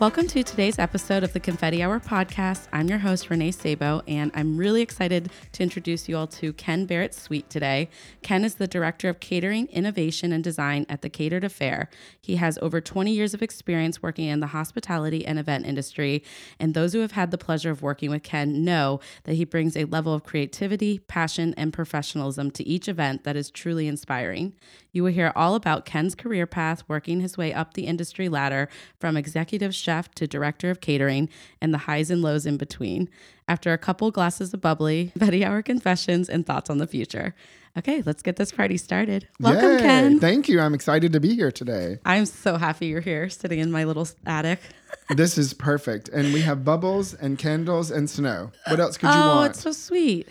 Welcome 0.00 0.26
to 0.26 0.42
today's 0.42 0.80
episode 0.80 1.22
of 1.22 1.32
the 1.32 1.38
Confetti 1.38 1.80
Hour 1.80 2.00
podcast. 2.00 2.66
I'm 2.72 2.88
your 2.88 2.98
host, 2.98 3.30
Renee 3.30 3.52
Sabo, 3.52 4.02
and 4.08 4.32
I'm 4.34 4.56
really 4.56 4.82
excited 4.82 5.30
to 5.52 5.62
introduce 5.62 6.08
you 6.08 6.16
all 6.16 6.26
to 6.26 6.52
Ken 6.54 6.84
Barrett 6.84 7.14
Sweet 7.14 7.48
today. 7.48 7.88
Ken 8.20 8.44
is 8.44 8.56
the 8.56 8.66
Director 8.66 9.08
of 9.08 9.20
Catering, 9.20 9.68
Innovation, 9.68 10.32
and 10.32 10.42
Design 10.42 10.84
at 10.88 11.02
the 11.02 11.08
Catered 11.08 11.44
Affair. 11.44 11.88
He 12.20 12.36
has 12.36 12.58
over 12.60 12.80
20 12.80 13.12
years 13.12 13.34
of 13.34 13.42
experience 13.42 14.02
working 14.02 14.26
in 14.26 14.40
the 14.40 14.48
hospitality 14.48 15.24
and 15.24 15.38
event 15.38 15.64
industry, 15.64 16.24
and 16.58 16.74
those 16.74 16.92
who 16.92 16.98
have 16.98 17.12
had 17.12 17.30
the 17.30 17.38
pleasure 17.38 17.70
of 17.70 17.80
working 17.80 18.10
with 18.10 18.24
Ken 18.24 18.64
know 18.64 18.98
that 19.22 19.36
he 19.36 19.44
brings 19.44 19.76
a 19.76 19.84
level 19.84 20.12
of 20.12 20.24
creativity, 20.24 20.98
passion, 20.98 21.54
and 21.56 21.72
professionalism 21.72 22.50
to 22.50 22.66
each 22.66 22.88
event 22.88 23.22
that 23.22 23.36
is 23.36 23.48
truly 23.48 23.86
inspiring. 23.86 24.54
You 24.90 25.04
will 25.04 25.12
hear 25.12 25.32
all 25.36 25.54
about 25.54 25.84
Ken's 25.84 26.16
career 26.16 26.46
path, 26.46 26.82
working 26.88 27.20
his 27.20 27.38
way 27.38 27.52
up 27.52 27.74
the 27.74 27.86
industry 27.86 28.28
ladder 28.28 28.68
from 28.98 29.16
executive 29.16 29.74
chef 29.84 30.12
to 30.16 30.26
director 30.26 30.70
of 30.70 30.80
catering, 30.80 31.28
and 31.60 31.72
the 31.72 31.78
highs 31.78 32.10
and 32.10 32.22
lows 32.22 32.46
in 32.46 32.56
between. 32.56 33.08
After 33.46 33.72
a 33.72 33.78
couple 33.78 34.10
glasses 34.10 34.54
of 34.54 34.60
bubbly, 34.60 35.12
Betty 35.14 35.44
Hour 35.44 35.62
confessions, 35.62 36.28
and 36.28 36.46
thoughts 36.46 36.70
on 36.70 36.78
the 36.78 36.86
future. 36.86 37.34
Okay, 37.76 38.02
let's 38.06 38.22
get 38.22 38.36
this 38.36 38.52
party 38.52 38.76
started. 38.76 39.26
Welcome, 39.40 39.72
Yay, 39.72 39.78
Ken. 39.78 40.20
Thank 40.20 40.48
you. 40.48 40.60
I'm 40.60 40.74
excited 40.74 41.12
to 41.12 41.20
be 41.20 41.34
here 41.34 41.50
today. 41.50 41.98
I'm 42.04 42.24
so 42.24 42.56
happy 42.56 42.86
you're 42.86 43.00
here, 43.00 43.28
sitting 43.28 43.58
in 43.58 43.72
my 43.72 43.82
little 43.82 44.06
attic. 44.24 44.60
this 45.10 45.36
is 45.36 45.52
perfect. 45.52 46.08
And 46.08 46.32
we 46.32 46.40
have 46.42 46.64
bubbles 46.64 47.14
and 47.14 47.36
candles 47.36 47.90
and 47.90 48.08
snow. 48.08 48.52
What 48.68 48.78
else 48.78 48.96
could 48.96 49.08
you 49.08 49.14
oh, 49.16 49.36
want? 49.36 49.38
Oh, 49.38 49.50
it's 49.50 49.60
so 49.60 49.72
sweet. 49.72 50.28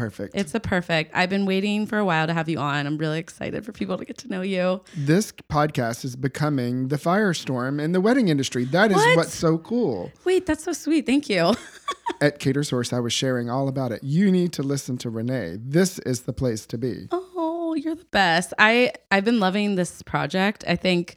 Perfect. 0.00 0.34
It's 0.34 0.54
a 0.54 0.60
perfect. 0.60 1.10
I've 1.14 1.28
been 1.28 1.44
waiting 1.44 1.84
for 1.86 1.98
a 1.98 2.04
while 2.06 2.26
to 2.26 2.32
have 2.32 2.48
you 2.48 2.58
on. 2.58 2.86
I'm 2.86 2.96
really 2.96 3.18
excited 3.18 3.66
for 3.66 3.72
people 3.72 3.98
to 3.98 4.04
get 4.06 4.16
to 4.18 4.28
know 4.28 4.40
you. 4.40 4.80
this 4.96 5.30
podcast 5.50 6.06
is 6.06 6.16
becoming 6.16 6.88
the 6.88 6.96
firestorm 6.96 7.78
in 7.78 7.92
the 7.92 8.00
wedding 8.00 8.28
industry. 8.28 8.64
That 8.64 8.90
is 8.90 8.96
What? 8.96 9.16
what's 9.18 9.34
so 9.34 9.58
cool. 9.58 10.10
Wait, 10.24 10.46
that's 10.46 10.64
so 10.64 10.72
sweet. 10.72 11.04
Thank 11.04 11.28
you. 11.28 11.52
At 12.22 12.38
CaterSource, 12.40 12.94
I 12.94 13.00
was 13.00 13.12
sharing 13.12 13.50
all 13.50 13.68
about 13.68 13.92
it. 13.92 14.02
You 14.02 14.32
need 14.32 14.54
to 14.54 14.62
listen 14.62 14.96
to 14.98 15.10
Renee. 15.10 15.58
This 15.60 15.98
is 15.98 16.22
the 16.22 16.32
place 16.32 16.64
to 16.66 16.78
be. 16.78 17.08
Oh, 17.12 17.74
you're 17.74 17.94
the 17.94 18.06
best. 18.06 18.54
I 18.58 18.92
I've 19.10 19.26
been 19.26 19.38
loving 19.38 19.74
this 19.74 20.00
project. 20.02 20.64
I 20.66 20.76
think 20.76 21.16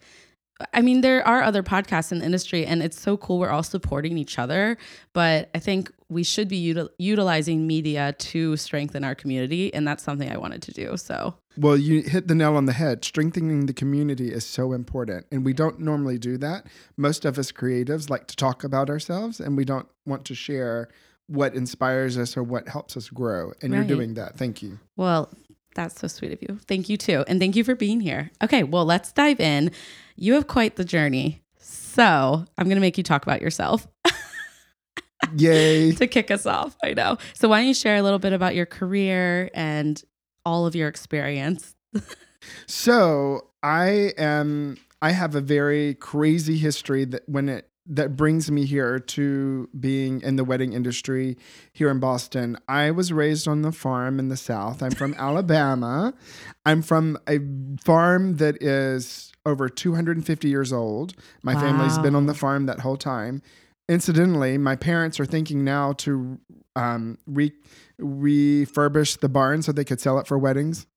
I 0.74 0.82
mean 0.82 1.00
there 1.00 1.26
are 1.26 1.42
other 1.42 1.64
podcasts 1.64 2.12
in 2.12 2.20
the 2.20 2.26
industry 2.26 2.66
and 2.66 2.84
it's 2.84 3.00
so 3.00 3.16
cool 3.16 3.40
we're 3.40 3.50
all 3.50 3.64
supporting 3.64 4.18
each 4.18 4.38
other, 4.38 4.78
but 5.14 5.50
I 5.56 5.60
think 5.60 5.90
we 6.14 6.24
should 6.24 6.48
be 6.48 6.74
util- 6.74 6.90
utilizing 6.98 7.66
media 7.68 8.14
to 8.20 8.56
strengthen 8.58 9.04
our 9.04 9.16
community 9.16 9.74
and 9.74 9.88
that's 9.88 10.04
something 10.04 10.32
I 10.32 10.38
wanted 10.38 10.62
to 10.64 10.72
do. 10.72 10.96
So, 10.98 11.36
Well, 11.58 11.78
you 11.78 12.02
hit 12.04 12.28
the 12.28 12.36
nail 12.36 12.56
on 12.56 12.66
the 12.66 12.74
head. 12.74 13.04
Strengthening 13.04 13.66
the 13.66 13.74
community 13.74 14.32
is 14.32 14.46
so 14.46 14.74
important. 14.74 15.26
And 15.32 15.44
we 15.46 15.54
don't 15.54 15.80
normally 15.80 16.18
do 16.18 16.38
that. 16.38 16.68
Most 16.98 17.26
of 17.26 17.38
us 17.38 17.52
creatives 17.52 18.10
like 18.10 18.28
to 18.28 18.36
talk 18.36 18.64
about 18.64 18.90
ourselves 18.90 19.40
and 19.40 19.58
we 19.58 19.66
don't 19.66 19.88
want 20.06 20.26
to 20.26 20.36
share 20.36 20.90
what 21.28 21.56
inspires 21.56 22.18
us 22.18 22.36
or 22.38 22.44
what 22.44 22.68
helps 22.70 22.96
us 22.98 23.10
grow. 23.10 23.54
And 23.62 23.72
Right. 23.72 23.80
you're 23.80 23.88
doing 23.98 24.14
that. 24.16 24.38
Thank 24.38 24.62
you. 24.62 24.80
well, 24.98 25.30
that's 25.76 26.00
so 26.00 26.08
sweet 26.08 26.32
of 26.32 26.40
you. 26.42 26.60
Thank 26.68 26.88
you 26.88 26.98
too. 26.98 27.24
And 27.28 27.40
thank 27.40 27.56
you 27.56 27.64
for 27.64 27.74
being 27.74 28.00
here. 28.00 28.30
Okay, 28.44 28.62
well, 28.62 28.86
let's 28.86 29.12
dive 29.12 29.40
in. 29.40 29.72
You 30.16 30.34
have 30.36 30.46
quite 30.46 30.76
the 30.76 30.86
journey. 30.86 31.42
So, 31.58 32.46
I'm 32.58 32.66
going 32.66 32.76
to 32.76 32.82
make 32.82 32.98
you 32.98 33.04
talk 33.04 33.24
about 33.24 33.42
yourself. 33.42 33.88
Yay. 35.38 35.92
to 35.96 36.08
kick 36.08 36.32
us 36.32 36.46
off. 36.46 36.76
I 36.84 36.94
know. 36.94 37.18
So 37.34 37.48
why 37.50 37.60
don't 37.60 37.68
you 37.68 37.74
share 37.74 37.96
a 37.96 38.02
little 38.02 38.20
bit 38.20 38.34
about 38.34 38.56
your 38.56 38.66
career 38.66 39.50
and 39.54 40.02
all 40.46 40.66
of 40.66 40.76
your 40.76 40.88
experience? 40.88 41.76
So 42.68 43.48
I 43.62 44.14
am 44.18 44.78
I 45.02 45.12
have 45.12 45.36
a 45.36 45.42
very 45.42 45.96
crazy 45.96 46.58
history 46.58 47.06
that 47.06 47.24
when 47.28 47.50
it 47.50 47.70
that 47.86 48.16
brings 48.16 48.50
me 48.50 48.66
here 48.66 48.98
to 48.98 49.70
being 49.78 50.22
in 50.22 50.38
the 50.38 50.46
wedding 50.46 50.72
industry 50.72 51.38
here 51.74 51.90
in 51.90 52.00
Boston. 52.00 52.58
I 52.70 52.92
was 52.92 53.12
raised 53.12 53.46
on 53.46 53.62
the 53.62 53.74
farm 53.74 54.20
in 54.20 54.30
the 54.30 54.38
South. 54.38 54.82
I'm 54.82 54.92
from 54.92 55.14
Alabama. 55.18 56.14
I'm 56.66 56.82
from 56.82 57.18
a 57.28 57.40
farm 57.84 58.38
that 58.38 58.64
is 58.64 59.34
over 59.46 59.68
250 59.68 60.48
years 60.48 60.72
old. 60.72 61.14
My 61.42 61.56
family's 61.56 61.98
been 61.98 62.16
on 62.16 62.26
the 62.26 62.34
farm 62.34 62.68
that 62.68 62.80
whole 62.80 62.96
time. 62.96 63.42
Incidentally, 63.90 64.58
my 64.58 64.76
parents 64.76 65.20
are 65.20 65.26
thinking 65.26 65.64
now 65.64 65.94
to 65.94 66.40
um, 66.76 67.18
re- 67.28 67.52
refurbish 68.00 69.20
the 69.20 69.30
barn 69.30 69.62
so 69.62 69.72
they 69.72 69.84
could 69.86 70.00
sell 70.00 70.20
it 70.20 70.28
for 70.28 70.38
weddings. 70.38 70.88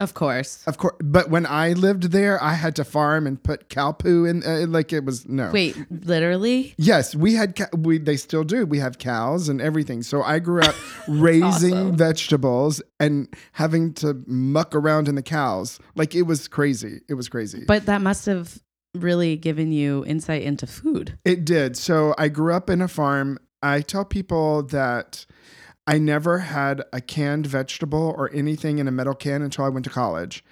Of 0.00 0.14
course. 0.14 0.64
Of 0.66 0.78
course, 0.78 0.96
but 1.00 1.28
when 1.28 1.44
I 1.44 1.74
lived 1.74 2.04
there, 2.04 2.42
I 2.42 2.54
had 2.54 2.74
to 2.76 2.84
farm 2.84 3.26
and 3.26 3.40
put 3.42 3.68
cow 3.68 3.92
poo 3.92 4.24
in. 4.24 4.42
Uh, 4.42 4.64
like 4.66 4.94
it 4.94 5.04
was 5.04 5.28
no. 5.28 5.50
Wait, 5.52 5.76
literally? 5.90 6.74
Yes, 6.78 7.14
we 7.14 7.34
had. 7.34 7.54
Ca- 7.54 7.68
we 7.76 7.98
they 7.98 8.16
still 8.16 8.42
do. 8.42 8.64
We 8.64 8.78
have 8.78 8.96
cows 8.96 9.50
and 9.50 9.60
everything. 9.60 10.02
So 10.02 10.22
I 10.22 10.38
grew 10.38 10.62
up 10.62 10.74
raising 11.08 11.74
awesome. 11.74 11.96
vegetables 11.98 12.80
and 12.98 13.28
having 13.52 13.92
to 13.94 14.24
muck 14.26 14.74
around 14.74 15.06
in 15.06 15.16
the 15.16 15.22
cows. 15.22 15.78
Like 15.94 16.14
it 16.14 16.22
was 16.22 16.48
crazy. 16.48 17.02
It 17.06 17.14
was 17.14 17.28
crazy. 17.28 17.64
But 17.66 17.84
that 17.84 18.00
must 18.00 18.24
have 18.24 18.58
really 18.94 19.36
given 19.36 19.72
you 19.72 20.04
insight 20.06 20.42
into 20.42 20.66
food. 20.66 21.18
It 21.24 21.44
did. 21.44 21.76
So 21.76 22.14
I 22.18 22.28
grew 22.28 22.52
up 22.54 22.68
in 22.68 22.80
a 22.82 22.88
farm. 22.88 23.38
I 23.62 23.82
tell 23.82 24.04
people 24.04 24.62
that 24.64 25.26
I 25.86 25.98
never 25.98 26.38
had 26.38 26.82
a 26.92 27.00
canned 27.00 27.46
vegetable 27.46 28.14
or 28.16 28.30
anything 28.32 28.78
in 28.78 28.88
a 28.88 28.90
metal 28.90 29.14
can 29.14 29.42
until 29.42 29.64
I 29.64 29.68
went 29.68 29.84
to 29.84 29.90
college. 29.90 30.44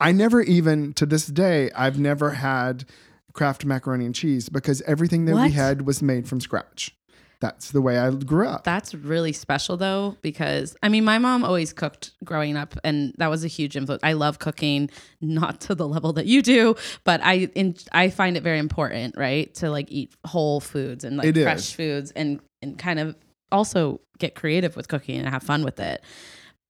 I 0.00 0.12
never 0.12 0.42
even, 0.42 0.92
to 0.94 1.06
this 1.06 1.26
day, 1.26 1.70
I've 1.74 1.98
never 1.98 2.30
had 2.30 2.84
Kraft 3.32 3.64
macaroni 3.64 4.06
and 4.06 4.14
cheese 4.14 4.48
because 4.48 4.82
everything 4.82 5.24
that 5.26 5.34
What? 5.34 5.44
we 5.46 5.52
had 5.52 5.82
was 5.86 6.02
made 6.02 6.28
from 6.28 6.40
scratch. 6.40 6.95
That's 7.40 7.70
the 7.70 7.82
way 7.82 7.98
I 7.98 8.10
grew 8.10 8.46
up. 8.48 8.64
That's 8.64 8.94
really 8.94 9.32
special 9.32 9.76
though, 9.76 10.16
because 10.22 10.76
I 10.82 10.88
mean, 10.88 11.04
my 11.04 11.18
mom 11.18 11.44
always 11.44 11.72
cooked 11.72 12.12
growing 12.24 12.56
up, 12.56 12.76
and 12.82 13.14
that 13.18 13.28
was 13.28 13.44
a 13.44 13.48
huge 13.48 13.76
influence. 13.76 14.02
I 14.02 14.14
love 14.14 14.38
cooking, 14.38 14.90
not 15.20 15.60
to 15.62 15.74
the 15.74 15.86
level 15.86 16.12
that 16.14 16.26
you 16.26 16.40
do, 16.42 16.76
but 17.04 17.20
I 17.22 17.50
in, 17.54 17.76
I 17.92 18.10
find 18.10 18.36
it 18.36 18.42
very 18.42 18.58
important, 18.58 19.16
right, 19.16 19.52
to 19.56 19.70
like 19.70 19.90
eat 19.90 20.14
whole 20.24 20.60
foods 20.60 21.04
and 21.04 21.18
like 21.18 21.26
It 21.36 21.42
fresh 21.42 21.58
is. 21.58 21.72
foods, 21.72 22.10
and 22.12 22.40
and 22.62 22.78
kind 22.78 22.98
of 22.98 23.14
also 23.52 24.00
get 24.18 24.34
creative 24.34 24.74
with 24.74 24.88
cooking 24.88 25.18
and 25.18 25.28
have 25.28 25.42
fun 25.42 25.62
with 25.62 25.78
it. 25.78 26.02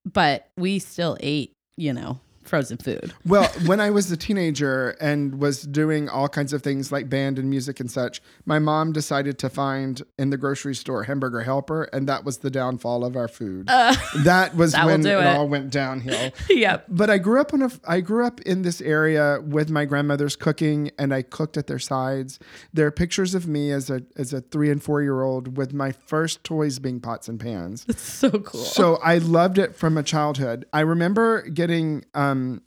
But 0.04 0.48
we 0.56 0.78
still 0.80 1.16
ate, 1.20 1.52
you 1.76 1.92
know, 1.92 2.20
frozen 2.46 2.78
food. 2.78 3.12
Well, 3.26 3.48
when 3.66 3.80
I 3.80 3.90
was 3.90 4.10
a 4.12 4.16
teenager 4.16 4.90
and 5.00 5.40
was 5.40 5.62
doing 5.62 6.08
all 6.08 6.28
kinds 6.28 6.52
of 6.52 6.62
things 6.62 6.92
like 6.92 7.08
band 7.08 7.38
and 7.38 7.50
music 7.50 7.80
and 7.80 7.90
such, 7.90 8.22
my 8.44 8.58
mom 8.58 8.92
decided 8.92 9.38
to 9.40 9.48
find 9.50 10.02
in 10.18 10.30
the 10.30 10.36
grocery 10.36 10.74
store 10.74 11.04
hamburger 11.04 11.40
helper, 11.42 11.84
and 11.92 12.08
that 12.08 12.24
was 12.24 12.38
the 12.38 12.50
downfall 12.50 13.04
of 13.04 13.16
our 13.16 13.28
food. 13.28 13.66
that 13.66 14.54
was 14.54 14.74
Uh, 14.74 14.78
That 14.86 14.86
when 14.86 15.00
it, 15.06 15.06
it. 15.06 15.26
all 15.26 15.48
went 15.48 15.70
downhill. 15.70 16.30
yep. 16.50 16.84
But 16.88 17.10
I 17.10 17.18
grew 17.18 17.40
up 17.40 17.52
on 17.52 17.62
a 17.62 17.70
I 17.86 18.00
grew 18.00 18.24
up 18.26 18.40
in 18.42 18.62
this 18.62 18.80
area 18.80 19.40
with 19.44 19.68
my 19.70 19.84
grandmother's 19.84 20.36
cooking 20.36 20.90
and 20.98 21.12
I 21.12 21.22
cooked 21.22 21.56
at 21.56 21.66
their 21.66 21.78
sides. 21.80 22.38
There 22.72 22.86
are 22.86 22.90
pictures 22.92 23.34
of 23.34 23.46
me 23.48 23.72
as 23.72 23.90
a 23.90 24.02
as 24.16 24.32
a 24.32 24.40
3 24.40 24.70
and 24.70 24.82
4 24.82 25.02
year 25.02 25.22
old 25.22 25.56
with 25.56 25.72
my 25.72 25.90
first 25.92 26.44
toys 26.44 26.78
being 26.78 27.00
pots 27.00 27.28
and 27.28 27.38
pans. 27.40 27.84
It's 27.88 28.02
so 28.02 28.30
cool. 28.30 28.60
So 28.60 28.96
I 29.02 29.18
loved 29.18 29.58
it 29.58 29.74
from 29.74 29.96
a 29.98 30.02
childhood. 30.02 30.66
I 30.72 30.80
remember 30.80 31.42
getting 31.48 32.04
um 32.14 32.35
Um, 32.36 32.62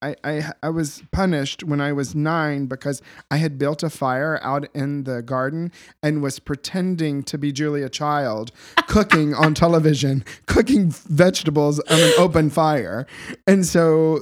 I, 0.00 0.14
I 0.22 0.52
I 0.62 0.68
was 0.70 1.02
punished 1.10 1.64
when 1.64 1.80
I 1.80 1.92
was 1.92 2.14
nine 2.14 2.66
because 2.66 3.02
I 3.32 3.38
had 3.38 3.58
built 3.58 3.82
a 3.82 3.90
fire 3.90 4.38
out 4.44 4.68
in 4.72 5.02
the 5.04 5.22
garden 5.22 5.72
and 6.04 6.22
was 6.22 6.38
pretending 6.38 7.24
to 7.24 7.36
be 7.36 7.50
Julia 7.50 7.88
Child 7.88 8.52
cooking 8.86 9.34
on 9.34 9.54
television, 9.54 10.24
cooking 10.46 10.90
vegetables 10.92 11.80
on 11.80 11.98
an 12.00 12.12
open 12.16 12.48
fire. 12.48 13.08
And 13.48 13.66
so 13.66 14.20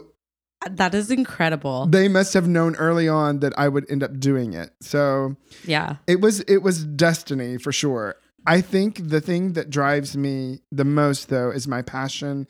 that 0.70 0.94
is 0.94 1.10
incredible. 1.10 1.86
they 1.88 2.08
must 2.08 2.32
have 2.32 2.48
known 2.48 2.74
early 2.76 3.06
on 3.06 3.40
that 3.40 3.52
I 3.58 3.68
would 3.68 3.84
end 3.90 4.02
up 4.02 4.18
doing 4.18 4.54
it. 4.54 4.70
So 4.80 5.36
Yeah. 5.66 5.96
it 6.06 6.22
was 6.22 6.40
it 6.40 6.62
was 6.62 6.84
destiny 6.86 7.58
for 7.58 7.70
sure. 7.70 8.16
I 8.46 8.62
think 8.62 9.10
the 9.10 9.20
thing 9.20 9.52
that 9.52 9.68
drives 9.68 10.16
me 10.16 10.60
the 10.72 10.84
most 10.86 11.28
though 11.28 11.50
is 11.50 11.68
my 11.68 11.82
passion 11.82 12.46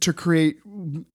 to 0.00 0.12
create 0.12 0.58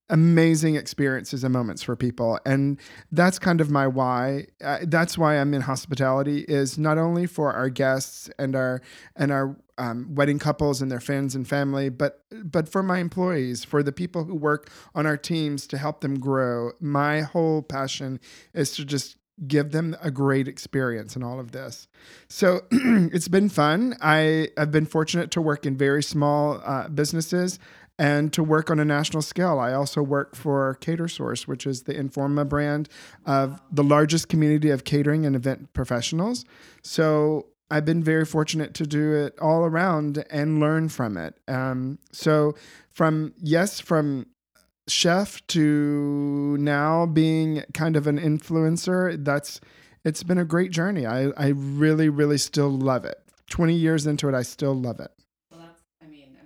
amazing 0.10 0.76
experiences 0.76 1.44
and 1.44 1.52
moments 1.52 1.84
for 1.84 1.96
people 1.96 2.40
and 2.46 2.80
that's 3.12 3.38
kind 3.38 3.60
of 3.60 3.70
my 3.70 3.86
why 3.86 4.46
uh, 4.64 4.80
that's 4.84 5.18
why 5.18 5.36
i'm 5.36 5.54
in 5.54 5.62
hospitality 5.62 6.46
is 6.48 6.78
not 6.78 6.98
only 6.98 7.26
for 7.26 7.52
our 7.54 7.70
guests 7.70 8.30
and 8.40 8.56
our 8.56 8.82
and 9.16 9.32
our 9.32 9.58
um, 9.78 10.14
wedding 10.16 10.40
couples 10.40 10.82
and 10.82 10.90
their 10.90 11.02
friends 11.02 11.36
and 11.36 11.48
family 11.50 11.90
but 11.90 12.24
but 12.44 12.70
for 12.70 12.82
my 12.82 13.00
employees 13.00 13.66
for 13.66 13.84
the 13.84 13.92
people 13.92 14.24
who 14.24 14.36
work 14.36 14.70
on 14.96 15.06
our 15.06 15.18
teams 15.18 15.68
to 15.68 15.78
help 15.78 16.00
them 16.00 16.18
grow 16.18 16.72
my 16.80 17.22
whole 17.22 17.62
passion 17.62 18.20
is 18.54 18.72
to 18.72 18.86
just 18.86 19.18
give 19.48 19.72
them 19.72 19.96
a 20.02 20.12
great 20.12 20.48
experience 20.48 21.16
in 21.16 21.24
all 21.24 21.40
of 21.40 21.52
this. 21.52 21.88
So 22.28 22.62
it's 22.72 23.28
been 23.28 23.50
fun. 23.50 23.96
I 24.02 24.50
have 24.58 24.72
been 24.72 24.86
fortunate 24.86 25.32
to 25.32 25.42
work 25.42 25.66
in 25.66 25.76
very 25.76 26.04
small 26.04 26.62
uh, 26.64 26.90
businesses 26.90 27.58
and 28.00 28.34
to 28.34 28.44
work 28.44 28.72
on 28.72 28.80
a 28.80 28.86
national 28.86 29.22
scale. 29.22 29.60
I 29.60 29.74
also 29.74 30.02
work 30.02 30.36
for 30.36 30.78
CaterSource, 30.82 31.48
which 31.48 31.68
is 31.68 31.84
the 31.84 31.94
Informa 31.94 32.48
brand 32.48 32.90
of 33.26 33.62
the 33.72 33.84
largest 33.84 34.30
community 34.30 34.70
of 34.70 34.84
catering 34.84 35.26
and 35.26 35.36
event 35.36 35.74
professionals. 35.74 36.46
So 36.84 37.48
I've 37.70 37.86
been 37.86 38.04
very 38.04 38.26
fortunate 38.26 38.74
to 38.76 38.88
do 38.88 39.14
it 39.14 39.38
all 39.40 39.66
around 39.66 40.26
and 40.30 40.60
learn 40.60 40.90
from 40.90 41.16
it. 41.16 41.40
Um, 41.48 42.00
so 42.12 42.56
from 42.90 43.34
yes, 43.38 43.80
from 43.80 44.28
chef 44.88 45.46
to 45.48 46.58
now 46.60 47.06
being 47.06 47.64
kind 47.74 47.96
of 47.96 48.08
an 48.08 48.20
influencer, 48.20 49.24
that's 49.24 49.62
it's 50.04 50.24
been 50.24 50.40
a 50.40 50.46
great 50.46 50.72
journey. 50.72 51.06
I, 51.06 51.28
I 51.38 51.50
really, 51.50 52.10
really 52.10 52.40
still 52.40 52.70
love 52.70 53.06
it. 53.06 53.18
20 53.52 53.76
years 53.76 54.08
into 54.08 54.28
it, 54.28 54.34
I 54.34 54.42
still 54.42 54.74
love 54.74 55.00
it 55.00 55.12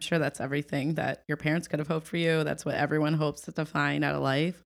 sure 0.06 0.20
that's 0.20 0.40
everything 0.40 0.96
that 0.96 1.24
your 1.28 1.38
parents 1.38 1.68
could 1.68 1.80
have 1.80 1.88
hoped 1.88 2.08
for 2.08 2.18
you. 2.18 2.44
That's 2.44 2.66
what 2.66 2.76
everyone 2.76 3.14
hopes 3.14 3.42
to 3.42 3.66
find 3.66 4.04
out 4.04 4.16
of 4.16 4.22
life. 4.22 4.64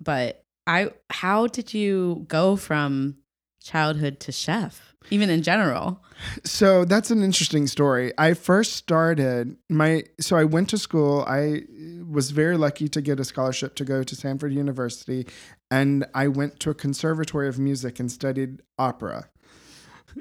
But 0.00 0.44
I, 0.66 0.90
how 1.10 1.46
did 1.46 1.74
you 1.74 2.24
go 2.28 2.56
from 2.56 3.16
childhood 3.62 4.20
to 4.20 4.32
chef, 4.32 4.94
even 5.10 5.30
in 5.30 5.42
general? 5.42 6.02
So 6.44 6.84
that's 6.84 7.10
an 7.10 7.22
interesting 7.22 7.66
story. 7.66 8.12
I 8.18 8.34
first 8.34 8.74
started 8.74 9.56
my, 9.70 10.04
so 10.20 10.36
I 10.36 10.44
went 10.44 10.68
to 10.70 10.78
school. 10.78 11.24
I 11.26 11.62
was 12.06 12.30
very 12.30 12.56
lucky 12.56 12.88
to 12.88 13.00
get 13.00 13.18
a 13.18 13.24
scholarship 13.24 13.74
to 13.76 13.84
go 13.84 14.02
to 14.02 14.14
Samford 14.14 14.52
University, 14.52 15.26
and 15.70 16.06
I 16.14 16.28
went 16.28 16.60
to 16.60 16.70
a 16.70 16.74
conservatory 16.74 17.48
of 17.48 17.58
music 17.58 17.98
and 17.98 18.12
studied 18.12 18.62
opera 18.78 19.30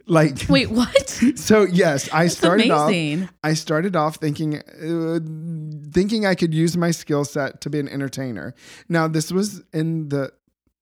like 0.06 0.46
wait 0.50 0.70
what? 0.70 1.10
so 1.36 1.64
yes 1.64 2.10
i 2.12 2.24
That's 2.24 2.38
started 2.38 2.70
amazing. 2.70 3.24
off 3.24 3.34
i 3.44 3.54
started 3.54 3.96
off 3.96 4.16
thinking 4.18 4.58
uh, 4.58 5.20
thinking 5.92 6.26
i 6.26 6.36
could 6.36 6.54
use 6.54 6.76
my 6.78 6.92
skill 6.92 7.26
set 7.26 7.62
to 7.62 7.70
be 7.70 7.80
an 7.80 7.88
entertainer. 7.88 8.54
Now 8.90 9.08
this 9.08 9.32
was 9.32 9.62
in 9.74 10.10
the 10.10 10.32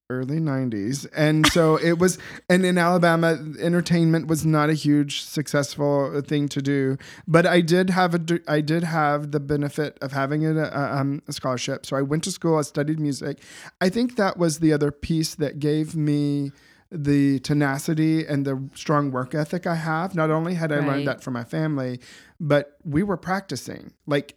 early 0.10 0.40
90s 0.40 1.08
and 1.16 1.48
so 1.54 1.78
it 1.78 1.98
was 1.98 2.18
and 2.50 2.66
in 2.66 2.78
alabama 2.78 3.40
entertainment 3.62 4.28
was 4.28 4.46
not 4.46 4.70
a 4.70 4.74
huge 4.74 5.22
successful 5.22 6.22
thing 6.22 6.50
to 6.50 6.62
do 6.62 6.98
but 7.28 7.46
i 7.46 7.62
did 7.62 7.90
have 7.90 8.14
a 8.14 8.40
i 8.50 8.60
did 8.60 8.84
have 8.84 9.32
the 9.32 9.40
benefit 9.40 9.98
of 10.02 10.12
having 10.12 10.46
a, 10.46 10.54
a, 10.54 10.98
um, 11.00 11.22
a 11.30 11.34
scholarship. 11.34 11.86
So 11.86 11.96
i 11.96 12.02
went 12.02 12.24
to 12.26 12.32
school 12.32 12.58
i 12.58 12.62
studied 12.62 13.00
music. 13.00 13.40
I 13.80 13.88
think 13.88 14.18
that 14.18 14.38
was 14.38 14.60
the 14.60 14.74
other 14.74 14.92
piece 14.92 15.34
that 15.36 15.60
gave 15.60 15.96
me 15.96 16.52
the 16.92 17.40
tenacity 17.40 18.26
and 18.26 18.46
the 18.46 18.70
strong 18.76 19.12
work 19.12 19.34
ethic 19.34 19.66
I 19.66 19.76
have. 19.76 20.14
Not 20.14 20.30
only 20.30 20.56
had 20.56 20.72
I 20.72 20.78
right. 20.78 20.88
learned 20.88 21.08
that 21.08 21.24
from 21.24 21.34
my 21.34 21.44
family, 21.44 22.00
but 22.40 22.78
we 22.84 23.02
were 23.04 23.18
practicing 23.18 23.94
like 24.06 24.36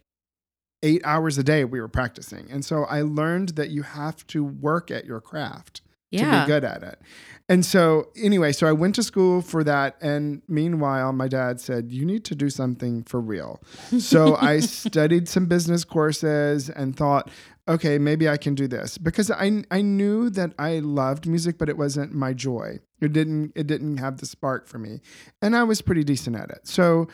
eight 0.81 1.01
hours 1.03 1.37
a 1.37 1.43
day. 1.43 1.65
We 1.65 1.81
were 1.81 1.87
practicing. 1.87 2.49
And 2.49 2.63
so 2.63 2.85
I 2.85 3.01
learned 3.01 3.49
that 3.49 3.69
you 3.69 3.81
have 3.81 4.25
to 4.27 4.43
work 4.43 4.89
at 4.89 5.05
your 5.05 5.19
craft 5.19 5.81
yeah. 6.11 6.39
to 6.39 6.45
be 6.45 6.47
good 6.47 6.63
at 6.63 6.83
it. 6.83 6.99
And 7.47 7.63
so, 7.63 8.09
anyway, 8.15 8.51
so 8.53 8.67
I 8.67 8.71
went 8.71 8.95
to 8.95 9.03
school 9.03 9.41
for 9.41 9.63
that. 9.63 9.97
And 10.01 10.41
meanwhile, 10.47 11.13
my 11.13 11.27
dad 11.27 11.59
said, 11.59 11.91
You 11.91 12.05
need 12.05 12.25
to 12.25 12.35
do 12.35 12.49
something 12.49 13.03
for 13.03 13.19
real. 13.19 13.61
So 13.99 14.35
I 14.35 14.59
studied 14.61 15.27
some 15.29 15.45
business 15.45 15.83
courses 15.83 16.69
and 16.69 16.95
thought, 16.95 17.29
okay, 17.67 17.97
maybe 17.97 18.29
I 18.29 18.37
can 18.37 18.55
do 18.55 18.67
this 18.67 18.97
because 18.97 19.31
I 19.31 19.63
I 19.71 19.81
knew 19.81 20.29
that 20.31 20.53
I 20.59 20.79
loved 20.79 21.27
music, 21.27 21.57
but 21.57 21.69
it 21.69 21.77
wasn't 21.77 22.13
my 22.13 22.33
joy. 22.33 22.79
It 23.01 23.13
didn't 23.13 23.51
it 23.55 23.67
didn't 23.67 23.97
have 23.97 24.17
the 24.17 24.25
spark 24.25 24.67
for 24.67 24.77
me, 24.77 25.01
and 25.41 25.55
I 25.55 25.63
was 25.63 25.81
pretty 25.81 26.03
decent 26.03 26.35
at 26.35 26.49
it. 26.49 26.67
So. 26.67 27.07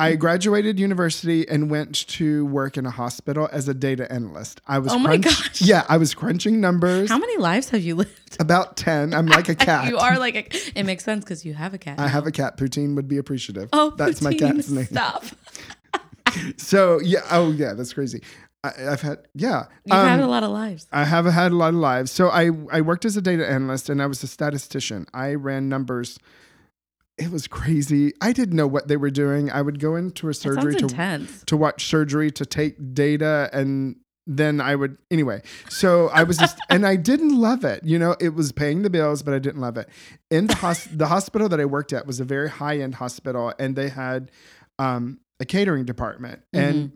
I 0.00 0.16
graduated 0.16 0.80
university 0.80 1.48
and 1.48 1.70
went 1.70 2.08
to 2.08 2.44
work 2.46 2.76
in 2.76 2.86
a 2.86 2.90
hospital 2.90 3.48
as 3.52 3.68
a 3.68 3.74
data 3.74 4.10
analyst. 4.12 4.60
I 4.66 4.80
was 4.80 4.92
Oh 4.92 4.98
my 4.98 5.16
gosh. 5.16 5.62
Yeah, 5.62 5.84
I 5.88 5.96
was 5.96 6.12
crunching 6.12 6.60
numbers. 6.60 7.08
How 7.08 7.18
many 7.18 7.36
lives 7.36 7.68
have 7.70 7.82
you 7.82 7.94
lived? 7.94 8.36
About 8.40 8.76
10. 8.76 9.14
I'm 9.14 9.26
like 9.26 9.48
a 9.48 9.54
cat. 9.68 9.88
you 9.88 9.96
are 9.96 10.18
like 10.18 10.34
a 10.34 10.76
it 10.76 10.82
makes 10.82 11.04
sense 11.04 11.24
cuz 11.24 11.44
you 11.44 11.54
have 11.54 11.72
a 11.72 11.78
cat. 11.78 12.00
I 12.00 12.08
have 12.08 12.26
a 12.26 12.32
cat. 12.32 12.56
Poutine 12.58 12.96
would 12.96 13.06
be 13.06 13.16
appreciative. 13.18 13.68
Oh, 13.72 13.90
that's 13.96 14.18
Poutine, 14.18 14.24
my 14.24 14.34
cat's 14.34 14.68
name. 14.70 14.86
Stop. 14.86 15.24
so, 16.56 17.00
yeah, 17.00 17.20
oh 17.30 17.52
yeah, 17.52 17.74
that's 17.74 17.92
crazy. 17.92 18.22
I, 18.76 18.80
have 18.90 19.02
had 19.02 19.18
yeah. 19.34 19.64
You've 19.84 19.96
um, 19.96 20.08
had 20.08 20.20
a 20.20 20.26
lot 20.26 20.42
of 20.42 20.50
lives. 20.50 20.86
I 20.92 21.04
have 21.04 21.26
had 21.26 21.52
a 21.52 21.56
lot 21.56 21.68
of 21.68 21.80
lives. 21.80 22.10
So 22.10 22.28
I 22.28 22.50
I 22.70 22.80
worked 22.80 23.04
as 23.04 23.16
a 23.16 23.22
data 23.22 23.48
analyst 23.48 23.88
and 23.88 24.02
I 24.02 24.06
was 24.06 24.22
a 24.22 24.26
statistician. 24.26 25.06
I 25.14 25.34
ran 25.34 25.68
numbers. 25.68 26.18
It 27.18 27.30
was 27.30 27.46
crazy. 27.46 28.12
I 28.20 28.32
didn't 28.32 28.56
know 28.56 28.66
what 28.66 28.88
they 28.88 28.96
were 28.96 29.10
doing. 29.10 29.50
I 29.50 29.62
would 29.62 29.80
go 29.80 29.96
into 29.96 30.28
a 30.28 30.34
surgery 30.34 30.74
to 30.76 30.84
intense. 30.84 31.44
to 31.46 31.56
watch 31.56 31.86
surgery 31.86 32.30
to 32.32 32.44
take 32.44 32.94
data 32.94 33.48
and 33.52 33.96
then 34.26 34.60
I 34.60 34.74
would 34.74 34.98
anyway. 35.10 35.42
So 35.68 36.08
I 36.08 36.24
was 36.24 36.36
just 36.36 36.58
and 36.68 36.86
I 36.86 36.96
didn't 36.96 37.38
love 37.38 37.64
it. 37.64 37.84
You 37.84 37.98
know, 37.98 38.16
it 38.20 38.30
was 38.30 38.52
paying 38.52 38.82
the 38.82 38.90
bills, 38.90 39.22
but 39.22 39.32
I 39.34 39.38
didn't 39.38 39.60
love 39.60 39.76
it. 39.76 39.88
In 40.30 40.48
the 40.48 40.56
hos- 40.56 40.88
the 40.92 41.06
hospital 41.06 41.48
that 41.48 41.60
I 41.60 41.64
worked 41.64 41.92
at 41.92 42.06
was 42.06 42.20
a 42.20 42.24
very 42.24 42.50
high 42.50 42.78
end 42.78 42.96
hospital, 42.96 43.54
and 43.58 43.76
they 43.76 43.88
had 43.88 44.30
um, 44.78 45.20
a 45.38 45.44
catering 45.44 45.84
department, 45.84 46.42
mm-hmm. 46.52 46.64
and 46.64 46.92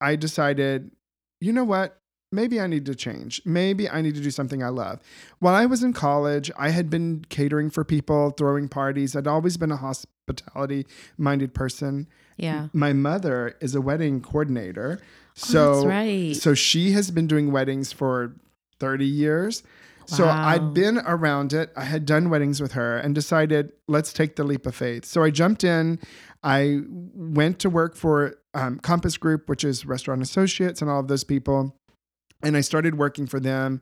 I 0.00 0.16
decided 0.16 0.90
you 1.42 1.52
know 1.52 1.64
what? 1.64 1.98
Maybe 2.30 2.60
I 2.60 2.66
need 2.66 2.86
to 2.86 2.94
change. 2.94 3.42
Maybe 3.44 3.90
I 3.90 4.00
need 4.00 4.14
to 4.14 4.20
do 4.22 4.30
something 4.30 4.62
I 4.62 4.68
love. 4.68 5.00
While 5.38 5.54
I 5.54 5.66
was 5.66 5.82
in 5.82 5.92
college, 5.92 6.50
I 6.56 6.70
had 6.70 6.88
been 6.88 7.26
catering 7.28 7.68
for 7.68 7.84
people, 7.84 8.30
throwing 8.30 8.68
parties. 8.68 9.14
I'd 9.14 9.26
always 9.26 9.58
been 9.58 9.70
a 9.70 9.76
hospitality 9.76 10.86
minded 11.18 11.52
person. 11.52 12.08
Yeah. 12.38 12.68
My 12.72 12.94
mother 12.94 13.56
is 13.60 13.74
a 13.74 13.82
wedding 13.82 14.22
coordinator. 14.22 14.98
Oh, 15.02 15.06
so, 15.34 15.72
oh, 15.74 15.86
right. 15.86 16.34
So 16.34 16.54
she 16.54 16.92
has 16.92 17.10
been 17.10 17.26
doing 17.26 17.52
weddings 17.52 17.92
for 17.92 18.34
30 18.80 19.04
years. 19.04 19.62
Wow. 19.62 20.16
So 20.16 20.28
I'd 20.28 20.72
been 20.72 20.98
around 20.98 21.52
it. 21.52 21.70
I 21.76 21.84
had 21.84 22.06
done 22.06 22.30
weddings 22.30 22.62
with 22.62 22.72
her 22.72 22.96
and 22.96 23.14
decided, 23.14 23.72
let's 23.88 24.12
take 24.12 24.36
the 24.36 24.44
leap 24.44 24.64
of 24.64 24.74
faith. 24.74 25.04
So 25.04 25.22
I 25.22 25.30
jumped 25.30 25.64
in. 25.64 25.98
I 26.42 26.80
went 26.88 27.58
to 27.60 27.70
work 27.70 27.94
for 27.94 28.36
um, 28.54 28.78
Compass 28.78 29.16
Group, 29.16 29.48
which 29.48 29.64
is 29.64 29.86
Restaurant 29.86 30.22
Associates 30.22 30.80
and 30.82 30.90
all 30.90 31.00
of 31.00 31.08
those 31.08 31.24
people. 31.24 31.76
And 32.42 32.56
I 32.56 32.60
started 32.60 32.98
working 32.98 33.26
for 33.26 33.40
them 33.40 33.80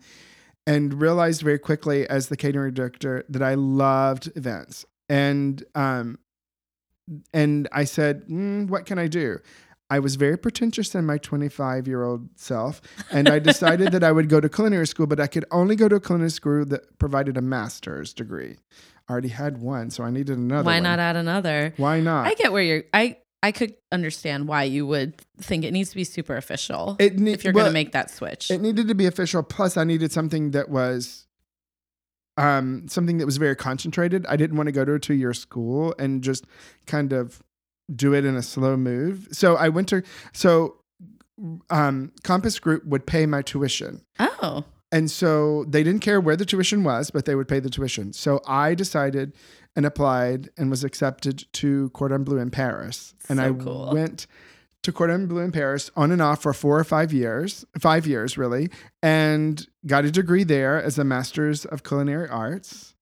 and 0.67 1.01
realized 1.01 1.43
very 1.43 1.59
quickly 1.59 2.09
as 2.09 2.29
the 2.29 2.37
catering 2.37 2.75
director 2.75 3.25
that 3.29 3.43
I 3.43 3.55
loved 3.55 4.31
events. 4.37 4.85
And 5.09 5.65
um, 5.75 6.19
and 7.33 7.69
I 7.73 7.85
said, 7.85 8.27
mm, 8.29 8.69
what 8.69 8.87
can 8.87 8.99
I 8.99 9.09
do? 9.09 9.39
I 9.93 9.99
was 9.99 10.15
very 10.15 10.39
pretentious 10.39 10.95
in 10.95 11.05
my 11.05 11.19
25 11.19 11.89
year 11.89 12.05
old 12.05 12.29
self, 12.37 12.81
and 13.11 13.29
I 13.29 13.41
decided 13.41 13.91
that 13.91 14.05
I 14.05 14.13
would 14.13 14.29
go 14.29 14.41
to 14.41 14.49
culinary 14.49 14.87
school, 14.87 15.09
but 15.09 15.19
I 15.19 15.27
could 15.27 15.45
only 15.51 15.75
go 15.75 15.89
to 15.89 15.97
a 15.97 16.01
culinary 16.01 16.31
school 16.31 16.65
that 16.67 16.99
provided 17.01 17.37
a 17.37 17.43
master's 17.43 18.15
degree. 18.15 18.59
I 19.09 19.13
already 19.13 19.29
had 19.29 19.59
one, 19.59 19.91
so 19.91 20.05
I 20.05 20.13
needed 20.13 20.39
another. 20.39 20.65
Why 20.65 20.77
one. 20.77 20.85
not 20.85 21.01
add 21.01 21.17
another? 21.17 21.75
Why 21.77 21.99
not? 21.99 22.27
I 22.29 22.35
get 22.35 22.53
where 22.53 22.63
you're. 22.63 22.85
I 22.95 23.17
I 23.43 23.53
could 23.53 23.75
understand 23.91 24.49
why 24.49 24.65
you 24.65 24.87
would 24.87 25.17
think 25.41 25.65
it 25.65 25.73
needs 25.73 25.91
to 25.91 25.97
be 25.97 26.05
super 26.05 26.37
official. 26.37 26.97
It 26.99 27.19
ne- 27.19 27.33
if 27.33 27.43
you're 27.43 27.55
well, 27.55 27.65
going 27.65 27.73
to 27.73 27.75
make 27.75 27.93
that 27.93 28.11
switch. 28.11 28.51
It 28.51 28.61
needed 28.61 28.89
to 28.89 28.95
be 28.95 29.07
official. 29.07 29.43
Plus, 29.43 29.77
I 29.77 29.85
needed 29.85 30.13
something 30.13 30.51
that 30.51 30.69
was 30.69 31.27
um, 32.37 32.87
something 32.89 33.19
that 33.19 33.27
was 33.27 33.39
very 33.39 33.57
concentrated. 33.57 34.27
I 34.27 34.37
didn't 34.37 34.57
want 34.57 34.67
to 34.67 34.73
go 34.73 34.85
to 34.85 34.95
a 34.95 34.99
two 34.99 35.15
year 35.15 35.35
school 35.35 35.95
and 35.99 36.23
just 36.23 36.47
kind 36.87 37.13
of 37.13 37.43
do 37.95 38.15
it 38.15 38.25
in 38.25 38.37
a 38.37 38.43
slow 38.43 38.77
move. 38.77 39.29
So 39.33 39.57
I 39.57 39.69
went 39.69 39.89
to 39.89 40.03
so 40.33 40.77
um, 41.71 42.13
Compass 42.23 42.59
Group 42.59 42.85
would 42.85 43.07
pay 43.07 43.27
my 43.27 43.43
tuition. 43.43 44.03
Oh. 44.19 44.65
And 44.93 45.11
so 45.11 45.65
they 45.69 45.83
didn't 45.83 46.01
care 46.01 46.21
where 46.21 46.37
the 46.37 46.45
tuition 46.45 46.83
was, 46.83 47.11
but 47.11 47.25
they 47.25 47.35
would 47.35 47.47
pay 47.47 47.61
the 47.61 47.71
tuition. 47.71 48.13
So 48.13 48.41
I 48.47 48.75
decided 48.75 49.35
and 49.77 49.87
applied 49.87 50.51
and 50.57 50.71
was 50.71 50.85
accepted 50.85 51.45
to 51.55 51.91
Cordon 51.91 52.25
Bleu 52.25 52.39
in 52.39 52.51
Paris. 52.51 53.15
And 53.29 53.39
so 53.39 53.45
I 53.45 53.53
cool. 53.53 53.91
went 53.93 54.27
to 54.83 54.93
Cordon 54.93 55.27
Bleu 55.27 55.41
in 55.41 55.53
Paris 55.53 55.91
on 55.97 56.11
and 56.11 56.23
off 56.23 56.43
for 56.43 56.53
four 56.53 56.79
or 56.79 56.85
five 56.85 57.13
years, 57.13 57.65
five 57.79 58.07
years 58.07 58.39
really, 58.39 58.71
and 59.03 59.67
got 59.87 60.05
a 60.05 60.11
degree 60.11 60.45
there 60.45 60.83
as 60.83 60.99
a 60.99 61.05
master's 61.05 61.65
of 61.65 61.83
culinary 61.83 62.29
arts. 62.29 62.95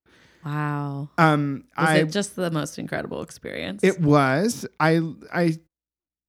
Wow. 0.45 1.11
Um, 1.19 1.65
was 1.77 1.89
I, 1.89 1.97
it 1.99 2.13
just 2.13 2.37
the 2.37 2.51
most 2.51 2.79
incredible 2.79 3.23
experience? 3.23 3.83
It 3.83 4.01
was. 4.01 4.67
I 4.81 5.01
I 5.33 5.59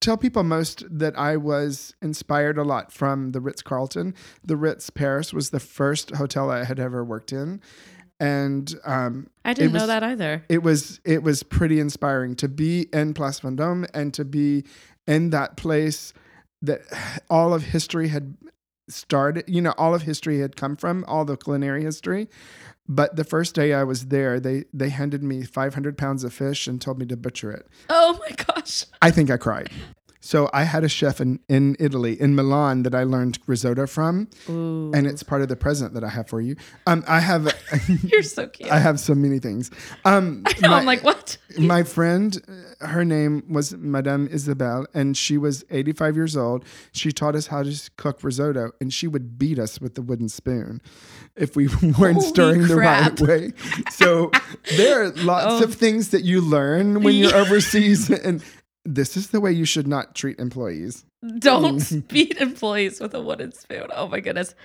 tell 0.01 0.17
people 0.17 0.43
most 0.43 0.84
that 0.89 1.17
I 1.17 1.38
was 1.38 1.93
inspired 2.01 2.58
a 2.58 2.63
lot 2.63 2.91
from 2.91 3.31
the 3.31 3.41
Ritz 3.41 3.62
Carlton. 3.62 4.15
The 4.43 4.58
Ritz 4.58 4.89
Paris 4.89 5.34
was 5.34 5.50
the 5.50 5.60
first 5.60 6.12
hotel 6.12 6.50
I 6.50 6.63
had 6.63 6.79
ever 6.79 7.03
worked 7.03 7.31
in, 7.31 7.62
and 8.19 8.73
um, 8.85 9.29
I 9.45 9.53
didn't 9.53 9.73
was- 9.73 9.81
know 9.83 9.88
that 9.88 10.03
either. 10.03 10.43
it 10.49 10.63
was 10.63 10.99
it 11.05 11.23
was 11.23 11.43
pretty 11.43 11.79
inspiring 11.79 12.35
to 12.38 12.47
be 12.47 12.88
in 12.93 13.13
Place 13.13 13.39
Vendôme 13.39 13.88
and 13.93 14.13
to 14.13 14.25
be 14.25 14.63
in 15.07 15.29
that 15.31 15.55
place 15.57 16.13
that 16.61 16.81
all 17.29 17.53
of 17.53 17.63
history 17.63 18.09
had 18.09 18.35
started. 18.89 19.45
You 19.47 19.61
know, 19.61 19.73
all 19.77 19.95
of 19.95 20.01
history 20.03 20.39
had 20.39 20.55
come 20.55 20.75
from, 20.75 21.05
all 21.07 21.23
the 21.25 21.38
culinary 21.38 21.83
history. 21.83 22.27
But 22.91 23.15
the 23.15 23.23
first 23.23 23.53
day 23.53 23.73
I 23.73 23.83
was 23.83 24.07
there, 24.07 24.39
they 24.39 24.65
they 24.73 24.89
handed 24.89 25.23
me 25.23 25.43
500 25.43 25.97
pounds 25.97 26.23
of 26.23 26.33
fish 26.33 26.67
and 26.67 26.81
told 26.81 26.97
me 26.99 27.05
to 27.05 27.15
butcher 27.15 27.51
it. 27.51 27.67
Oh 27.89 28.19
my 28.19 28.35
gosh. 28.45 28.85
I 29.01 29.11
think 29.11 29.29
I 29.29 29.38
cried. 29.38 29.69
So 30.21 30.49
I 30.51 30.63
had 30.63 30.83
a 30.83 30.89
chef 30.89 31.21
in, 31.21 31.39
in 31.47 31.77
Italy, 31.79 32.19
in 32.19 32.35
Milan, 32.35 32.83
that 32.83 32.93
I 32.93 33.03
learned 33.03 33.39
risotto 33.47 33.88
from, 33.88 34.27
Ooh. 34.49 34.91
and 34.93 35.07
it's 35.07 35.23
part 35.23 35.41
of 35.41 35.47
the 35.47 35.55
present 35.55 35.93
that 35.93 36.03
I 36.03 36.09
have 36.09 36.27
for 36.27 36.41
you. 36.41 36.57
Um, 36.88 37.05
I 37.07 37.21
have 37.21 37.55
You're 38.03 38.23
so 38.23 38.47
cute. 38.47 38.69
I 38.69 38.79
have 38.79 38.99
so 38.99 39.15
many 39.15 39.39
things. 39.39 39.71
Um, 40.03 40.43
no, 40.61 40.69
my- 40.71 40.77
I'm 40.79 40.85
like, 40.85 41.05
what? 41.05 41.38
my 41.57 41.83
friend, 41.83 42.38
her 42.81 43.05
name 43.05 43.43
was 43.49 43.73
Madame 43.77 44.27
Isabelle, 44.29 44.85
and 44.93 45.15
she 45.15 45.38
was 45.38 45.63
85 45.69 46.15
years 46.17 46.35
old. 46.35 46.65
She 46.91 47.13
taught 47.13 47.35
us 47.35 47.47
how 47.47 47.63
to 47.63 47.89
cook 47.95 48.21
risotto, 48.21 48.71
and 48.81 48.93
she 48.93 49.07
would 49.07 49.39
beat 49.39 49.57
us 49.57 49.79
with 49.79 49.95
the 49.95 50.01
wooden 50.01 50.27
spoon 50.27 50.81
if 51.38 51.55
we 51.55 51.67
weren't 51.97 52.17
Holy 52.17 52.27
stirring 52.27 52.65
crap. 52.67 53.15
the 53.15 53.25
right 53.25 53.29
way. 53.29 53.53
So 53.91 54.31
there 54.75 55.01
are 55.03 55.09
lots 55.11 55.61
Oh. 55.61 55.63
of 55.63 55.75
things 55.75 56.09
that 56.09 56.23
you 56.25 56.41
learn 56.41 57.03
when 57.03 57.15
you're 57.15 57.33
overseas, 57.35 58.09
and 58.09 58.43
this 58.86 59.17
is 59.17 59.27
the 59.29 59.39
way 59.41 59.51
you 59.51 59.65
should 59.65 59.88
not 59.88 60.15
treat 60.15 60.39
employees. 60.39 61.05
Don't 61.39 62.07
beat 62.07 62.38
employees 62.38 63.00
with 63.01 63.13
a 63.13 63.21
wooden 63.21 63.51
spoon. 63.51 63.88
Oh 63.93 64.07
my 64.07 64.19
goodness. 64.21 64.55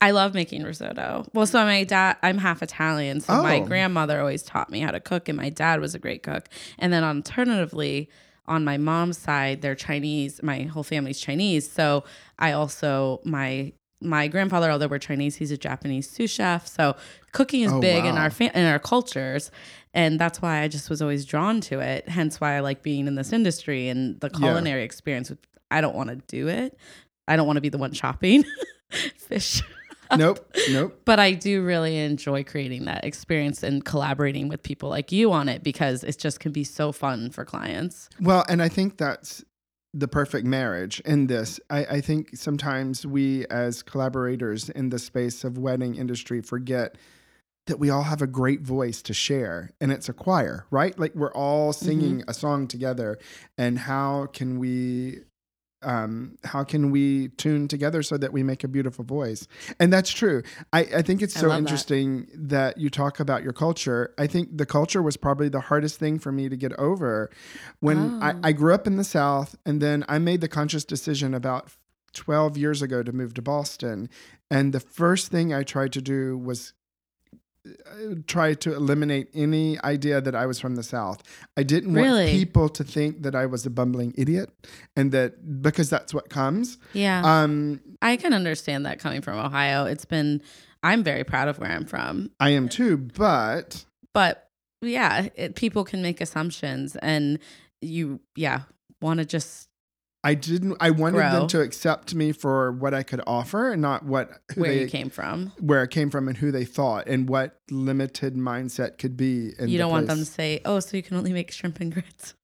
I 0.00 0.12
love 0.12 0.32
making 0.32 0.62
risotto. 0.62 1.26
Well, 1.34 1.46
so 1.46 1.64
my 1.64 1.82
dad, 1.84 2.16
I'm 2.22 2.38
half 2.38 2.62
Italian. 2.62 3.20
So 3.20 3.42
my 3.42 3.58
Oh. 3.60 3.64
grandmother 3.64 4.20
always 4.20 4.42
taught 4.44 4.70
me 4.70 4.80
how 4.80 4.92
to 4.92 5.00
cook, 5.00 5.28
and 5.28 5.36
my 5.36 5.48
dad 5.50 5.80
was 5.80 5.94
a 5.94 5.98
great 5.98 6.22
cook. 6.22 6.48
And 6.78 6.92
then 6.92 7.02
alternatively, 7.04 8.08
on 8.46 8.64
my 8.64 8.76
mom's 8.76 9.18
side, 9.18 9.60
they're 9.62 9.74
Chinese. 9.74 10.40
My 10.42 10.62
whole 10.62 10.82
family's 10.84 11.18
Chinese. 11.20 11.70
So 11.70 12.04
I 12.38 12.52
also, 12.52 13.20
my 13.24 13.72
my 14.00 14.28
grandfather, 14.28 14.70
although 14.70 14.86
we're 14.88 14.98
Chinese, 14.98 15.36
he's 15.36 15.50
a 15.50 15.56
Japanese 15.56 16.10
sous 16.10 16.30
chef. 16.30 16.66
So 16.66 16.94
cooking 17.32 17.62
is 17.62 17.72
Oh, 17.72 17.80
big 17.80 18.04
in 18.04 18.18
our 18.18 18.28
fa- 18.30 18.56
in 18.56 18.66
our 18.66 18.78
cultures, 18.78 19.50
and 19.94 20.18
that's 20.20 20.42
why 20.42 20.60
I 20.60 20.68
just 20.68 20.90
was 20.90 21.00
always 21.00 21.24
drawn 21.24 21.60
to 21.62 21.80
it. 21.80 22.08
Hence 22.08 22.40
why 22.40 22.56
I 22.56 22.60
like 22.60 22.82
being 22.82 23.06
in 23.06 23.14
this 23.14 23.32
industry 23.32 23.88
and 23.88 24.20
the 24.20 24.28
Yeah. 24.32 24.38
culinary 24.38 24.82
experience. 24.82 25.30
With 25.30 25.38
I 25.70 25.80
don't 25.80 25.94
want 25.96 26.10
to 26.10 26.16
do 26.28 26.48
it. 26.48 26.76
I 27.26 27.36
don't 27.36 27.46
want 27.46 27.56
to 27.56 27.62
be 27.62 27.70
the 27.70 27.78
one 27.78 27.92
chopping 27.92 28.44
fish. 29.16 29.62
nope, 30.16 30.46
nope. 30.70 31.00
But 31.06 31.18
I 31.18 31.32
do 31.32 31.62
really 31.62 31.96
enjoy 31.98 32.44
creating 32.44 32.84
that 32.84 33.04
experience 33.04 33.62
and 33.62 33.82
collaborating 33.84 34.48
with 34.48 34.62
people 34.62 34.90
like 34.90 35.10
you 35.10 35.32
on 35.32 35.48
it 35.48 35.62
because 35.62 36.04
it 36.04 36.18
just 36.18 36.38
can 36.40 36.52
be 36.52 36.62
so 36.64 36.92
fun 36.92 37.30
for 37.30 37.44
clients. 37.44 38.10
Well, 38.20 38.44
and 38.48 38.62
I 38.62 38.68
think 38.68 38.98
that's 38.98 39.42
the 39.94 40.06
perfect 40.08 40.46
marriage 40.46 41.00
in 41.06 41.28
this. 41.28 41.58
I, 41.70 41.84
I 41.86 42.00
think 42.02 42.30
sometimes 42.36 43.06
we 43.06 43.46
as 43.46 43.82
collaborators 43.82 44.68
in 44.68 44.90
the 44.90 44.98
space 44.98 45.44
of 45.44 45.56
wedding 45.56 45.94
industry 45.94 46.40
forget 46.42 46.96
that 47.66 47.78
we 47.78 47.88
all 47.90 48.02
have 48.02 48.20
a 48.20 48.26
great 48.26 48.60
voice 48.60 49.00
to 49.02 49.14
share 49.14 49.70
and 49.80 49.90
it's 49.90 50.08
a 50.08 50.12
choir, 50.12 50.66
right? 50.70 50.98
Like 50.98 51.14
we're 51.14 51.32
all 51.32 51.72
singing 51.72 52.22
a 52.28 52.34
song 52.34 52.66
together 52.68 53.18
and 53.56 53.78
how 53.78 54.26
can 54.32 54.58
we 54.58 55.20
um, 55.82 56.38
how 56.44 56.64
can 56.64 56.90
we 56.90 57.28
tune 57.28 57.68
together 57.68 58.02
so 58.02 58.16
that 58.16 58.32
we 58.32 58.42
make 58.42 58.64
a 58.64 58.68
beautiful 58.68 59.04
voice? 59.04 59.46
And 59.78 59.92
that's 59.92 60.10
true. 60.10 60.42
I, 60.72 60.80
I 60.80 61.02
think 61.02 61.20
it's 61.20 61.34
so 61.34 61.48
love 61.48 61.50
that. 61.50 61.58
interesting 61.58 62.26
that. 62.34 62.78
you 62.78 62.88
talk 62.88 63.20
about 63.20 63.42
your 63.42 63.52
culture. 63.52 64.14
I 64.16 64.26
think 64.26 64.56
the 64.56 64.64
culture 64.64 65.02
was 65.02 65.18
probably 65.18 65.50
the 65.50 65.60
hardest 65.60 65.98
thing 65.98 66.18
for 66.18 66.32
me 66.32 66.48
to 66.48 66.56
get 66.56 66.72
over. 66.78 67.30
When 67.80 68.22
I, 68.22 68.32
Oh. 68.32 68.40
I 68.42 68.52
grew 68.52 68.72
up 68.72 68.86
in 68.86 68.96
the 68.96 69.04
South, 69.04 69.56
and 69.66 69.82
then 69.82 70.06
I 70.08 70.18
made 70.18 70.40
the 70.40 70.48
conscious 70.48 70.86
decision 70.86 71.34
about 71.34 71.68
12 72.14 72.56
years 72.56 72.80
ago 72.80 73.02
to 73.02 73.12
move 73.12 73.34
to 73.34 73.42
Boston. 73.42 74.08
And 74.50 74.72
the 74.72 74.80
first 74.80 75.30
thing 75.30 75.52
I 75.52 75.64
tried 75.64 75.92
to 75.92 76.00
do 76.00 76.38
was 76.38 76.72
try 78.26 78.54
to 78.54 78.74
eliminate 78.74 79.28
any 79.34 79.80
idea 79.82 80.20
that 80.20 80.34
I 80.34 80.46
was 80.46 80.60
from 80.60 80.76
the 80.76 80.82
South. 80.82 81.22
I 81.56 81.62
didn't 81.62 81.94
want 81.94 82.28
people 82.30 82.68
to 82.68 82.84
think 82.84 83.22
that 83.22 83.34
I 83.34 83.46
was 83.46 83.64
a 83.64 83.70
bumbling 83.70 84.12
idiot 84.16 84.50
and 84.96 85.12
that 85.12 85.62
because 85.62 85.88
that's 85.88 86.12
what 86.12 86.28
comes. 86.28 86.78
Yeah. 86.92 87.22
Um, 87.24 87.80
I 88.02 88.16
can 88.16 88.34
understand 88.34 88.84
that 88.86 88.98
coming 88.98 89.22
from 89.22 89.38
Ohio. 89.38 89.86
It's 89.86 90.04
been, 90.04 90.42
I'm 90.82 91.02
very 91.02 91.24
proud 91.24 91.48
of 91.48 91.58
where 91.58 91.70
I'm 91.70 91.86
from. 91.86 92.30
I 92.38 92.50
am 92.50 92.68
too, 92.68 92.98
but 92.98 93.84
But 94.12 94.48
yeah, 94.82 95.28
it, 95.34 95.54
people 95.54 95.84
can 95.84 96.02
make 96.02 96.20
assumptions 96.20 96.96
and 96.96 97.38
you, 97.80 98.20
yeah, 98.36 98.62
want 99.00 99.18
to 99.20 99.24
just 99.24 99.68
I 100.24 100.32
didn't. 100.34 100.78
I 100.80 100.90
wanted 100.90 101.18
Grow. 101.18 101.30
them 101.30 101.48
to 101.48 101.60
accept 101.60 102.14
me 102.14 102.32
for 102.32 102.72
what 102.72 102.94
I 102.94 103.02
could 103.02 103.20
offer, 103.26 103.70
and 103.70 103.82
not 103.82 104.04
what 104.06 104.30
where 104.54 104.70
they, 104.70 104.80
you 104.80 104.88
came 104.88 105.10
from. 105.10 105.52
where 105.60 105.82
I 105.82 105.86
came 105.86 106.08
from, 106.08 106.28
and 106.28 106.36
who 106.38 106.50
they 106.50 106.64
thought, 106.64 107.06
and 107.06 107.28
what 107.28 107.60
limited 107.70 108.34
mindset 108.34 108.96
could 108.96 109.18
be. 109.18 109.52
In 109.58 109.68
you 109.68 109.76
don't 109.76 109.90
want 109.90 110.06
them 110.06 110.18
to 110.18 110.24
say, 110.24 110.62
"Oh, 110.64 110.80
so 110.80 110.96
you 110.96 111.02
can 111.02 111.18
only 111.18 111.34
make 111.34 111.50
shrimp 111.52 111.78
and 111.80 111.92
grits." 111.92 112.34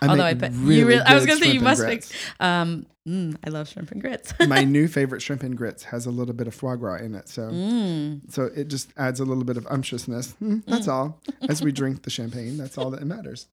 I 0.00 0.08
Although 0.08 0.24
I 0.24 0.34
bet 0.34 0.52
really 0.54 0.80
you 0.80 0.86
really, 0.86 1.02
I 1.02 1.14
was 1.14 1.24
gonna 1.24 1.40
say 1.40 1.52
you 1.52 1.60
must 1.60 1.80
grits. 1.80 2.12
make. 2.12 2.46
Um, 2.46 2.86
mm, 3.08 3.36
I 3.44 3.50
love 3.50 3.68
shrimp 3.68 3.90
and 3.92 4.00
grits. 4.00 4.34
My 4.46 4.64
new 4.64 4.86
favorite 4.98 5.22
shrimp 5.22 5.42
and 5.42 5.56
grits 5.56 5.84
has 5.84 6.04
a 6.04 6.10
little 6.10 6.34
bit 6.34 6.46
of 6.46 6.54
foie 6.54 6.76
gras 6.76 6.96
in 6.96 7.14
it, 7.14 7.28
so 7.28 7.42
mm. 7.50 8.20
so 8.30 8.50
it 8.54 8.68
just 8.68 8.92
adds 8.96 9.20
a 9.20 9.24
little 9.24 9.44
bit 9.44 9.56
of 9.56 9.66
umptiousness. 9.70 10.34
Mm, 10.42 10.64
that's 10.66 10.86
all. 10.86 11.20
As 11.48 11.62
we 11.62 11.72
drink 11.80 12.02
the 12.02 12.10
champagne, 12.10 12.58
that's 12.58 12.76
all 12.76 12.90
that 12.90 13.02
matters. 13.04 13.48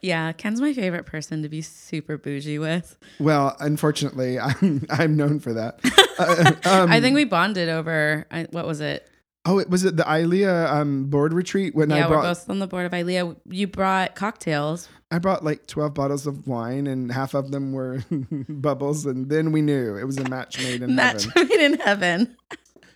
Yeah, 0.00 0.32
Ken's 0.32 0.60
my 0.60 0.72
favorite 0.72 1.04
person 1.04 1.42
to 1.42 1.48
be 1.48 1.60
super 1.60 2.16
bougie 2.16 2.58
with. 2.58 2.96
Well, 3.20 3.56
unfortunately, 3.60 4.38
I'm 4.40 4.86
I'm 4.90 5.16
known 5.16 5.40
for 5.40 5.52
that. 5.52 5.80
Uh, 6.18 6.52
um, 6.68 6.90
I 6.90 7.00
think 7.00 7.14
we 7.14 7.24
bonded 7.24 7.68
over 7.68 8.26
I, 8.30 8.46
what 8.50 8.66
was 8.66 8.80
it? 8.80 9.08
Oh, 9.44 9.58
it 9.58 9.68
was 9.68 9.84
it 9.84 9.96
the 9.96 10.04
ILEA 10.04 10.70
um, 10.70 11.06
board 11.06 11.32
retreat 11.32 11.74
when 11.74 11.90
yeah, 11.90 11.96
I 11.96 12.00
we're 12.02 12.14
brought 12.14 12.22
both 12.22 12.48
on 12.50 12.60
the 12.60 12.66
board 12.68 12.86
of 12.86 12.92
ILEA. 12.92 13.36
You 13.48 13.66
brought 13.66 14.14
cocktails. 14.14 14.88
I 15.10 15.18
brought 15.18 15.44
like 15.44 15.66
12 15.66 15.92
bottles 15.92 16.26
of 16.26 16.46
wine 16.46 16.86
and 16.86 17.12
half 17.12 17.34
of 17.34 17.50
them 17.50 17.72
were 17.72 18.02
bubbles. 18.48 19.04
And 19.04 19.28
then 19.28 19.52
we 19.52 19.60
knew 19.60 19.96
it 19.96 20.04
was 20.04 20.16
a 20.16 20.28
match 20.28 20.58
made 20.62 20.80
in 20.80 20.94
Match 20.94 21.24
heaven. 21.24 21.48
made 21.48 21.60
in 21.60 21.80
heaven. 21.80 22.36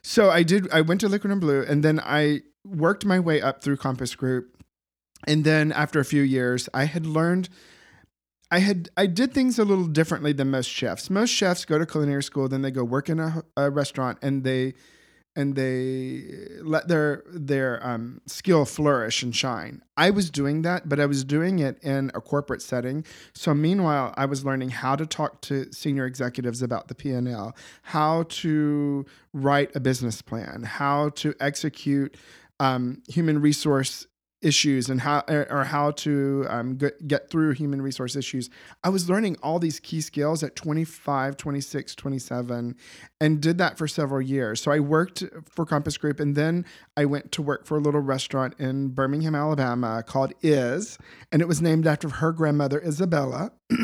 So 0.03 0.31
I 0.31 0.43
did, 0.43 0.71
I 0.73 0.81
went 0.81 1.01
to 1.03 1.09
Le 1.09 1.19
Cordon 1.19 1.41
Bleu 1.41 1.65
and 1.69 1.83
then 1.83 2.01
I 2.01 2.41
worked 2.65 3.05
my 3.05 3.21
way 3.21 3.43
up 3.43 3.63
through 3.63 3.77
Compass 3.77 4.15
Group. 4.15 4.56
And 5.27 5.45
then 5.45 5.73
after 5.73 5.99
a 5.99 6.05
few 6.05 6.23
years, 6.23 6.69
I 6.73 6.85
had 6.85 7.07
learned, 7.07 7.49
I 8.51 8.61
had, 8.61 8.91
I 8.97 9.07
did 9.07 9.33
things 9.33 9.59
a 9.59 9.65
little 9.65 9.87
differently 9.87 10.33
than 10.33 10.51
most 10.51 10.71
chefs. 10.71 11.11
Most 11.11 11.31
chefs 11.31 11.65
go 11.65 11.79
to 11.79 11.87
culinary 11.87 12.23
school, 12.23 12.49
then 12.49 12.63
they 12.63 12.71
go 12.71 12.85
work 12.85 13.09
in 13.09 13.19
a, 13.19 13.43
a 13.57 13.71
restaurant 13.71 14.19
and 14.23 14.45
they, 14.45 14.75
and 15.39 15.55
they 15.55 16.25
let 16.63 16.89
their 16.89 17.23
their 17.27 17.87
um, 17.87 18.23
skill 18.27 18.65
flourish 18.65 19.23
and 19.23 19.37
shine. 19.37 19.83
I 19.97 20.09
was 20.09 20.31
doing 20.31 20.63
that, 20.63 20.89
but 20.89 20.99
I 20.99 21.05
was 21.05 21.25
doing 21.25 21.59
it 21.59 21.79
in 21.83 22.11
a 22.15 22.23
corporate 22.23 22.63
setting. 22.63 23.05
So 23.35 23.53
meanwhile, 23.53 24.15
I 24.17 24.25
was 24.25 24.47
learning 24.47 24.71
how 24.71 24.97
to 24.97 25.05
talk 25.05 25.43
to 25.43 25.71
senior 25.73 26.07
executives 26.07 26.63
about 26.63 26.89
the 26.89 26.95
P 26.95 27.11
and 27.11 27.29
L, 27.29 27.55
how 27.83 28.23
to 28.29 29.05
write 29.35 29.77
a 29.77 29.81
business 29.81 30.23
plan, 30.23 30.63
how 30.63 31.11
to 31.11 31.35
execute 31.39 32.17
um, 32.59 33.03
human 33.07 33.39
resource 33.43 34.07
issues 34.43 34.89
and 34.89 35.01
how 35.01 35.25
or 35.29 35.65
how 35.65 35.91
to 35.91 36.47
um, 36.49 36.79
get, 37.07 37.31
through 37.31 37.53
human 37.53 37.81
resource 37.81 38.17
issues. 38.17 38.51
I 38.85 38.91
was 38.91 39.09
learning 39.09 39.37
all 39.43 39.59
these 39.59 39.81
key 39.81 40.01
skills 40.01 40.43
at 40.43 40.55
25 40.55 41.37
26 41.37 41.95
27 41.95 42.77
and 43.21 43.41
did 43.41 43.59
that 43.59 43.79
for 43.79 43.89
several 43.89 44.21
years. 44.21 44.61
So 44.61 44.71
i 44.71 44.79
worked 44.79 45.25
for 45.49 45.65
compass 45.65 45.97
group 45.97 46.21
and 46.21 46.37
then 46.37 46.65
i 46.97 47.05
went 47.05 47.33
to 47.33 47.43
work 47.43 47.67
for 47.67 47.77
a 47.79 47.81
little 47.81 48.01
restaurant 48.01 48.55
in 48.59 48.89
birmingham 48.89 49.35
alabama 49.35 50.03
called 50.07 50.33
is 50.43 50.99
and 51.33 51.41
it 51.41 51.49
was 51.49 51.63
named 51.63 51.87
after 51.87 52.09
her 52.09 52.33
grandmother 52.33 52.81
isabella. 52.81 53.53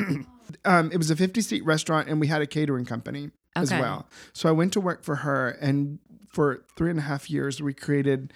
Um, 0.67 0.91
it 0.93 0.99
was 0.99 1.11
a 1.11 1.17
50 1.17 1.41
seat 1.41 1.65
restaurant 1.65 2.09
and 2.09 2.21
we 2.21 2.27
had 2.27 2.43
a 2.43 2.47
catering 2.47 2.85
company 2.85 3.31
as 3.57 3.71
well. 3.71 4.07
So 4.35 4.51
i 4.51 4.53
went 4.53 4.75
to 4.75 4.81
work 4.81 5.03
for 5.03 5.17
her 5.17 5.49
and 5.49 5.99
for 6.33 6.65
three 6.77 6.91
and 6.91 6.99
a 6.99 7.03
half 7.03 7.31
years 7.31 7.63
we 7.63 7.73
created 7.73 8.33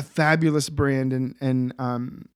a 0.00 0.02
fabulous 0.02 0.70
brand 0.70 1.12
in 1.12 1.34
in 1.40 1.72
um 1.78 2.26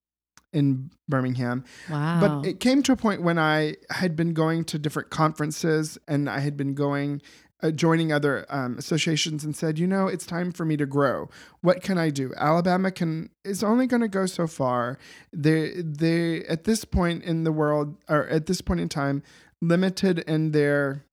in 0.53 0.89
Birmingham. 1.09 1.65
Wow. 1.89 2.19
But 2.21 2.47
it 2.47 2.59
came 2.61 2.81
to 2.83 2.93
a 2.93 2.95
point 2.95 3.21
when 3.21 3.37
I 3.37 3.75
had 3.89 4.15
been 4.15 4.33
going 4.33 4.63
to 4.65 4.79
different 4.79 5.09
conferences 5.09 5.97
and 6.07 6.29
I 6.29 6.39
had 6.39 6.55
been 6.55 6.75
going 6.75 7.21
uh, 7.61 7.71
joining 7.71 8.13
other 8.13 8.45
um, 8.49 8.77
associations 8.77 9.43
and 9.43 9.55
said, 9.55 9.79
you 9.79 9.87
know, 9.87 10.07
it's 10.07 10.25
time 10.25 10.51
for 10.51 10.63
me 10.63 10.77
to 10.77 10.85
grow. 10.85 11.29
What 11.61 11.81
can 11.81 11.97
I 11.97 12.09
do? 12.09 12.33
Alabama 12.37 12.91
can 12.91 13.29
is 13.43 13.63
only 13.63 13.87
going 13.87 14.01
to 14.01 14.07
go 14.07 14.27
so 14.27 14.45
far. 14.47 14.97
They 15.33 15.81
they 15.81 16.43
at 16.45 16.65
this 16.65 16.85
point 16.85 17.23
in 17.23 17.43
the 17.43 17.51
world 17.51 17.97
or 18.07 18.27
at 18.27 18.45
this 18.45 18.61
point 18.61 18.79
in 18.79 18.89
time, 18.89 19.23
limited 19.61 20.19
in 20.19 20.51
their 20.51 21.04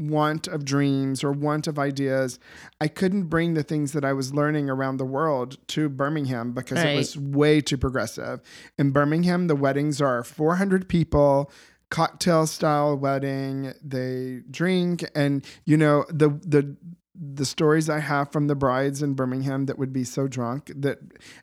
want 0.00 0.48
of 0.48 0.64
dreams 0.64 1.22
or 1.22 1.30
want 1.32 1.66
of 1.66 1.78
ideas. 1.78 2.38
I 2.80 2.88
couldn't 2.88 3.24
bring 3.24 3.54
the 3.54 3.62
things 3.62 3.92
that 3.92 4.04
I 4.04 4.12
was 4.12 4.32
learning 4.34 4.70
around 4.70 4.96
the 4.96 5.04
world 5.04 5.58
to 5.68 5.88
Birmingham 5.88 6.52
because 6.52 6.78
Right. 6.78 6.88
it 6.94 6.96
was 6.96 7.16
way 7.18 7.60
too 7.60 7.76
progressive. 7.76 8.40
In 8.78 8.90
Birmingham, 8.90 9.46
the 9.46 9.56
weddings 9.56 10.00
are 10.00 10.24
400 10.24 10.88
people, 10.88 11.50
cocktail 11.90 12.46
style 12.46 12.96
wedding. 12.96 13.74
They 13.84 14.42
drink, 14.50 15.04
and 15.14 15.44
you 15.64 15.76
know 15.76 16.04
the 16.08 16.30
the 16.44 16.76
the 17.14 17.44
stories 17.44 17.90
I 17.90 17.98
have 17.98 18.30
from 18.32 18.46
the 18.46 18.54
brides 18.54 19.02
in 19.02 19.14
Birmingham 19.14 19.66
that 19.66 19.78
would 19.78 19.92
be 19.92 20.04
so 20.04 20.28
drunk 20.28 20.70
that, 20.76 20.98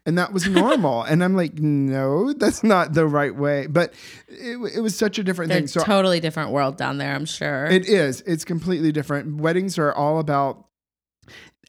and 0.06 0.18
that 0.18 0.32
was 0.32 0.48
normal. 0.48 1.04
and 1.04 1.24
I'm 1.24 1.36
like, 1.36 1.60
no, 1.60 2.34
that's 2.34 2.64
not 2.64 2.94
the 2.94 3.06
right 3.06 3.36
way. 3.36 3.68
But 3.68 3.94
it, 4.28 4.58
it 4.76 4.80
was 4.82 4.98
such 4.98 5.20
a 5.20 5.24
different 5.24 5.50
They're 5.50 5.60
thing. 5.60 5.68
So 5.68 5.84
totally 5.84 6.20
different 6.20 6.52
world 6.52 6.78
down 6.78 6.98
there, 6.98 7.14
I'm 7.14 7.26
sure. 7.26 7.66
it 7.66 7.88
is. 7.88 8.22
It's 8.22 8.46
completely 8.46 8.92
different. 8.92 9.42
Weddings 9.42 9.78
are 9.78 9.94
all 9.94 10.20
about 10.20 10.66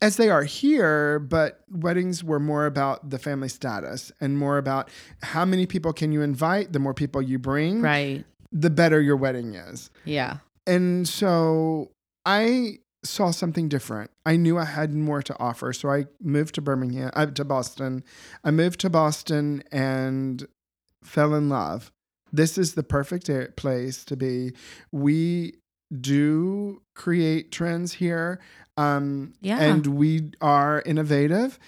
as 0.01 0.17
they 0.17 0.31
are 0.31 0.45
here, 0.45 1.19
but 1.19 1.61
weddings 1.69 2.23
were 2.23 2.39
more 2.39 2.67
about 2.67 3.11
the 3.11 3.19
family 3.19 3.49
status 3.49 4.13
and 4.21 4.39
more 4.39 4.59
about 4.59 4.91
how 5.23 5.45
many 5.45 5.67
people 5.67 5.93
can 5.93 6.13
you 6.13 6.23
invite. 6.23 6.73
The 6.73 6.79
more 6.79 6.95
people 6.95 7.21
you 7.21 7.39
bring, 7.39 7.83
right. 7.83 8.25
the 8.53 8.71
better 8.71 9.01
your 9.01 9.17
wedding 9.17 9.55
is. 9.55 9.91
Yeah. 10.05 10.39
And 10.67 11.09
so 11.09 11.91
I 12.25 12.79
saw 13.05 13.31
something 13.31 13.69
different. 13.69 14.11
I 14.27 14.37
knew 14.37 14.59
I 14.59 14.65
had 14.65 14.93
more 14.95 15.23
to 15.23 15.39
offer, 15.39 15.73
so 15.73 15.91
I 15.91 16.07
moved 16.21 16.55
to 16.57 16.61
Birmingham, 16.61 17.11
uh, 17.15 17.27
to 17.27 17.45
Boston. 17.45 18.03
I 18.45 18.51
moved 18.51 18.81
to 18.81 18.91
Boston 18.91 19.63
and 19.71 20.47
fell 21.03 21.35
in 21.35 21.49
love. 21.49 21.93
This 22.33 22.59
is 22.59 22.75
the 22.75 22.83
perfect 22.83 23.31
place 23.57 24.05
to 24.05 24.17
be. 24.17 24.53
We 24.93 25.55
do 26.01 26.83
create 26.95 27.51
trends 27.53 27.95
here, 27.95 28.41
um, 28.77 29.33
Yeah. 29.41 29.59
and 29.61 29.87
we 29.87 30.33
are 30.41 30.83
innovative. 30.85 31.59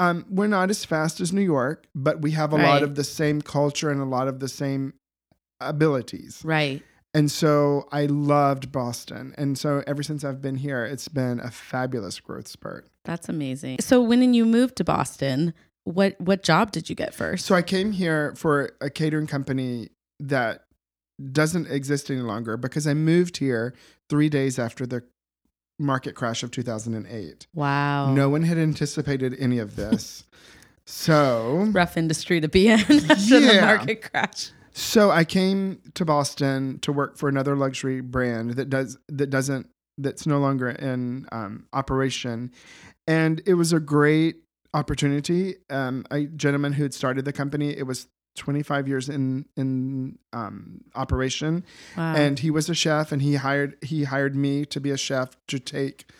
Um, 0.00 0.26
we're 0.28 0.48
not 0.48 0.70
as 0.70 0.84
fast 0.84 1.20
as 1.20 1.32
New 1.32 1.40
York, 1.40 1.86
but 1.94 2.20
we 2.20 2.32
have 2.32 2.52
a 2.52 2.56
Right. 2.56 2.64
lot 2.68 2.82
of 2.82 2.96
the 2.96 3.04
same 3.04 3.40
culture 3.40 3.90
and 3.90 4.00
a 4.00 4.04
lot 4.04 4.26
of 4.28 4.40
the 4.40 4.48
same 4.48 4.94
abilities. 5.60 6.42
Right. 6.44 6.82
And 7.14 7.30
so 7.30 7.86
I 7.92 8.06
loved 8.06 8.72
Boston. 8.72 9.34
And 9.38 9.56
so 9.56 9.84
ever 9.86 10.02
since 10.02 10.24
I've 10.24 10.42
been 10.42 10.56
here, 10.56 10.84
it's 10.84 11.06
been 11.06 11.38
a 11.38 11.50
fabulous 11.50 12.18
growth 12.18 12.48
spurt. 12.48 12.88
That's 13.04 13.28
amazing. 13.28 13.78
So 13.80 14.02
when 14.02 14.34
you 14.34 14.44
moved 14.44 14.76
to 14.76 14.84
Boston, 14.84 15.54
what 15.84 16.20
what 16.20 16.42
job 16.42 16.72
did 16.72 16.90
you 16.90 16.96
get 16.96 17.14
first? 17.14 17.46
So 17.46 17.54
I 17.54 17.62
came 17.62 17.92
here 17.92 18.34
for 18.36 18.72
a 18.80 18.90
catering 18.90 19.28
company 19.28 19.90
that 20.18 20.64
doesn't 21.32 21.70
exist 21.70 22.10
any 22.10 22.20
longer 22.20 22.56
because 22.56 22.86
I 22.86 22.94
moved 22.94 23.36
here 23.36 23.74
three 24.08 24.28
days 24.28 24.58
after 24.58 24.84
the 24.84 25.04
market 25.78 26.14
crash 26.14 26.42
of 26.42 26.50
2008. 26.50 27.46
wow. 27.54 28.12
No 28.12 28.28
one 28.28 28.42
had 28.42 28.58
anticipated 28.58 29.36
any 29.38 29.58
of 29.58 29.76
this. 29.76 30.24
so 30.86 31.68
rough 31.72 31.96
industry 31.96 32.40
to 32.40 32.48
be 32.48 32.68
in 32.68 32.80
after 32.80 33.40
the 33.40 33.58
market 33.60 34.10
crash. 34.10 34.50
So 34.76 35.10
I 35.10 35.24
came 35.24 35.80
to 35.94 36.04
Boston 36.04 36.80
to 36.80 36.92
work 36.92 37.16
for 37.16 37.28
another 37.28 37.54
luxury 37.54 38.00
brand 38.00 38.52
that 38.54 38.68
does 38.68 38.98
that 39.08 39.30
doesn't 39.30 39.68
that's 39.98 40.26
no 40.26 40.38
longer 40.38 40.70
in 40.70 41.26
um, 41.30 41.66
operation, 41.72 42.50
and 43.06 43.40
it 43.46 43.54
was 43.54 43.72
a 43.72 43.78
great 43.78 44.38
opportunity. 44.74 45.54
Um, 45.70 46.04
a 46.10 46.24
gentleman 46.24 46.72
who 46.72 46.82
had 46.82 46.92
started 46.92 47.24
the 47.24 47.32
company, 47.32 47.70
it 47.76 47.86
was 47.86 48.08
25 48.36 48.88
years 48.88 49.08
in 49.08 49.46
in 49.56 50.18
um, 50.32 50.80
operation, 50.96 51.64
Wow. 51.96 52.16
and 52.16 52.40
he 52.40 52.50
was 52.50 52.68
a 52.68 52.74
chef, 52.74 53.12
and 53.12 53.22
he 53.22 53.36
hired 53.36 53.76
he 53.80 54.02
hired 54.04 54.34
me 54.34 54.64
to 54.66 54.80
be 54.80 54.90
a 54.90 54.96
chef 54.96 55.36
to 55.46 55.60
take 55.60 56.10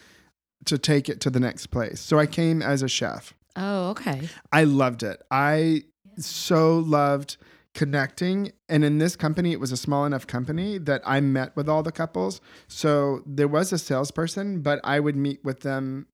to 0.66 0.78
take 0.78 1.08
it 1.08 1.20
to 1.22 1.28
the 1.30 1.40
next 1.40 1.66
place. 1.66 2.00
So 2.00 2.20
I 2.20 2.26
came 2.26 2.62
as 2.62 2.82
a 2.82 2.88
chef. 2.88 3.34
oh, 3.56 3.90
okay. 3.90 4.28
I 4.52 4.62
loved 4.62 5.02
it. 5.02 5.20
I 5.32 5.82
so 6.18 6.78
loved 6.78 7.36
connecting. 7.74 8.52
And 8.68 8.84
in 8.84 8.98
this 8.98 9.16
company, 9.16 9.52
it 9.52 9.60
was 9.60 9.72
a 9.72 9.76
small 9.76 10.04
enough 10.04 10.26
company 10.26 10.78
that 10.78 11.02
I 11.04 11.20
met 11.20 11.54
with 11.56 11.68
all 11.68 11.82
the 11.82 11.92
couples. 11.92 12.40
So 12.68 13.22
there 13.26 13.48
was 13.48 13.72
a 13.72 13.78
salesperson, 13.78 14.60
but 14.62 14.80
I 14.84 15.00
would 15.00 15.16
meet 15.16 15.44
with 15.44 15.60
them 15.60 16.06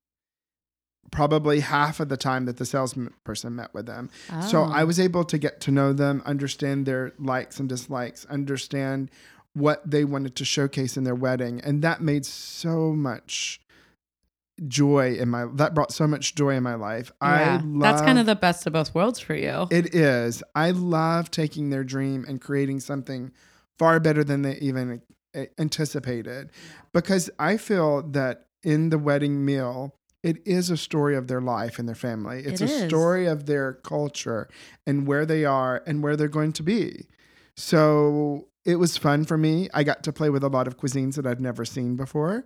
probably 1.11 1.59
half 1.59 1.99
of 1.99 2.09
the 2.09 2.17
time 2.17 2.45
that 2.45 2.57
the 2.57 2.65
salesperson 2.65 3.55
met 3.55 3.73
with 3.73 3.85
them. 3.85 4.09
So 4.49 4.63
Oh. 4.63 4.71
I 4.71 4.83
was 4.85 4.99
able 4.99 5.23
to 5.25 5.37
get 5.37 5.59
to 5.61 5.71
know 5.71 5.91
them, 5.93 6.21
understand 6.25 6.85
their 6.85 7.11
likes 7.19 7.59
and 7.59 7.67
dislikes, 7.67 8.25
understand 8.25 9.11
what 9.53 9.81
they 9.89 10.05
wanted 10.05 10.35
to 10.37 10.45
showcase 10.45 10.95
in 10.95 11.03
their 11.03 11.15
wedding. 11.15 11.59
And 11.61 11.81
that 11.83 12.01
made 12.01 12.25
so 12.25 12.93
much 12.93 13.59
joy 14.67 15.15
in 15.15 15.29
my 15.29 15.45
that 15.55 15.73
brought 15.73 15.91
so 15.91 16.05
much 16.07 16.35
joy 16.35 16.55
in 16.55 16.63
my 16.63 16.75
life. 16.75 17.11
I 17.21 17.39
Yeah. 17.41 17.61
love 17.63 17.81
That's 17.81 18.01
kind 18.01 18.19
of 18.19 18.25
the 18.25 18.35
best 18.35 18.67
of 18.67 18.73
both 18.73 18.93
worlds 18.93 19.19
for 19.19 19.33
you. 19.35 19.67
it 19.71 19.95
is. 19.95 20.43
I 20.55 20.71
love 20.71 21.31
taking 21.31 21.69
their 21.69 21.83
dream 21.83 22.25
and 22.27 22.39
creating 22.39 22.79
something 22.81 23.31
far 23.79 23.99
better 23.99 24.23
than 24.23 24.43
they 24.43 24.55
even 24.57 25.01
uh, 25.35 25.45
anticipated 25.57 26.51
because 26.93 27.29
I 27.39 27.57
feel 27.57 28.03
that 28.11 28.45
in 28.63 28.89
the 28.89 28.99
wedding 28.99 29.43
meal, 29.43 29.95
it 30.21 30.37
is 30.45 30.69
a 30.69 30.77
story 30.77 31.15
of 31.15 31.27
their 31.27 31.41
life 31.41 31.79
and 31.79 31.87
their 31.87 31.95
family. 31.95 32.43
It's 32.45 32.61
It 32.61 32.69
a 32.69 32.87
story 32.87 33.25
of 33.25 33.47
their 33.47 33.73
culture 33.73 34.47
and 34.85 35.07
where 35.07 35.25
they 35.25 35.45
are 35.45 35.81
and 35.87 36.03
where 36.03 36.15
they're 36.15 36.27
going 36.27 36.53
to 36.53 36.63
be. 36.63 37.07
So 37.55 38.47
it 38.65 38.75
was 38.75 38.97
fun 38.97 39.25
for 39.25 39.37
me. 39.37 39.69
I 39.73 39.83
got 39.83 40.03
to 40.03 40.13
play 40.13 40.29
with 40.29 40.43
a 40.43 40.47
lot 40.49 40.67
of 40.67 40.77
cuisines 40.77 41.15
that 41.15 41.25
I'd 41.25 41.41
never 41.41 41.65
seen 41.65 41.95
before. 41.95 42.45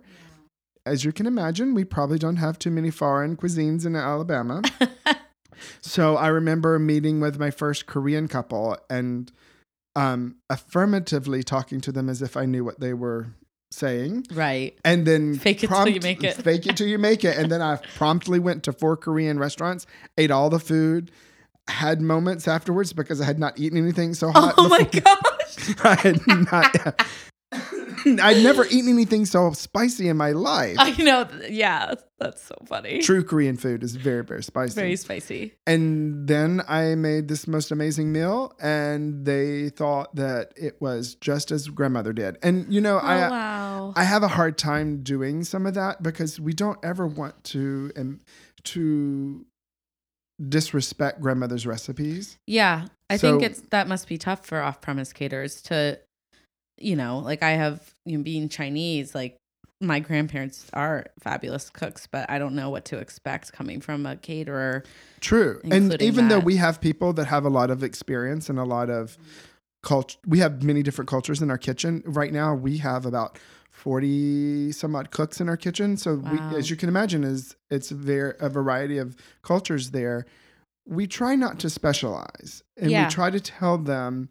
As 0.86 1.04
you 1.04 1.12
can 1.12 1.26
imagine, 1.26 1.74
we 1.74 1.84
probably 1.84 2.18
don't 2.18 2.36
have 2.36 2.58
too 2.58 2.70
many 2.70 2.90
foreign 2.90 3.36
cuisines 3.36 3.84
in 3.84 3.96
Alabama. 3.96 4.62
So 5.80 6.16
I 6.16 6.28
remember 6.28 6.78
meeting 6.78 7.20
with 7.20 7.38
my 7.38 7.50
first 7.50 7.86
Korean 7.86 8.28
couple 8.28 8.76
and 8.90 9.30
um, 9.94 10.36
affirmatively 10.50 11.42
talking 11.42 11.80
to 11.82 11.92
them 11.92 12.08
as 12.08 12.22
if 12.22 12.36
I 12.36 12.44
knew 12.44 12.64
what 12.64 12.80
they 12.80 12.92
were 12.92 13.28
saying. 13.70 14.26
right. 14.32 14.78
And 14.84 15.06
then 15.06 15.38
Fake 15.38 15.64
it 15.64 15.68
till 15.68 15.88
you 15.88 16.00
make 16.00 16.22
it. 16.22 16.34
Fake 16.34 16.66
it 16.66 16.76
till 16.76 16.86
you 16.86 16.98
make 16.98 17.24
it. 17.24 17.36
And 17.36 17.50
then 17.50 17.62
I 17.62 17.76
promptly 17.96 18.38
went 18.38 18.62
to 18.64 18.72
four 18.72 18.96
Korean 18.96 19.38
restaurants, 19.38 19.86
ate 20.18 20.30
all 20.30 20.50
the 20.50 20.60
food, 20.60 21.10
had 21.68 22.00
moments 22.00 22.46
afterwards 22.46 22.92
because 22.92 23.20
I 23.20 23.24
had 23.24 23.38
not 23.38 23.58
eaten 23.58 23.78
anything 23.78 24.14
so 24.14 24.30
hot. 24.30 24.54
Oh 24.56 24.68
my 24.68 24.82
gosh. 24.82 25.74
I 25.84 25.94
had 25.94 26.20
not. 26.26 27.06
I'd 27.52 28.42
never 28.42 28.64
eaten 28.66 28.88
anything 28.88 29.24
so 29.24 29.52
spicy 29.52 30.08
in 30.08 30.16
my 30.16 30.32
life. 30.32 30.76
I 30.78 30.90
know. 31.02 31.28
Yeah. 31.48 31.94
That's 32.18 32.42
so 32.42 32.54
funny. 32.66 33.00
True 33.02 33.22
Korean 33.22 33.56
food 33.56 33.82
is 33.82 33.94
very, 33.96 34.24
very 34.24 34.42
spicy. 34.42 34.74
Very 34.74 34.96
spicy. 34.96 35.54
And 35.66 36.26
then 36.26 36.62
I 36.66 36.94
made 36.94 37.28
this 37.28 37.46
most 37.46 37.70
amazing 37.70 38.10
meal, 38.10 38.54
and 38.60 39.26
they 39.26 39.68
thought 39.68 40.14
that 40.16 40.52
it 40.56 40.80
was 40.80 41.14
just 41.16 41.50
as 41.50 41.68
grandmother 41.68 42.12
did. 42.14 42.38
And 42.42 42.72
you 42.72 42.80
know, 42.80 42.96
Oh, 42.96 43.06
I 43.06 43.28
wow. 43.28 43.92
I 43.96 44.04
have 44.04 44.22
a 44.22 44.28
hard 44.28 44.56
time 44.56 45.02
doing 45.02 45.44
some 45.44 45.66
of 45.66 45.74
that 45.74 46.02
because 46.02 46.40
we 46.40 46.52
don't 46.54 46.78
ever 46.82 47.06
want 47.06 47.44
to 47.44 47.92
um, 47.96 48.20
to 48.64 49.44
disrespect 50.48 51.20
grandmother's 51.20 51.66
recipes. 51.66 52.38
Yeah, 52.46 52.86
I 53.10 53.16
think 53.18 53.42
it's 53.42 53.60
that 53.70 53.88
must 53.88 54.08
be 54.08 54.18
tough 54.18 54.44
for 54.46 54.60
off-premise 54.60 55.12
caterers 55.12 55.62
to, 55.62 55.98
you 56.78 56.96
know, 56.96 57.18
like 57.18 57.42
I 57.42 57.50
have, 57.52 57.94
you 58.04 58.18
know, 58.18 58.24
being 58.24 58.48
Chinese, 58.48 59.14
like 59.14 59.36
my 59.80 60.00
grandparents 60.00 60.66
are 60.72 61.06
fabulous 61.20 61.68
cooks, 61.70 62.06
but 62.10 62.28
I 62.30 62.38
don't 62.38 62.54
know 62.54 62.70
what 62.70 62.86
to 62.86 62.98
expect 62.98 63.52
coming 63.52 63.80
from 63.80 64.06
a 64.06 64.16
caterer. 64.16 64.84
True. 65.20 65.60
And 65.70 66.00
even 66.00 66.28
though 66.28 66.38
we 66.38 66.56
have 66.56 66.80
people 66.80 67.12
that 67.14 67.26
have 67.26 67.44
a 67.44 67.50
lot 67.50 67.70
of 67.70 67.82
experience 67.82 68.48
and 68.48 68.58
a 68.58 68.64
lot 68.64 68.88
of 68.88 69.18
culture, 69.82 70.18
we 70.26 70.38
have 70.38 70.62
many 70.62 70.82
different 70.82 71.08
cultures 71.08 71.42
in 71.42 71.50
our 71.50 71.58
kitchen. 71.58 72.02
Right 72.06 72.32
now, 72.32 72.54
we 72.54 72.78
have 72.78 73.04
about 73.04 73.38
40 73.70 74.72
some 74.72 74.96
odd 74.96 75.10
cooks 75.10 75.40
in 75.40 75.48
our 75.50 75.56
kitchen. 75.56 75.98
So, 75.98 76.14
Wow. 76.16 76.32
we, 76.32 76.56
as 76.56 76.70
you 76.70 76.76
can 76.76 76.88
imagine, 76.88 77.22
is 77.24 77.54
it's 77.70 77.90
very, 77.90 78.32
a 78.40 78.48
variety 78.48 78.96
of 78.96 79.14
cultures 79.42 79.90
there. 79.90 80.24
We 80.88 81.06
try 81.06 81.34
not 81.34 81.58
to 81.60 81.68
specialize 81.70 82.62
and 82.78 82.90
Yeah. 82.90 83.04
we 83.04 83.10
try 83.10 83.30
to 83.30 83.40
tell 83.40 83.76
them 83.76 84.30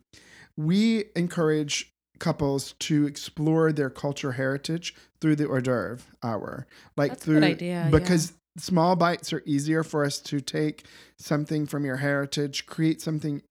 we 0.58 1.06
encourage 1.16 1.92
couples 2.20 2.74
to 2.80 3.06
explore 3.06 3.72
their 3.72 3.90
culture 3.90 4.34
heritage 4.34 4.96
through 5.22 5.36
the 5.36 5.48
hors 5.48 5.62
d'oeuvre 5.62 6.04
hour. 6.24 6.68
Like 6.96 7.12
That's 7.12 7.26
through 7.26 7.44
idea, 7.44 7.88
because 7.92 8.34
small 8.58 8.96
bites 8.96 9.34
are 9.34 9.44
easier 9.46 9.84
for 9.84 10.04
us 10.06 10.20
to 10.20 10.42
take 10.42 10.86
something 11.18 11.66
from 11.66 11.86
your 11.86 11.98
heritage, 11.98 12.66
create 12.66 13.02
something 13.02 13.42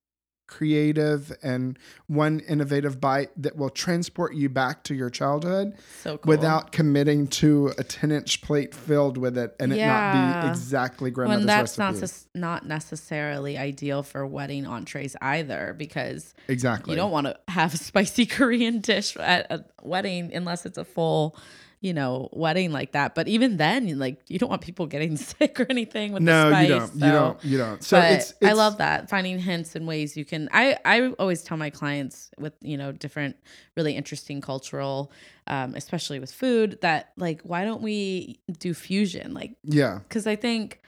creative 0.47 1.33
and 1.43 1.79
one 2.07 2.41
innovative 2.41 3.01
bite 3.01 3.31
that 3.37 3.57
will 3.57 3.71
transport 3.71 4.35
you 4.35 4.49
back 4.49 4.83
to 4.85 4.95
your 4.95 5.11
childhood 5.11 5.75
So 6.03 6.19
cool. 6.19 6.29
without 6.31 6.71
committing 6.73 7.27
to 7.29 7.73
a 7.79 7.85
10 7.85 8.11
inch 8.13 8.43
plate 8.43 8.75
filled 8.75 9.17
with 9.17 9.37
it 9.39 9.55
and 9.59 9.73
it 9.73 9.85
not 9.85 10.43
be 10.43 10.49
exactly 10.51 11.11
grandmother's 11.11 11.41
when 11.41 11.47
that's 11.47 11.79
not 11.79 11.93
recipe. 11.95 12.07
sus- 12.07 12.27
not 12.35 12.67
necessarily 12.67 13.57
ideal 13.57 14.03
for 14.03 14.27
wedding 14.27 14.67
entrees 14.67 15.17
either 15.21 15.75
because 15.77 16.35
exactly. 16.49 16.93
you 16.93 16.97
don't 16.97 17.11
want 17.11 17.27
to 17.27 17.39
have 17.49 17.75
a 17.75 17.79
spicy 17.79 18.27
Korean 18.35 18.81
dish 18.81 19.17
at 19.17 19.47
a 19.51 19.65
wedding 19.83 20.33
unless 20.35 20.67
it's 20.67 20.79
a 20.79 20.85
full, 20.85 21.37
you 21.85 21.93
know, 21.93 22.31
wedding 22.33 22.73
like 22.73 22.93
that. 22.93 23.15
But 23.15 23.29
even 23.29 23.59
then, 23.59 23.99
like 23.99 24.19
you 24.29 24.39
don't 24.39 24.49
want 24.49 24.63
people 24.63 24.87
getting 24.87 25.17
sick 25.19 25.61
or 25.61 25.67
anything 25.69 26.13
with 26.15 26.23
no, 26.23 26.49
the 26.49 26.57
spice. 26.57 26.63
you 26.63 26.75
don't. 26.75 26.95
You 26.95 27.13
don't. 27.13 27.45
You 27.45 27.59
don't. 27.59 27.85
So 27.85 28.01
but 28.01 28.11
it's, 28.13 28.35
I 28.43 28.53
love 28.55 28.79
that 28.79 29.11
finding 29.11 29.39
hints 29.39 29.77
and 29.77 29.87
ways 29.87 30.17
you 30.17 30.25
can. 30.25 30.49
I 30.51 30.79
I 30.87 31.09
always 31.19 31.43
tell 31.43 31.59
my 31.59 31.69
clients 31.69 32.31
with 32.39 32.55
you 32.63 32.79
know 32.79 32.91
different 32.91 33.37
really 33.77 33.95
interesting 33.95 34.41
cultural, 34.41 35.13
um, 35.47 35.75
especially 35.75 36.19
with 36.21 36.33
food, 36.33 36.79
that 36.81 37.13
like 37.19 37.43
why 37.43 37.67
don't 37.67 37.83
we 37.83 38.41
do 38.59 38.73
fusion? 38.73 39.35
Like 39.35 39.55
Yeah. 39.63 39.99
because 40.09 40.27
I 40.27 40.37
think 40.37 40.81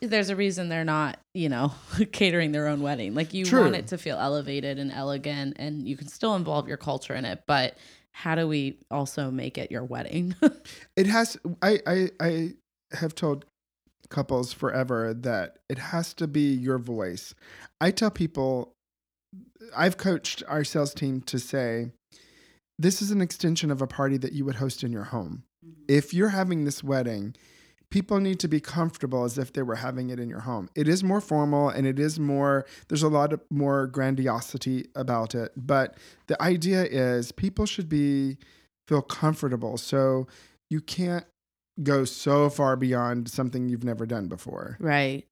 there's 0.00 0.28
a 0.28 0.36
reason 0.36 0.68
they're 0.68 0.84
not, 0.84 1.18
you 1.32 1.48
know, 1.48 1.72
catering 2.12 2.52
their 2.52 2.66
own 2.66 2.82
wedding. 2.82 3.14
Like 3.14 3.32
you 3.32 3.46
True. 3.46 3.62
want 3.62 3.76
it 3.76 3.86
to 3.86 3.96
feel 3.96 4.18
elevated 4.18 4.78
and 4.78 4.92
elegant, 4.92 5.56
and 5.58 5.88
you 5.88 5.96
can 5.96 6.08
still 6.08 6.34
involve 6.34 6.68
your 6.68 6.76
culture 6.76 7.14
in 7.14 7.24
it. 7.24 7.44
But 7.46 7.78
how 8.16 8.34
do 8.34 8.48
we 8.48 8.78
also 8.90 9.30
make 9.30 9.58
it 9.58 9.70
your 9.70 9.84
wedding? 9.84 10.34
It 10.96 11.06
has. 11.06 11.36
I 11.60 11.78
I 11.86 12.10
I 12.18 12.52
have 12.92 13.14
told 13.14 13.44
couples 14.08 14.54
forever 14.54 15.12
that 15.12 15.58
it 15.68 15.76
has 15.78 16.14
to 16.14 16.26
be 16.26 16.54
your 16.54 16.78
voice. 16.78 17.34
I 17.78 17.90
tell 17.90 18.10
people, 18.10 18.72
I've 19.76 19.98
coached 19.98 20.42
our 20.48 20.64
sales 20.64 20.94
team 20.94 21.20
to 21.22 21.38
say, 21.38 21.90
this 22.78 23.02
is 23.02 23.10
an 23.10 23.20
extension 23.20 23.70
of 23.70 23.82
a 23.82 23.86
party 23.86 24.16
that 24.16 24.32
you 24.32 24.46
would 24.46 24.54
host 24.54 24.82
in 24.82 24.92
your 24.92 25.04
home. 25.04 25.42
Mm-hmm. 25.62 25.82
If 25.88 26.14
you're 26.14 26.30
having 26.30 26.64
this 26.64 26.82
wedding, 26.82 27.36
people 27.96 28.20
need 28.20 28.38
to 28.38 28.46
be 28.46 28.60
comfortable 28.60 29.24
as 29.24 29.38
if 29.38 29.54
they 29.54 29.62
were 29.62 29.74
having 29.74 30.10
it 30.10 30.20
in 30.20 30.28
your 30.28 30.40
home. 30.40 30.68
It 30.74 30.86
is 30.86 31.02
more 31.02 31.22
formal 31.22 31.70
and 31.70 31.86
it 31.86 31.98
is 31.98 32.20
more, 32.20 32.66
there's 32.88 33.02
a 33.02 33.08
lot 33.08 33.32
of 33.32 33.40
more 33.48 33.86
grandiosity 33.86 34.84
about 34.94 35.34
it. 35.34 35.50
But 35.56 35.96
the 36.26 36.40
idea 36.42 36.84
is 36.84 37.32
people 37.32 37.64
should 37.64 37.88
be, 37.88 38.36
feel 38.86 39.00
comfortable. 39.00 39.78
So 39.78 40.26
you 40.68 40.82
can't 40.82 41.24
go 41.82 42.04
so 42.04 42.50
far 42.50 42.76
beyond 42.76 43.30
something 43.30 43.66
you've 43.70 43.82
never 43.82 44.04
done 44.04 44.28
before. 44.28 44.76
right. 44.78 45.24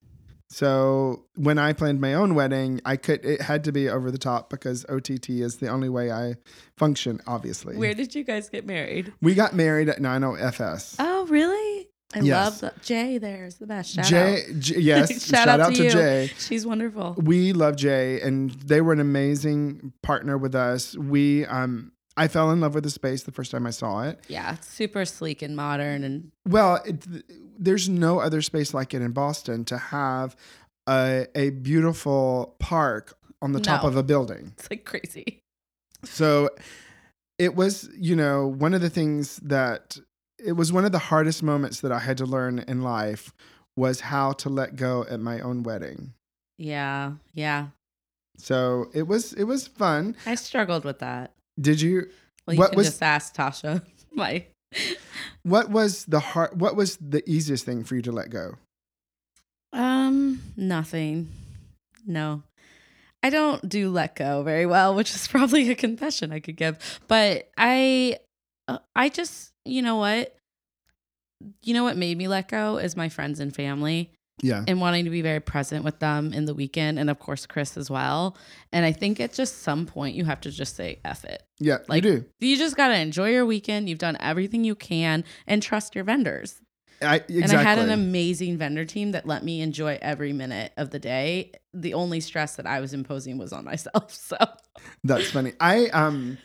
So 0.51 1.25
when 1.37 1.59
I 1.59 1.73
planned 1.73 2.01
my 2.01 2.15
own 2.15 2.35
wedding, 2.35 2.81
I 2.85 2.97
could 2.97 3.25
it 3.25 3.41
had 3.41 3.65
to 3.65 3.73
be 3.73 3.89
over 3.89 4.11
the 4.11 4.19
top 4.19 4.51
because 4.51 4.87
OTT 4.89 5.31
is 5.31 5.57
the 5.57 5.69
only 5.69 5.89
way 5.89 6.13
I 6.13 6.37
function. 6.77 7.21
Obviously, 7.27 7.77
Where 7.77 7.95
did 7.95 8.15
you 8.15 8.23
guys 8.25 8.51
get 8.51 8.65
married? 8.65 9.13
we 9.21 9.35
got 9.35 9.55
married 9.55 9.89
at 9.89 9.99
90FS. 9.99 10.97
Oh, 10.99 11.27
really? 11.27 11.74
I 12.15 12.21
Yes. 12.21 12.63
love 12.63 12.75
the, 12.75 12.81
Jay. 12.83 13.19
There's 13.19 13.57
the 13.57 13.67
best. 13.67 13.95
Shout 13.95 14.05
Jay, 14.07 14.45
out. 14.49 14.59
J- 14.61 14.79
yes, 14.81 15.27
shout, 15.29 15.49
out, 15.49 15.75
to, 15.75 15.85
you. 15.85 15.91
Jay. 15.91 16.31
She's 16.39 16.65
wonderful. 16.67 17.15
We 17.19 17.53
love 17.53 17.77
Jay, 17.77 18.21
and 18.21 18.51
they 18.53 18.81
were 18.81 18.93
an 18.93 19.01
amazing 19.01 19.93
partner 20.03 20.39
with 20.39 20.55
us. 20.55 20.97
We, 20.97 21.45
um, 21.47 21.93
I 22.17 22.29
fell 22.29 22.51
in 22.53 22.61
love 22.61 22.75
with 22.75 22.85
the 22.85 22.91
space 22.91 23.25
the 23.25 23.33
first 23.33 23.51
time 23.51 23.67
I 23.67 23.71
saw 23.71 24.03
it. 24.05 24.21
Yeah, 24.29 24.55
it's 24.55 24.69
super 24.69 25.05
sleek 25.05 25.43
and 25.43 25.57
modern, 25.57 26.05
and 26.05 26.31
Well, 26.49 26.81
it, 26.87 27.05
there's 27.59 27.89
no 27.89 28.21
other 28.21 28.41
space 28.43 28.73
like 28.75 28.95
it 28.95 29.03
in 29.03 29.11
Boston 29.13 29.65
to 29.67 29.77
have 29.79 30.37
a, 30.89 31.27
a 31.35 31.51
beautiful 31.51 32.55
park 32.61 33.17
on 33.43 33.53
the 33.53 33.61
top 33.61 33.85
of 33.85 33.97
a 33.97 34.03
building. 34.03 34.53
it's 34.57 34.71
like 34.71 34.85
crazy. 34.85 35.41
So 36.05 36.51
it 37.39 37.55
was, 37.57 37.89
you 37.99 38.15
know, 38.17 38.47
one 38.47 38.75
of 38.75 38.81
the 38.81 38.91
things 38.91 39.37
that 39.39 39.99
it 40.45 40.53
was 40.53 40.73
one 40.73 40.85
of 40.85 40.93
the 40.93 40.99
hardest 40.99 41.43
moments 41.43 41.81
that 41.81 41.93
I 41.93 41.99
had 42.01 42.19
to 42.19 42.27
learn 42.27 42.59
in 42.69 42.83
life 42.83 43.33
was 43.77 44.01
how 44.01 44.33
to 44.35 44.49
let 44.49 44.77
go 44.77 45.05
at 45.09 45.21
my 45.21 45.41
own 45.41 45.63
wedding. 45.63 46.13
Yeah, 46.59 47.13
yeah. 47.33 47.69
So 48.39 48.91
it 48.93 49.07
was 49.09 49.33
it 49.33 49.45
was 49.45 49.67
fun. 49.67 50.17
I 50.27 50.35
struggled 50.37 50.85
with 50.85 50.99
that. 51.01 51.33
Did 51.61 51.81
you 51.81 52.11
Well, 52.47 52.55
you 52.55 52.59
What 52.61 52.71
can 52.71 52.77
was- 52.79 52.87
just 52.89 53.03
ask 53.03 53.35
Tasha. 53.35 53.83
My 54.13 54.45
what 55.43 55.71
was 55.71 56.05
the 56.05 56.21
hard 56.21 56.61
what 56.61 56.77
was 56.77 56.97
the 56.97 57.23
easiest 57.31 57.65
thing 57.65 57.83
for 57.85 57.95
you 57.97 58.03
to 58.03 58.13
let 58.13 58.31
go? 58.31 58.57
um, 59.73 60.41
nothing. 60.57 61.29
No, 62.07 62.43
I 63.23 63.31
don't 63.31 63.67
do 63.69 63.91
let 63.91 64.15
go 64.15 64.43
very 64.43 64.67
well, 64.67 64.95
which 64.95 65.15
is 65.15 65.27
probably 65.35 65.71
a 65.71 65.75
confession 65.75 66.33
I 66.33 66.41
could 66.41 66.57
give. 66.57 67.01
But 67.09 67.51
I, 67.57 68.19
uh, 68.69 68.79
I 68.95 69.09
just, 69.09 69.51
you 69.65 69.83
know 69.83 69.97
what, 69.97 70.35
you 71.63 71.75
know 71.75 71.85
what 71.85 71.97
made 71.97 72.17
me 72.17 72.29
let 72.29 72.49
go 72.49 72.79
is 72.79 72.97
my 72.97 73.09
friends 73.09 73.41
and 73.41 73.55
family. 73.55 74.11
Yeah. 74.43 74.65
and 74.67 74.81
wanting 74.81 75.05
to 75.05 75.11
be 75.11 75.23
very 75.23 75.39
present 75.39 75.85
with 75.85 76.01
them 76.01 76.33
in 76.33 76.45
the 76.45 76.55
weekend 76.55 76.99
and 76.99 77.09
of 77.09 77.21
course 77.21 77.47
Chris 77.47 77.77
as 77.77 77.89
well. 77.89 78.37
And 78.73 78.85
I 78.85 78.91
think 78.91 79.21
at 79.21 79.33
just 79.33 79.63
some 79.63 79.87
point 79.87 80.17
you 80.17 80.25
have 80.25 80.41
to 80.41 80.51
just 80.51 80.75
say 80.75 80.99
F 81.05 81.25
it. 81.25 81.45
Yeah, 81.61 81.79
Like- 81.89 82.03
you 82.05 82.11
do. 82.17 82.25
You 82.41 82.57
just 82.57 82.77
gotta 82.77 82.97
enjoy 82.99 83.31
your 83.31 83.47
weekend. 83.47 83.89
You've 83.89 84.01
done 84.01 84.17
everything 84.19 84.65
you 84.65 84.75
can 84.75 85.23
and 85.47 85.63
trust 85.63 85.95
your 85.95 86.03
vendors. 86.03 86.61
I, 87.01 87.17
exactly. 87.17 87.43
And 87.43 87.53
I 87.53 87.63
had 87.63 87.79
an 87.79 87.91
amazing 87.91 88.59
vendor 88.59 88.85
team 88.85 89.13
that 89.13 89.25
let 89.25 89.45
me 89.45 89.61
enjoy 89.61 89.99
every 90.03 90.33
minute 90.33 90.73
of 90.77 90.91
the 90.91 90.99
day. 90.99 91.53
The 91.73 91.95
only 91.95 92.19
stress 92.19 92.57
that 92.57 92.67
I 92.67 92.81
was 92.81 92.93
imposing 92.93 93.39
was 93.39 93.53
on 93.53 93.65
myself. 93.65 94.13
So 94.13 94.37
That's 95.05 95.31
funny. 95.31 95.53
I 95.61 95.87
um 95.91 96.39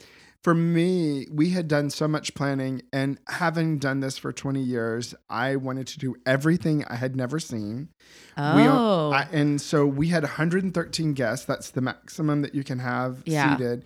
for 0.44 0.54
me, 0.56 1.28
we 1.32 1.50
had 1.50 1.68
done 1.68 1.90
so 1.90 2.08
much 2.08 2.34
planning 2.34 2.82
and 2.94 3.20
having 3.28 3.78
done 3.78 4.00
this 4.00 4.18
for 4.18 4.32
20 4.32 4.62
years, 4.62 5.14
I 5.30 5.58
wanted 5.58 5.88
to 5.88 6.00
do 6.00 6.16
everything 6.26 6.86
I 6.88 6.96
had 6.96 7.16
never 7.16 7.40
seen. 7.40 7.90
Oh 8.38 8.56
We 8.56 8.64
I, 8.64 9.28
and 9.34 9.60
so 9.60 9.86
we 9.86 10.08
had 10.08 10.24
113 10.24 11.14
guests. 11.14 11.46
That's 11.46 11.72
the 11.72 11.82
maximum 11.82 12.42
that 12.44 12.56
you 12.56 12.64
can 12.64 12.80
have 12.80 13.22
Yeah. 13.26 13.58
seated. 13.58 13.84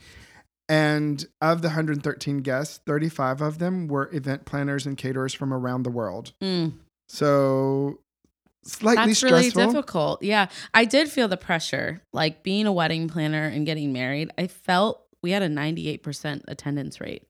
And 0.69 1.25
of 1.41 1.61
the 1.61 1.69
113 1.69 2.37
guests, 2.39 2.79
35 2.85 3.41
of 3.41 3.57
them 3.59 3.87
were 3.87 4.09
event 4.13 4.45
planners 4.45 4.85
and 4.85 4.97
caterers 4.97 5.33
from 5.33 5.53
around 5.53 5.83
the 5.83 5.89
world. 5.91 6.33
Mm, 6.41 6.73
So 7.09 7.99
slightly 8.63 9.07
that's 9.07 9.23
really 9.23 9.49
stressful. 9.49 9.73
difficult. 9.73 10.23
Yeah. 10.23 10.47
I 10.73 10.85
did 10.85 11.09
feel 11.09 11.27
the 11.27 11.35
pressure. 11.37 12.01
Like 12.13 12.43
being 12.43 12.65
a 12.65 12.71
wedding 12.71 13.09
planner 13.09 13.43
and 13.45 13.65
getting 13.65 13.91
married, 13.91 14.31
I 14.37 14.47
felt 14.47 15.02
we 15.23 15.31
had 15.31 15.41
a 15.41 15.47
98% 15.49 16.43
attendance 16.47 17.01
rate. 17.01 17.23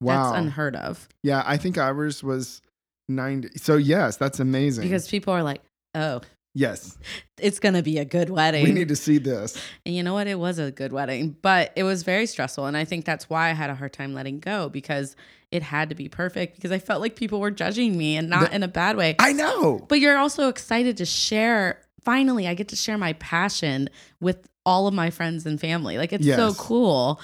Wow. 0.00 0.24
That's 0.32 0.38
unheard 0.38 0.76
of. 0.76 1.08
yeah, 1.22 1.42
I 1.46 1.56
think 1.56 1.78
ours 1.78 2.22
was 2.22 2.60
90. 3.08 3.50
So 3.58 3.76
yes, 3.76 4.16
that's 4.16 4.40
amazing. 4.40 4.82
because 4.84 5.08
people 5.08 5.32
are 5.34 5.42
like, 5.42 5.60
"Oh, 5.94 6.20
yes, 6.54 6.96
it's 7.38 7.58
gonna 7.58 7.82
be 7.82 7.98
a 7.98 8.04
good 8.04 8.30
wedding." 8.30 8.64
we 8.64 8.72
need 8.72 8.88
to 8.88 8.96
see 8.96 9.18
this. 9.18 9.56
and 9.86 9.94
you 9.94 10.02
know 10.02 10.14
what? 10.14 10.26
It 10.26 10.38
was 10.38 10.58
a 10.58 10.70
good 10.70 10.92
wedding, 10.92 11.36
but 11.42 11.72
it 11.76 11.82
was 11.82 12.02
very 12.02 12.24
stressful, 12.26 12.64
and 12.66 12.76
I 12.76 12.84
think 12.84 13.04
that's 13.04 13.28
why 13.28 13.50
I 13.50 13.52
had 13.52 13.68
a 13.68 13.74
hard 13.74 13.92
time 13.92 14.14
letting 14.14 14.40
go 14.40 14.68
because 14.70 15.16
it 15.50 15.62
had 15.62 15.88
to 15.90 15.94
be 15.94 16.08
perfect. 16.08 16.54
Because 16.56 16.72
I 16.72 16.78
felt 16.78 17.00
like 17.02 17.14
people 17.16 17.38
were 17.40 17.50
judging 17.50 17.98
me, 17.98 18.16
and 18.16 18.30
not 18.30 18.48
The- 18.50 18.54
in 18.56 18.62
a 18.62 18.68
bad 18.68 18.96
way. 18.96 19.16
I 19.18 19.32
know. 19.34 19.84
but 19.88 20.00
you're 20.00 20.16
also 20.18 20.48
excited 20.48 20.96
to 20.98 21.04
share. 21.04 21.82
Finally, 22.04 22.46
I 22.48 22.54
get 22.54 22.68
to 22.68 22.76
share 22.76 22.98
my 22.98 23.12
passion 23.14 23.88
with 24.20 24.48
all 24.66 24.86
of 24.86 24.94
my 24.94 25.10
friends 25.10 25.46
and 25.46 25.60
family. 25.60 25.98
Like 25.98 26.12
it's 26.12 26.26
so 26.26 26.48
Yes. 26.48 26.56
cool. 26.58 27.20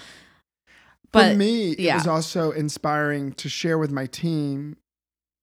For 1.12 1.20
But 1.22 1.36
me, 1.36 1.72
it 1.72 1.94
was 1.94 2.06
also 2.06 2.50
inspiring 2.50 3.32
to 3.34 3.48
share 3.48 3.78
with 3.78 3.90
my 3.90 4.06
team 4.06 4.76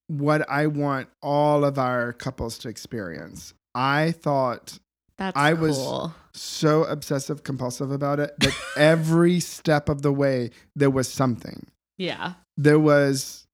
what 0.08 0.48
I 0.50 0.68
want 0.68 1.08
all 1.22 1.64
of 1.66 1.80
our 1.80 2.14
couples 2.14 2.58
to 2.60 2.70
experience. 2.70 3.54
I 3.74 4.12
thought 4.12 4.80
that's 5.18 5.38
I 5.38 5.54
was- 5.54 6.12
so 6.36 6.84
obsessive 6.86 7.44
compulsive 7.44 7.92
about 7.92 8.20
it 8.20 8.34
that 8.40 8.56
every 8.76 9.40
step 9.56 9.88
of 9.88 10.02
the 10.02 10.12
way 10.12 10.50
there 10.76 10.90
was 10.90 11.08
something. 11.08 11.68
Yeah. 11.98 12.34
There 12.58 12.80
was 12.80 13.46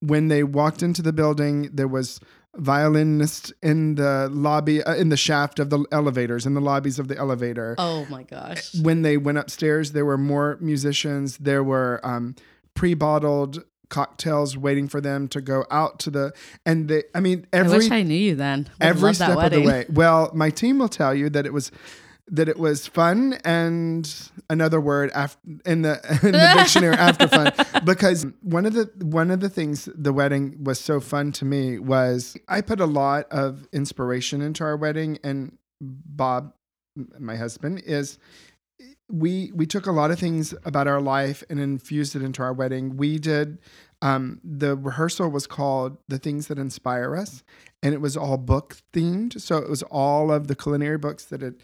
when 0.00 0.28
they 0.28 0.42
walked 0.42 0.82
into 0.82 1.02
the 1.02 1.12
building, 1.12 1.68
there 1.72 1.86
was 1.88 2.18
violinists 2.56 3.52
in 3.62 3.94
the 3.94 4.28
lobby 4.30 4.82
uh, 4.82 4.94
in 4.94 5.08
the 5.08 5.16
shaft 5.16 5.58
of 5.58 5.70
the 5.70 5.84
elevators 5.90 6.44
in 6.44 6.54
the 6.54 6.60
lobbies 6.60 6.98
of 6.98 7.08
the 7.08 7.16
elevator. 7.16 7.74
Oh 7.78 8.06
my 8.10 8.24
gosh. 8.24 8.74
when 8.74 9.02
they 9.02 9.16
went 9.16 9.38
upstairs, 9.38 9.92
there 9.92 10.04
were 10.04 10.18
more 10.18 10.58
musicians. 10.60 11.38
There 11.38 11.64
were 11.64 12.00
um, 12.04 12.36
pre-bottled 12.74 13.64
cocktails 13.88 14.56
waiting 14.56 14.88
for 14.88 15.00
them 15.00 15.28
to 15.28 15.40
go 15.40 15.64
out 15.70 15.98
to 16.00 16.10
the 16.10 16.32
and 16.66 16.88
they. 16.88 17.04
I 17.14 17.20
mean, 17.20 17.46
I 17.52 17.58
every 17.58 17.78
wish 17.78 17.90
I 17.90 18.02
knew 18.02 18.14
you 18.14 18.34
then. 18.34 18.68
Would 18.80 18.86
every 18.86 19.14
step 19.14 19.38
of 19.38 19.50
the 19.50 19.62
way. 19.62 19.86
Well, 19.88 20.30
my 20.34 20.50
team 20.50 20.78
will 20.78 20.88
tell 20.88 21.14
you 21.14 21.30
that 21.30 21.46
it 21.46 21.52
was 21.52 21.70
that 22.28 22.48
it 22.48 22.58
was 22.58 22.86
fun 22.86 23.34
and 23.44 24.30
another 24.48 24.80
word 24.80 25.10
after 25.12 25.40
in 25.66 25.82
the 25.82 26.00
in 26.22 26.32
the 26.32 26.52
dictionary 26.56 26.94
after 26.94 27.26
fun 27.28 27.52
because 27.84 28.26
one 28.42 28.64
of 28.64 28.74
the 28.74 28.90
one 29.04 29.30
of 29.30 29.40
the 29.40 29.48
things 29.48 29.88
the 29.94 30.12
wedding 30.12 30.62
was 30.62 30.78
so 30.78 31.00
fun 31.00 31.32
to 31.32 31.44
me 31.44 31.78
was 31.78 32.36
I 32.48 32.60
put 32.60 32.80
a 32.80 32.86
lot 32.86 33.26
of 33.30 33.66
inspiration 33.72 34.40
into 34.40 34.64
our 34.64 34.76
wedding 34.76 35.18
and 35.24 35.58
Bob 35.80 36.54
my 37.18 37.36
husband 37.36 37.82
is 37.84 38.18
we 39.10 39.52
we 39.54 39.66
took 39.66 39.86
a 39.86 39.92
lot 39.92 40.10
of 40.10 40.18
things 40.18 40.54
about 40.64 40.86
our 40.86 41.00
life 41.00 41.44
and 41.50 41.60
infused 41.60 42.16
it 42.16 42.22
into 42.22 42.42
our 42.42 42.52
wedding. 42.52 42.96
We 42.96 43.18
did 43.18 43.58
um, 44.00 44.40
the 44.42 44.74
rehearsal 44.74 45.30
was 45.30 45.46
called 45.46 45.98
"The 46.08 46.18
Things 46.18 46.48
That 46.48 46.58
Inspire 46.58 47.14
Us," 47.14 47.44
and 47.82 47.94
it 47.94 48.00
was 48.00 48.16
all 48.16 48.38
book 48.38 48.78
themed. 48.92 49.40
So 49.40 49.58
it 49.58 49.68
was 49.68 49.82
all 49.84 50.32
of 50.32 50.48
the 50.48 50.56
culinary 50.56 50.98
books 50.98 51.24
that 51.26 51.42
had 51.42 51.56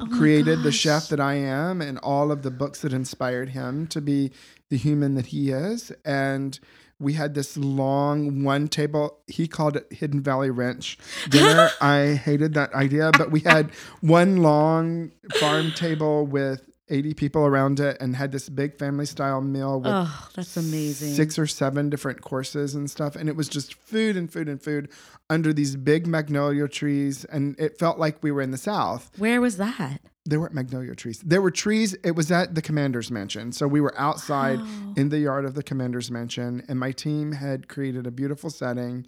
Oh 0.00 0.06
created 0.06 0.62
the 0.62 0.72
chef 0.72 1.08
that 1.08 1.20
I 1.20 1.34
am, 1.34 1.80
and 1.80 1.98
all 1.98 2.30
of 2.30 2.42
the 2.42 2.50
books 2.50 2.80
that 2.82 2.92
inspired 2.92 3.50
him 3.50 3.86
to 3.88 4.00
be 4.00 4.32
the 4.68 4.76
human 4.76 5.14
that 5.14 5.26
he 5.26 5.50
is. 5.50 5.92
And 6.04 6.58
we 7.00 7.14
had 7.14 7.34
this 7.34 7.56
long 7.56 8.42
one 8.42 8.68
table. 8.68 9.18
He 9.26 9.46
called 9.48 9.76
it 9.76 9.86
Hidden 9.90 10.22
Valley 10.22 10.50
Ranch 10.50 10.98
dinner. 11.28 11.70
I 11.80 12.14
hated 12.14 12.54
that 12.54 12.74
idea, 12.74 13.10
but 13.16 13.30
we 13.30 13.40
had 13.40 13.70
one 14.00 14.38
long 14.38 15.12
farm 15.38 15.72
table 15.72 16.26
with 16.26 16.68
80 16.90 17.14
people 17.14 17.46
around 17.46 17.80
it 17.80 17.96
and 18.00 18.16
had 18.16 18.32
this 18.32 18.48
big 18.48 18.78
family 18.78 19.06
style 19.06 19.40
meal 19.40 19.78
with 19.80 19.90
Oh, 19.92 20.28
that's 20.34 20.56
amazing. 20.56 21.14
six 21.14 21.38
or 21.38 21.46
seven 21.46 21.90
different 21.90 22.20
courses 22.22 22.74
and 22.74 22.90
stuff. 22.90 23.16
And 23.16 23.28
it 23.28 23.36
was 23.36 23.48
just 23.48 23.74
food 23.74 24.16
and 24.16 24.32
food 24.32 24.48
and 24.48 24.62
food 24.62 24.88
under 25.30 25.52
these 25.52 25.76
big 25.76 26.06
magnolia 26.06 26.68
trees. 26.68 27.24
And 27.26 27.58
it 27.58 27.78
felt 27.78 27.98
like 27.98 28.22
we 28.22 28.30
were 28.32 28.42
in 28.42 28.50
the 28.50 28.58
South. 28.58 29.10
Where 29.18 29.40
was 29.40 29.56
that? 29.58 30.00
There 30.24 30.38
weren't 30.40 30.54
magnolia 30.54 30.94
trees. 30.94 31.20
There 31.24 31.40
were 31.40 31.50
trees. 31.50 31.94
It 32.04 32.12
was 32.12 32.30
at 32.30 32.54
the 32.54 32.60
commander's 32.62 33.10
mansion. 33.10 33.52
So 33.52 33.66
we 33.66 33.80
were 33.80 33.98
outside 33.98 34.58
Wow. 34.60 34.94
in 34.96 35.08
the 35.08 35.18
yard 35.18 35.44
of 35.44 35.54
the 35.54 35.62
commander's 35.62 36.10
mansion. 36.10 36.62
And 36.68 36.78
my 36.78 36.92
team 36.92 37.32
had 37.32 37.68
created 37.68 38.06
a 38.06 38.10
beautiful 38.10 38.50
setting. 38.50 39.06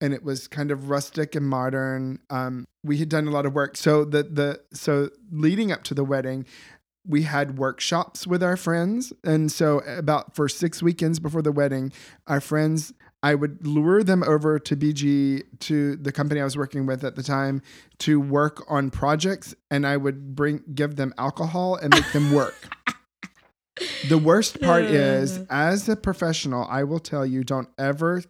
And 0.00 0.14
it 0.14 0.22
was 0.22 0.46
kind 0.46 0.70
of 0.70 0.90
rustic 0.90 1.34
and 1.34 1.44
modern. 1.46 2.20
Um, 2.30 2.66
we 2.84 2.98
had 2.98 3.08
done 3.08 3.26
a 3.26 3.30
lot 3.32 3.46
of 3.46 3.52
work. 3.54 3.76
So 3.76 4.04
the 4.04 4.22
the 4.22 4.60
so 4.72 5.10
leading 5.32 5.72
up 5.72 5.82
to 5.84 5.94
the 5.94 6.04
wedding, 6.04 6.46
we 7.08 7.22
had 7.22 7.58
workshops 7.58 8.26
with 8.26 8.42
our 8.42 8.56
friends. 8.56 9.12
And 9.24 9.50
so 9.50 9.80
about 9.80 10.36
for 10.36 10.48
six 10.48 10.82
weekends 10.82 11.18
before 11.18 11.42
the 11.42 11.52
wedding, 11.52 11.92
our 12.26 12.40
friends 12.40 12.92
I 13.20 13.34
would 13.34 13.66
lure 13.66 14.04
them 14.04 14.22
over 14.22 14.60
to 14.60 14.76
BG 14.76 15.42
to 15.60 15.96
the 15.96 16.12
company 16.12 16.40
I 16.40 16.44
was 16.44 16.56
working 16.56 16.86
with 16.86 17.02
at 17.02 17.16
the 17.16 17.22
time 17.22 17.62
to 18.00 18.20
work 18.20 18.62
on 18.68 18.90
projects 18.90 19.54
and 19.70 19.84
I 19.86 19.96
would 19.96 20.36
bring 20.36 20.62
give 20.72 20.94
them 20.94 21.12
alcohol 21.18 21.74
and 21.74 21.92
make 21.92 22.12
them 22.12 22.32
work. 22.32 22.54
The 24.08 24.18
worst 24.18 24.60
part 24.60 24.84
is 24.84 25.38
as 25.50 25.88
a 25.88 25.96
professional, 25.96 26.64
I 26.68 26.84
will 26.84 27.00
tell 27.00 27.26
you 27.26 27.42
don't 27.42 27.68
ever 27.76 28.22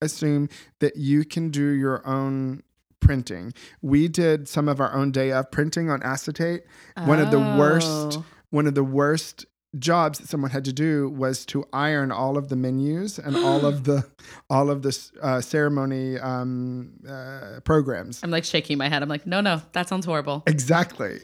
assume 0.00 0.48
that 0.80 0.96
you 0.96 1.24
can 1.24 1.50
do 1.50 1.68
your 1.68 2.06
own 2.06 2.62
printing. 3.10 3.52
We 3.82 4.06
did 4.06 4.48
some 4.48 4.68
of 4.68 4.80
our 4.80 4.92
own 4.94 5.10
day 5.10 5.32
of 5.32 5.50
printing 5.50 5.90
on 5.90 6.00
acetate. 6.04 6.62
One 7.04 7.18
of 7.18 7.30
the 7.32 7.40
worst 7.40 7.88
Oh. 8.18 8.24
one 8.50 8.66
of 8.68 8.74
the 8.76 8.84
worst 8.84 9.46
jobs 9.78 10.18
that 10.18 10.28
someone 10.28 10.50
had 10.50 10.64
to 10.64 10.72
do 10.72 11.08
was 11.10 11.44
to 11.46 11.64
iron 11.72 12.10
all 12.12 12.36
of 12.36 12.48
the 12.48 12.56
menus 12.56 13.18
and 13.18 13.36
all 13.36 13.64
of 13.66 13.82
the 13.88 14.04
all 14.48 14.70
of 14.70 14.82
the 14.82 14.92
uh, 15.22 15.40
ceremony 15.40 16.18
um, 16.18 16.92
uh, 17.08 17.60
programs. 17.64 18.20
I'm 18.22 18.30
like 18.30 18.44
shaking 18.44 18.78
my 18.78 18.88
head. 18.88 19.02
I'm 19.02 19.08
like, 19.08 19.26
no, 19.26 19.40
no, 19.40 19.60
that 19.72 19.88
sounds 19.88 20.06
horrible. 20.06 20.42
Exactly. 20.46 21.18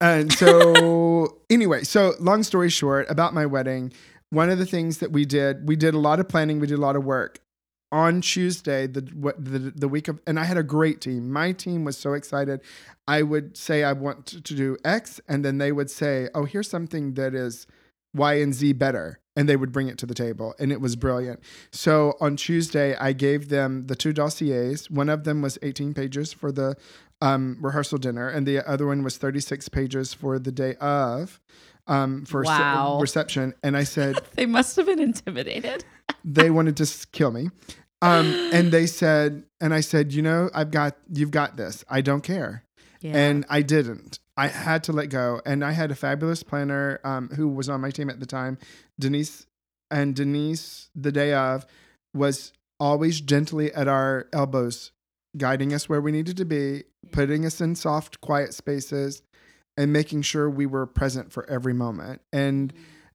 And 0.00 0.32
so, 0.32 1.38
anyway, 1.50 1.84
so 1.84 2.14
long 2.18 2.42
story 2.42 2.70
short, 2.70 3.10
about 3.10 3.34
my 3.34 3.46
wedding, 3.46 3.92
one 4.30 4.50
of 4.50 4.58
the 4.58 4.66
things 4.66 4.98
that 4.98 5.12
we 5.12 5.24
did, 5.24 5.68
we 5.68 5.76
did 5.76 5.94
a 5.94 5.98
lot 5.98 6.18
of 6.20 6.28
planning, 6.28 6.60
we 6.60 6.66
did 6.66 6.78
a 6.78 6.82
lot 6.82 6.96
of 6.96 7.04
work. 7.04 7.38
On 7.92 8.22
Tuesday, 8.22 8.86
the 8.86 9.02
the 9.38 9.72
the 9.76 9.86
week 9.86 10.08
of, 10.08 10.18
and 10.26 10.40
I 10.40 10.44
had 10.44 10.56
a 10.56 10.62
great 10.62 11.02
team. 11.02 11.30
My 11.30 11.52
team 11.52 11.84
was 11.84 11.96
so 11.98 12.14
excited. 12.14 12.60
I 13.06 13.20
would 13.22 13.54
say 13.56 13.84
I 13.84 13.92
want 13.92 14.24
to, 14.26 14.40
to 14.40 14.54
do 14.54 14.78
X, 14.82 15.20
and 15.28 15.44
then 15.44 15.58
they 15.58 15.72
would 15.72 15.90
say, 15.90 16.28
"Oh, 16.34 16.44
here's 16.46 16.70
something 16.70 17.12
that 17.14 17.34
is 17.34 17.66
Y 18.14 18.34
and 18.40 18.54
Z 18.54 18.72
better," 18.72 19.20
and 19.36 19.46
they 19.46 19.56
would 19.56 19.72
bring 19.72 19.88
it 19.88 19.98
to 19.98 20.06
the 20.06 20.14
table, 20.14 20.54
and 20.58 20.72
it 20.72 20.80
was 20.80 20.96
brilliant. 20.96 21.40
So 21.70 22.14
on 22.18 22.36
Tuesday, 22.36 22.96
I 22.96 23.12
gave 23.12 23.50
them 23.50 23.86
the 23.88 23.94
two 23.94 24.14
dossiers. 24.14 24.90
One 24.90 25.10
of 25.10 25.24
them 25.24 25.42
was 25.42 25.58
18 25.60 25.92
pages 25.92 26.32
for 26.32 26.50
the 26.50 26.76
um, 27.20 27.58
rehearsal 27.60 27.98
dinner, 27.98 28.26
and 28.26 28.46
the 28.46 28.66
other 28.66 28.86
one 28.86 29.02
was 29.02 29.18
36 29.18 29.68
pages 29.68 30.14
for 30.14 30.38
the 30.38 30.50
day 30.50 30.76
of 30.76 31.38
um, 31.86 32.24
for 32.24 32.42
Wow. 32.42 32.98
reception. 33.00 33.52
And 33.62 33.76
I 33.76 33.84
said 33.84 34.16
They 34.34 34.46
must 34.46 34.76
have 34.76 34.86
been 34.86 34.98
intimidated. 35.00 35.84
they 36.24 36.48
wanted 36.50 36.76
to 36.78 37.06
kill 37.12 37.32
me. 37.32 37.50
Um, 38.02 38.50
and 38.52 38.72
they 38.72 38.86
said, 38.86 39.44
and 39.60 39.72
I 39.72 39.80
said, 39.80 40.12
you 40.12 40.22
know, 40.22 40.50
I've 40.52 40.72
got, 40.72 40.96
you've 41.08 41.30
got 41.30 41.56
this. 41.56 41.84
I 41.88 42.00
don't 42.00 42.22
care. 42.22 42.64
Yeah. 43.00 43.16
And 43.16 43.46
I 43.48 43.62
didn't. 43.62 44.18
I 44.36 44.48
had 44.48 44.84
to 44.84 44.92
let 44.92 45.08
go. 45.08 45.40
And 45.46 45.64
I 45.64 45.72
had 45.72 45.90
a 45.90 45.94
fabulous 45.94 46.42
planner 46.42 47.00
um, 47.04 47.28
who 47.28 47.48
was 47.48 47.68
on 47.68 47.80
my 47.80 47.90
team 47.90 48.10
at 48.10 48.18
the 48.18 48.26
time, 48.26 48.58
Denise. 48.98 49.46
And 49.90 50.16
Denise, 50.16 50.90
the 50.94 51.12
day 51.12 51.32
of, 51.32 51.64
was 52.14 52.52
always 52.80 53.20
gently 53.20 53.72
at 53.72 53.86
our 53.86 54.26
elbows, 54.32 54.90
guiding 55.36 55.72
us 55.72 55.88
where 55.88 56.00
we 56.00 56.10
needed 56.10 56.36
to 56.38 56.44
be, 56.44 56.84
putting 57.12 57.46
us 57.46 57.60
in 57.60 57.76
soft, 57.76 58.20
quiet 58.20 58.52
spaces, 58.52 59.22
and 59.76 59.92
making 59.92 60.22
sure 60.22 60.50
we 60.50 60.66
were 60.66 60.86
present 60.86 61.32
for 61.32 61.48
every 61.48 61.72
moment. 61.72 62.20
And 62.32 62.72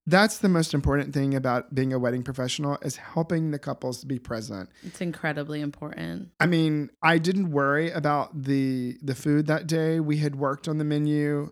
that's 0.08 0.38
the 0.38 0.50
most 0.50 0.74
important 0.74 1.13
thing 1.13 1.36
about 1.36 1.76
being 1.76 1.91
a 1.91 2.00
wedding 2.00 2.24
professional 2.24 2.78
is 2.82 2.96
helping 2.96 3.52
the 3.52 3.60
couples 3.60 4.06
be 4.06 4.17
present. 4.17 4.70
it's 4.84 5.02
incredibly 5.02 5.60
important. 5.62 6.30
I 6.39 6.46
mean, 6.46 6.89
I 7.04 7.17
didn't 7.17 7.52
worry 7.52 7.91
about 7.91 8.43
the 8.43 8.98
the 9.02 9.13
food 9.13 9.48
that 9.48 9.67
day. 9.67 10.00
We 10.00 10.17
had 10.17 10.38
worked 10.38 10.67
on 10.67 10.78
the 10.78 10.86
menu. 10.86 11.52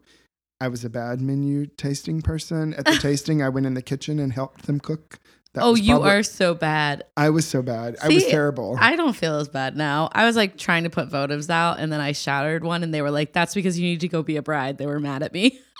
I 0.61 0.69
was 0.69 0.85
a 0.85 0.89
bad 0.89 1.19
menu 1.19 1.65
tasting 1.65 2.21
person. 2.21 2.73
At 2.73 2.85
the 2.85 2.95
tasting, 3.01 3.43
I 3.43 3.49
went 3.49 3.65
in 3.65 3.73
the 3.73 3.81
kitchen 3.81 4.19
and 4.19 4.31
helped 4.31 4.65
them 4.65 4.79
cook. 4.79 5.19
That 5.55 5.63
oh, 5.63 5.75
you 5.75 6.01
are 6.01 6.21
so 6.21 6.53
bad. 6.53 7.05
I 7.15 7.29
was 7.29 7.47
so 7.47 7.61
bad. 7.61 7.95
I 8.03 8.09
was 8.09 8.25
terrible. 8.25 8.75
I 8.77 8.97
don't 8.97 9.15
feel 9.15 9.39
as 9.39 9.47
bad 9.47 9.77
now. 9.77 10.09
I 10.11 10.25
was 10.25 10.35
like 10.35 10.57
trying 10.57 10.83
to 10.83 10.89
put 10.89 11.09
votives 11.09 11.49
out 11.49 11.79
and 11.79 11.93
then 11.93 12.01
I 12.01 12.11
shattered 12.11 12.65
one 12.65 12.83
and 12.83 12.93
they 12.93 13.01
were 13.01 13.09
like, 13.09 13.31
that's 13.31 13.53
because 13.53 13.79
you 13.79 13.87
need 13.87 14.01
to 14.01 14.09
go 14.09 14.21
be 14.21 14.35
a 14.35 14.41
bride. 14.41 14.77
They 14.77 14.85
were 14.85 14.99
mad 14.99 15.23
at 15.23 15.31
me. 15.31 15.61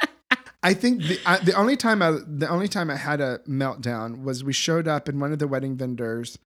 I 0.65 0.73
think 0.73 1.04
the 1.04 1.19
I, 1.28 1.38
the 1.38 1.54
only 1.54 1.78
time 1.78 2.01
I 2.01 2.17
the 2.25 2.49
only 2.49 2.67
time 2.67 2.89
I 2.89 2.95
had 2.95 3.21
a 3.21 3.38
meltdown 3.47 4.23
was 4.23 4.43
we 4.43 4.51
showed 4.51 4.88
up 4.88 5.08
and 5.08 5.21
one 5.21 5.32
of 5.32 5.38
the 5.38 5.47
wedding 5.47 5.78
vendors 5.78 6.39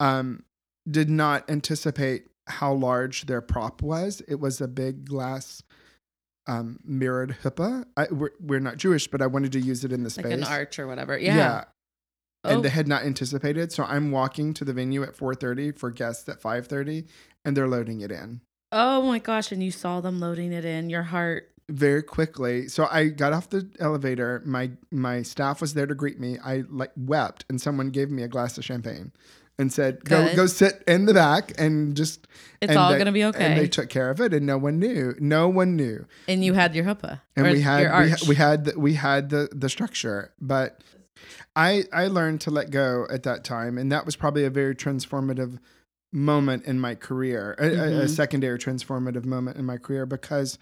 um, 0.00 0.44
did 0.90 1.10
not 1.10 1.48
anticipate 1.50 2.26
how 2.46 2.72
large 2.72 3.26
their 3.26 3.42
prop 3.42 3.82
was. 3.82 4.22
It 4.26 4.40
was 4.40 4.62
a 4.62 4.68
big 4.68 5.06
glass 5.06 5.62
um, 6.46 6.78
mirrored 6.84 7.36
huppah. 7.42 7.84
I, 7.98 8.06
we're, 8.10 8.30
we're 8.40 8.60
not 8.60 8.78
Jewish, 8.78 9.08
but 9.08 9.20
I 9.20 9.26
wanted 9.26 9.52
to 9.52 9.60
use 9.60 9.84
it 9.84 9.92
in 9.92 10.04
the 10.04 10.10
space. 10.10 10.24
like 10.24 10.32
an 10.32 10.44
arch 10.44 10.78
or 10.78 10.86
whatever. 10.86 11.18
Yeah. 11.18 11.64
Oh, 12.44 12.54
And 12.54 12.64
they 12.64 12.70
had 12.70 12.88
not 12.88 13.02
anticipated. 13.02 13.72
So 13.72 13.84
I'm 13.84 14.10
walking 14.10 14.54
to 14.54 14.64
the 14.64 14.72
venue 14.72 15.02
at 15.02 15.14
4:30 15.14 15.76
for 15.76 15.90
guests 15.90 16.26
at 16.30 16.40
5:30, 16.40 17.06
and 17.44 17.54
they're 17.54 17.68
loading 17.68 18.00
it 18.00 18.10
in 18.10 18.40
oh 18.72 19.02
my 19.02 19.18
gosh. 19.18 19.52
And 19.52 19.62
you 19.62 19.70
saw 19.70 20.00
them 20.00 20.20
loading 20.20 20.52
it 20.52 20.64
in 20.64 20.90
your 20.90 21.02
heart. 21.02 21.50
Very 21.68 22.02
quickly. 22.02 22.68
So 22.68 22.86
I 22.90 23.08
got 23.08 23.32
off 23.32 23.50
the 23.50 23.68
elevator. 23.80 24.42
My 24.44 24.70
my 24.90 25.22
staff 25.22 25.60
was 25.60 25.74
there 25.74 25.86
to 25.86 25.94
greet 25.94 26.20
me. 26.20 26.38
I 26.44 26.64
like 26.68 26.92
wept, 26.96 27.44
and 27.48 27.60
someone 27.60 27.90
gave 27.90 28.10
me 28.10 28.22
a 28.22 28.28
glass 28.28 28.56
of 28.58 28.64
champagne 28.64 29.12
and 29.58 29.72
said, 29.72 30.04
"Go 30.04 30.24
Good. 30.26 30.36
go 30.36 30.46
sit 30.46 30.82
in 30.86 31.06
the 31.06 31.14
back 31.14 31.52
and 31.58 31.96
just." 31.96 32.26
It's 32.60 32.70
and 32.70 32.78
all 32.78 32.90
they- 32.90 32.96
going 32.96 33.06
to 33.06 33.12
be 33.12 33.24
okay. 33.24 33.44
And 33.44 33.58
they 33.58 33.68
took 33.68 33.88
care 33.88 34.10
of 34.10 34.20
it, 34.20 34.32
and 34.32 34.46
no 34.46 34.58
one 34.58 34.78
knew. 34.78 35.14
No 35.18 35.48
one 35.48 35.76
knew. 35.76 36.06
And 36.28 36.44
you 36.44 36.54
had 36.54 36.74
your 36.74 36.84
huppah. 36.84 37.20
and 37.34 37.50
we 37.50 37.60
had 37.60 37.80
we, 37.80 37.86
arch. 37.86 38.26
we 38.28 38.34
had 38.36 38.64
the, 38.66 38.78
we 38.78 38.94
had 38.94 39.30
the 39.30 39.48
the 39.52 39.68
structure 39.68 40.32
but 40.40 40.80
i 41.56 41.82
i 41.92 42.06
learned 42.06 42.40
to 42.42 42.50
let 42.50 42.70
go 42.70 43.06
at 43.10 43.22
that 43.22 43.42
time 43.42 43.78
and 43.78 43.90
that 43.90 44.04
was 44.04 44.14
probably 44.16 44.44
a 44.44 44.50
very 44.50 44.74
transformative 44.74 45.58
moment 46.12 46.64
in 46.64 46.78
my 46.78 46.94
career 46.94 47.54
a, 47.58 47.64
a- 47.66 48.02
a 48.02 48.04
Mhm. 48.04 48.08
secondary 48.10 48.58
transformative 48.58 49.24
moment 49.24 49.56
in 49.56 49.64
my 49.64 49.76
career 49.78 50.04
because 50.06 50.58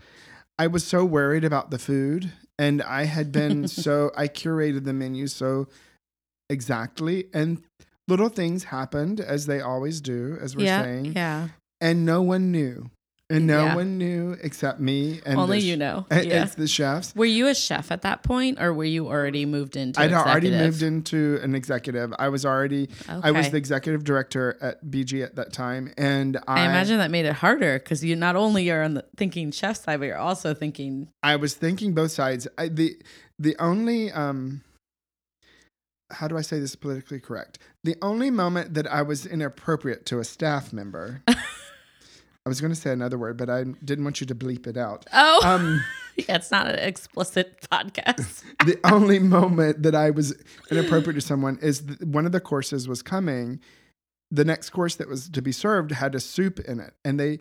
i 0.58 0.66
was 0.66 0.84
so 0.84 1.04
worried 1.04 1.44
about 1.44 1.70
the 1.70 1.78
food 1.78 2.32
and 2.58 2.82
i 2.82 3.04
had 3.04 3.32
been 3.32 3.68
so 3.84 4.10
i 4.16 4.26
curated 4.28 4.84
the 4.84 4.92
menu 4.92 5.26
so 5.26 5.66
exactly 6.50 7.26
and 7.32 7.62
little 8.08 8.28
things 8.28 8.64
happened 8.64 9.20
as 9.20 9.46
they 9.46 9.60
always 9.60 10.00
do 10.00 10.36
as 10.40 10.56
we're 10.56 10.66
yeah. 10.66 10.82
saying 10.82 11.12
Yeah. 11.16 11.48
and 11.80 12.04
no 12.04 12.20
one 12.22 12.52
knew 12.52 12.90
and 13.30 13.46
no 13.46 13.64
Yeah. 13.64 13.74
one 13.74 13.96
knew 13.98 14.36
except 14.42 14.80
me 14.80 15.20
and 15.24 15.38
Only 15.40 15.58
you 15.60 15.76
know. 15.76 16.06
and 16.10 16.26
Yeah. 16.26 16.44
it's 16.44 16.54
the 16.56 16.68
chefs 16.68 17.14
Were 17.16 17.24
you 17.24 17.48
a 17.48 17.54
chef 17.54 17.90
at 17.90 18.02
that 18.02 18.22
point 18.22 18.60
or 18.60 18.72
were 18.74 18.84
you 18.84 19.06
already 19.08 19.46
moved 19.46 19.76
into 19.76 19.98
I'd 20.00 20.12
already 20.12 20.50
moved 20.50 20.82
into 20.82 21.40
an 21.42 21.54
executive. 21.54 22.12
I 22.18 22.28
was 22.28 22.44
already 22.44 22.88
Okay. 23.08 23.20
I 23.22 23.30
was 23.30 23.50
the 23.50 23.56
executive 23.56 24.04
director 24.04 24.58
at 24.60 24.84
BG 24.84 25.24
at 25.24 25.36
that 25.36 25.52
time, 25.52 25.92
and 25.96 26.36
I, 26.46 26.60
I 26.62 26.66
imagine 26.66 26.98
that 26.98 27.10
made 27.10 27.24
it 27.24 27.34
harder 27.34 27.78
because 27.78 28.04
you 28.04 28.14
not 28.16 28.36
only 28.36 28.70
are 28.70 28.82
on 28.82 28.94
the 28.94 29.04
thinking 29.16 29.50
chef 29.50 29.76
side, 29.82 30.00
but 30.00 30.06
you're 30.06 30.18
also 30.18 30.52
thinking 30.54 31.08
I 31.22 31.36
was 31.36 31.54
thinking 31.54 31.94
both 31.94 32.10
sides. 32.12 32.46
I, 32.58 32.68
the 32.68 32.96
the 33.38 33.56
only 33.58 34.12
um 34.12 34.62
how 36.10 36.28
do 36.28 36.36
I 36.36 36.42
say 36.42 36.60
this 36.60 36.76
politically 36.76 37.18
correct? 37.20 37.58
The 37.82 37.96
only 38.02 38.30
moment 38.30 38.74
that 38.74 38.86
I 38.86 39.02
was 39.02 39.24
inappropriate 39.26 40.04
to 40.06 40.18
a 40.20 40.24
staff 40.24 40.72
member. 40.72 41.22
I 42.46 42.50
was 42.50 42.60
going 42.60 42.72
to 42.72 42.78
say 42.78 42.92
another 42.92 43.16
word, 43.16 43.38
but 43.38 43.48
I 43.48 43.64
didn't 43.64 44.04
want 44.04 44.20
you 44.20 44.26
to 44.26 44.34
bleep 44.34 44.66
it 44.66 44.76
out. 44.76 45.06
Oh 45.12 45.40
Um, 45.44 45.82
yeah, 46.16 46.36
it's 46.36 46.50
not 46.50 46.68
an 46.68 46.78
explicit 46.78 47.60
podcast. 47.72 48.42
the 48.66 48.78
only 48.84 49.18
moment 49.18 49.82
that 49.82 49.94
I 49.94 50.10
was 50.10 50.34
inappropriate 50.70 51.14
to 51.14 51.20
someone 51.22 51.58
is 51.62 51.80
th- 51.80 52.00
one 52.00 52.26
of 52.26 52.32
the 52.32 52.40
courses 52.40 52.86
was 52.86 53.02
coming. 53.02 53.60
The 54.30 54.44
next 54.44 54.70
course 54.70 54.96
that 54.96 55.08
was 55.08 55.30
to 55.30 55.40
be 55.40 55.52
served 55.52 55.92
had 55.92 56.14
a 56.14 56.20
soup 56.20 56.60
in 56.60 56.80
it, 56.80 56.94
and 57.04 57.18
they. 57.18 57.38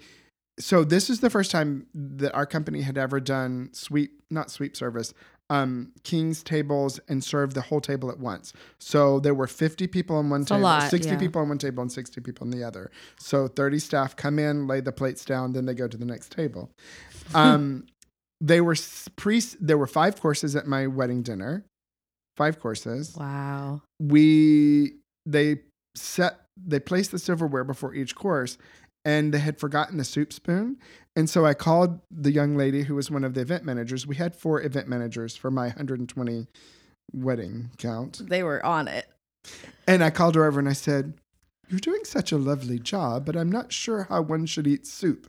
So 0.59 0.83
this 0.83 1.09
is 1.09 1.19
the 1.19 1.31
first 1.31 1.49
time 1.49 1.87
that 1.95 2.31
our 2.35 2.45
company 2.45 2.81
had 2.81 2.97
ever 2.97 3.19
done 3.19 3.69
sweep, 3.73 4.21
not 4.29 4.51
sweep 4.51 4.77
service, 4.77 5.11
um, 5.53 5.91
king's 6.03 6.41
tables 6.41 6.99
and 7.07 7.23
served 7.23 7.53
the 7.53 7.61
whole 7.61 7.79
table 7.79 8.09
at 8.09 8.19
once. 8.19 8.53
So 8.79 9.19
there 9.19 9.35
were 9.35 9.45
50 9.45 9.85
people 9.85 10.15
on 10.15 10.31
one 10.31 10.41
a 10.41 10.45
table, 10.45 10.61
lot, 10.61 10.89
60 10.89 11.11
yeah. 11.11 11.17
people 11.19 11.41
on 11.43 11.49
one 11.49 11.59
table, 11.59 11.83
and 11.83 11.91
60 11.91 12.21
people 12.21 12.45
on 12.45 12.49
the 12.49 12.63
other. 12.63 12.89
So 13.19 13.47
30 13.47 13.77
staff 13.77 14.15
come 14.15 14.39
in, 14.39 14.65
lay 14.67 14.81
the 14.81 14.91
plates 14.91 15.23
down, 15.23 15.53
then 15.53 15.67
they 15.67 15.75
go 15.75 15.87
to 15.87 15.97
the 15.97 16.05
next 16.05 16.31
table. 16.31 16.71
Um, 17.33 17.85
they 18.41 18.59
were 18.59 18.73
s- 18.73 19.07
pre. 19.15 19.41
There 19.61 19.77
were 19.77 19.87
five 19.87 20.19
courses 20.19 20.57
at 20.57 20.67
my 20.67 20.87
wedding 20.87 21.23
dinner, 21.23 21.63
five 22.35 22.59
courses. 22.59 23.15
wow. 23.15 23.81
We 24.01 24.95
they 25.25 25.61
set 25.95 26.41
they 26.57 26.81
placed 26.81 27.11
the 27.11 27.19
silverware 27.19 27.63
before 27.63 27.93
each 27.95 28.13
course, 28.13 28.57
and 29.05 29.33
they 29.33 29.39
had 29.39 29.59
forgotten 29.59 29.97
the 29.97 30.03
soup 30.03 30.31
spoon. 30.33 30.77
And 31.15 31.29
so 31.29 31.45
I 31.45 31.53
called 31.53 31.99
the 32.09 32.31
young 32.31 32.55
lady 32.57 32.83
who 32.83 32.95
was 32.95 33.11
one 33.11 33.23
of 33.23 33.33
the 33.33 33.41
event 33.41 33.63
managers. 33.65 34.07
We 34.07 34.15
had 34.15 34.35
four 34.35 34.61
event 34.61 34.87
managers 34.87 35.35
for 35.35 35.51
my 35.51 35.67
120 35.67 36.47
wedding 37.13 37.69
count. 37.77 38.21
They 38.27 38.43
were 38.43 38.65
on 38.65 38.87
it. 38.87 39.07
And 39.87 40.03
I 40.03 40.09
called 40.09 40.35
her 40.35 40.45
over 40.45 40.59
and 40.59 40.69
I 40.69 40.73
said, 40.73 41.13
You're 41.69 41.79
doing 41.79 42.03
such 42.05 42.31
a 42.31 42.37
lovely 42.37 42.79
job, 42.79 43.25
but 43.25 43.35
I'm 43.35 43.51
not 43.51 43.71
sure 43.71 44.07
how 44.09 44.21
one 44.21 44.45
should 44.45 44.67
eat 44.67 44.87
soup 44.87 45.27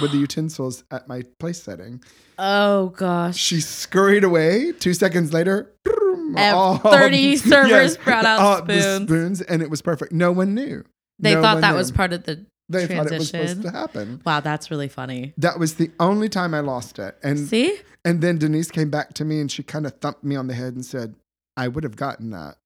with 0.00 0.12
the 0.12 0.18
utensils 0.26 0.84
at 0.90 1.08
my 1.08 1.22
place 1.38 1.62
setting. 1.62 2.02
Oh 2.38 2.88
gosh. 2.90 3.36
She 3.36 3.60
scurried 3.60 4.24
away. 4.24 4.72
Two 4.72 4.94
seconds 4.94 5.32
later, 5.32 5.72
boom, 5.84 6.36
all- 6.38 6.78
30 6.78 7.36
servers 7.38 7.96
brought 7.98 8.24
out 8.24 8.64
spoons. 8.64 9.02
spoons, 9.08 9.40
and 9.42 9.60
it 9.62 9.68
was 9.70 9.82
perfect. 9.82 10.12
No 10.12 10.32
one 10.32 10.54
knew. 10.54 10.84
they 11.18 11.34
No 11.34 11.42
thought 11.42 11.60
that 11.60 11.72
knew. 11.72 11.76
was 11.76 11.90
part 11.92 12.12
of 12.12 12.22
the 12.24 12.46
They 12.68 12.86
thought 12.86 13.12
it 13.12 13.18
was 13.18 13.28
supposed 13.28 13.62
to 13.62 13.70
happen. 13.70 14.22
Wow, 14.24 14.40
that's 14.40 14.70
really 14.70 14.88
funny. 14.88 15.34
That 15.36 15.58
was 15.58 15.74
the 15.74 15.90
only 16.00 16.28
time 16.28 16.54
I 16.54 16.60
lost 16.60 16.98
it. 16.98 17.16
And 17.22 17.46
See? 17.46 17.78
and 18.04 18.20
then 18.22 18.38
Denise 18.38 18.70
came 18.70 18.90
back 18.90 19.14
to 19.14 19.24
me 19.24 19.40
and 19.40 19.50
she 19.50 19.62
kind 19.62 19.86
of 19.86 19.98
thumped 20.00 20.24
me 20.24 20.34
on 20.36 20.46
the 20.46 20.54
head 20.54 20.74
and 20.74 20.84
said, 20.84 21.14
"I 21.56 21.68
would 21.68 21.84
have 21.84 21.96
gotten 21.96 22.30
that. 22.30 22.56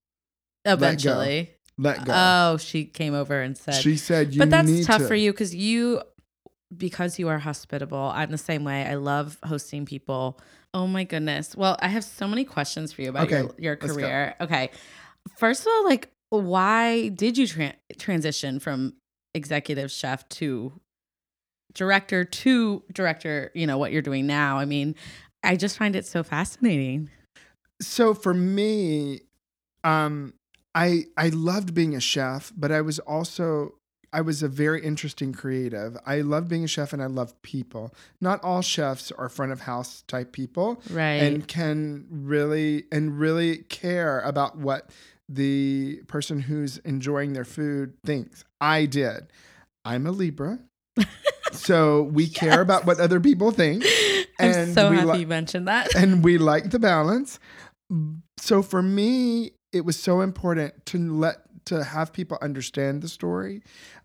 Eventually. 0.64 1.50
Let 1.76 2.04
go." 2.04 2.12
Oh, 2.14 2.56
she 2.58 2.84
came 2.84 3.14
over 3.14 3.40
and 3.40 3.56
said, 3.56 3.74
she 3.74 3.96
said, 3.96 4.34
"You 4.34 4.40
but 4.40 4.50
that's 4.50 4.87
tough 4.87 5.02
to. 5.02 5.08
for 5.08 5.14
you 5.14 5.32
because 5.32 5.54
you 5.54 6.02
because 6.76 7.18
you 7.18 7.28
are 7.28 7.38
hospitable 7.38 8.12
i'm 8.14 8.30
the 8.30 8.37
same 8.37 8.62
way 8.62 8.84
i 8.87 8.94
love 8.94 9.38
hosting 9.42 9.87
people 9.87 10.38
oh 10.74 10.87
my 10.87 11.02
goodness 11.02 11.56
well 11.56 11.78
i 11.80 11.88
have 11.88 12.04
so 12.04 12.28
many 12.28 12.44
questions 12.44 12.92
for 12.92 13.00
you 13.00 13.08
about 13.08 13.24
Okay, 13.24 13.40
your, 13.40 13.54
your 13.58 13.76
career 13.76 14.34
okay 14.38 14.70
first 15.38 15.62
of 15.62 15.68
all 15.68 15.84
like 15.84 16.11
why 16.28 17.08
did 17.08 17.38
you 17.38 17.46
tran 17.46 17.72
transition 17.96 18.61
from 18.61 18.92
executive 19.38 19.90
chef 19.90 20.29
to 20.29 20.72
director 21.72 22.24
to 22.24 22.83
director 22.92 23.51
you 23.55 23.66
know 23.66 23.79
what 23.79 23.92
you're 23.92 24.03
doing 24.03 24.27
now. 24.27 24.59
I 24.59 24.66
mean 24.66 24.94
i 25.42 25.57
just 25.57 25.79
find 25.79 25.96
it 25.96 26.05
so 26.05 26.22
fascinating. 26.22 27.09
So 27.81 28.12
for 28.12 28.35
me 28.35 29.20
um 29.85 30.35
i 30.74 31.05
i 31.16 31.29
loved 31.29 31.72
being 31.72 31.94
a 31.94 32.01
chef 32.01 32.53
but 32.57 32.72
i 32.72 32.81
was 32.81 32.98
also 32.98 33.74
i 34.12 34.20
was 34.20 34.42
a 34.42 34.48
very 34.48 34.83
interesting 34.83 35.33
creative. 35.33 35.96
I 36.07 36.22
love 36.22 36.48
being 36.48 36.64
a 36.64 36.68
chef 36.68 36.92
and 36.92 37.03
i 37.03 37.07
love 37.07 37.40
people. 37.42 37.94
Not 38.20 38.42
all 38.42 38.62
chefs 38.62 39.12
are 39.12 39.29
front 39.29 39.53
of 39.53 39.61
house 39.61 40.03
type 40.09 40.33
people 40.33 40.83
right. 40.90 41.22
and 41.22 41.46
can 41.46 42.07
really 42.11 42.85
and 42.90 43.18
really 43.18 43.59
care 43.68 44.20
about 44.20 44.59
what 44.59 44.90
the 45.29 46.01
person 46.09 46.41
who's 46.41 46.79
enjoying 46.79 47.33
their 47.35 47.45
food 47.45 47.93
thinks 48.05 48.45
i 48.61 48.87
did 48.87 49.31
i'm 49.85 50.07
a 50.07 50.11
libra 50.11 50.59
so 51.53 52.03
we 52.05 52.27
care 52.29 52.61
about 52.61 52.87
what 52.87 52.99
other 53.01 53.21
people 53.21 53.51
think 53.51 53.85
i'm 54.38 54.47
and 54.51 54.75
so 54.75 54.91
we 54.91 54.97
happy 54.97 55.09
li- 55.12 55.19
you 55.21 55.27
mentioned 55.27 55.69
that 55.69 55.95
and 55.97 56.23
we 56.25 56.38
like 56.38 56.71
the 56.71 56.79
balance. 56.79 57.38
So 58.38 58.62
for 58.62 58.83
me, 58.83 59.53
it 59.73 59.85
was 59.85 59.99
so 59.99 60.21
important 60.21 60.85
to 60.87 60.99
let 61.12 61.37
to 61.67 61.83
have 61.85 62.12
people 62.12 62.38
understand 62.43 63.03
the 63.03 63.09
story. 63.09 63.62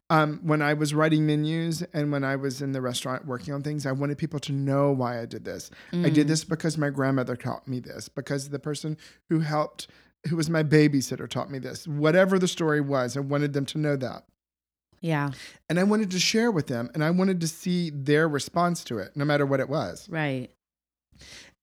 Um, 0.09 0.39
when 0.43 0.61
I 0.61 0.73
was 0.73 0.93
writing 0.93 1.25
menus 1.25 1.81
and 1.93 2.11
when 2.11 2.23
I 2.23 2.35
was 2.35 2.61
in 2.61 2.71
the 2.71 2.81
restaurant 2.81 3.25
working 3.25 3.53
on 3.53 3.61
things, 3.61 3.85
I 3.85 3.91
wanted 3.91 4.17
people 4.17 4.39
to 4.41 4.51
know 4.53 4.91
why 4.91 5.19
I 5.21 5.25
did 5.25 5.43
this. 5.45 5.69
I 5.91 5.95
Mm. 5.95 6.13
did 6.13 6.27
this 6.27 6.43
because 6.43 6.77
my 6.77 6.89
grandmother 6.89 7.35
taught 7.35 7.67
me 7.67 7.79
this, 7.79 8.07
because 8.09 8.49
the 8.49 8.59
person 8.59 8.97
who 9.29 9.39
helped, 9.39 9.87
who 10.29 10.35
was 10.35 10.49
my 10.49 10.63
babysitter, 10.63 11.27
taught 11.27 11.51
me 11.51 11.59
this. 11.59 11.87
Whatever 11.87 12.39
the 12.39 12.47
story 12.47 12.81
was, 12.81 13.17
I 13.17 13.19
wanted 13.19 13.53
them 13.53 13.65
to 13.67 13.77
know 13.77 13.95
that. 13.97 14.23
yeah 15.01 15.31
And 15.69 15.79
I 15.79 15.83
wanted 15.83 16.11
to 16.11 16.19
share 16.19 16.51
with 16.51 16.67
them 16.67 16.89
and 16.93 17.03
I 17.03 17.09
wanted 17.11 17.41
to 17.41 17.47
see 17.47 17.89
their 17.89 18.27
response 18.27 18.83
to 18.85 18.97
it, 18.99 19.15
no 19.15 19.25
matter 19.25 19.45
what 19.45 19.59
it 19.59 19.69
was. 19.69 20.07
right 20.09 20.49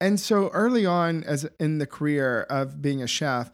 And 0.00 0.18
so 0.20 0.48
early 0.50 0.86
on 0.86 1.24
as 1.24 1.48
in 1.58 1.78
the 1.78 1.86
career 1.86 2.42
of 2.50 2.80
being 2.82 3.02
a 3.02 3.06
chef, 3.06 3.50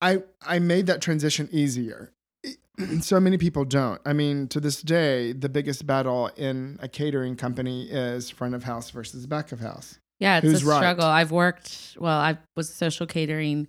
I 0.00 0.22
I 0.42 0.58
made 0.58 0.86
that 0.86 1.00
transition 1.00 1.48
easier. 1.52 2.12
So 3.00 3.18
many 3.18 3.38
people 3.38 3.64
don't. 3.64 4.02
I 4.04 4.12
mean, 4.12 4.48
to 4.48 4.60
this 4.60 4.82
day, 4.82 5.32
the 5.32 5.48
biggest 5.48 5.86
battle 5.86 6.28
in 6.36 6.78
a 6.82 6.88
catering 6.88 7.34
company 7.34 7.88
is 7.88 8.28
front 8.28 8.54
of 8.54 8.64
house 8.64 8.90
versus 8.90 9.26
back 9.26 9.50
of 9.50 9.60
house. 9.60 9.98
Yeah, 10.20 10.36
it's 10.36 10.44
Who's 10.44 10.62
a 10.62 10.66
right? 10.66 10.76
struggle. 10.76 11.06
I've 11.06 11.30
worked, 11.32 11.96
well, 11.98 12.18
I 12.18 12.36
was 12.54 12.68
social 12.68 13.06
catering 13.06 13.68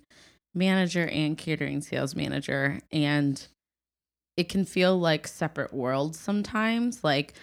manager 0.54 1.06
and 1.06 1.36
catering 1.36 1.80
sales 1.80 2.14
manager, 2.14 2.80
and 2.92 3.46
it 4.36 4.48
can 4.48 4.64
feel 4.64 4.98
like 4.98 5.26
separate 5.26 5.72
worlds 5.74 6.18
sometimes. 6.18 7.02
Like 7.02 7.34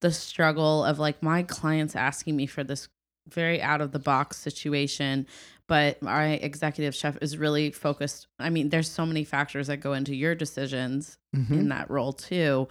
the 0.00 0.12
struggle 0.12 0.84
of 0.84 0.98
like 0.98 1.22
my 1.22 1.42
clients 1.42 1.96
asking 1.96 2.36
me 2.36 2.46
for 2.46 2.62
this 2.64 2.88
very 3.28 3.60
out 3.62 3.80
of 3.80 3.92
the 3.92 3.98
box 3.98 4.36
situation, 4.36 5.26
but 5.66 6.00
my 6.02 6.32
executive 6.34 6.94
chef 6.94 7.16
is 7.22 7.38
really 7.38 7.70
focused. 7.70 8.26
I 8.38 8.50
mean, 8.50 8.68
there's 8.68 8.90
so 8.90 9.06
many 9.06 9.24
factors 9.24 9.68
that 9.68 9.78
go 9.78 9.94
into 9.94 10.14
your 10.14 10.34
decisions 10.34 11.16
Mhm. 11.34 11.50
in 11.52 11.68
that 11.70 11.90
role 11.90 12.12
too. 12.12 12.68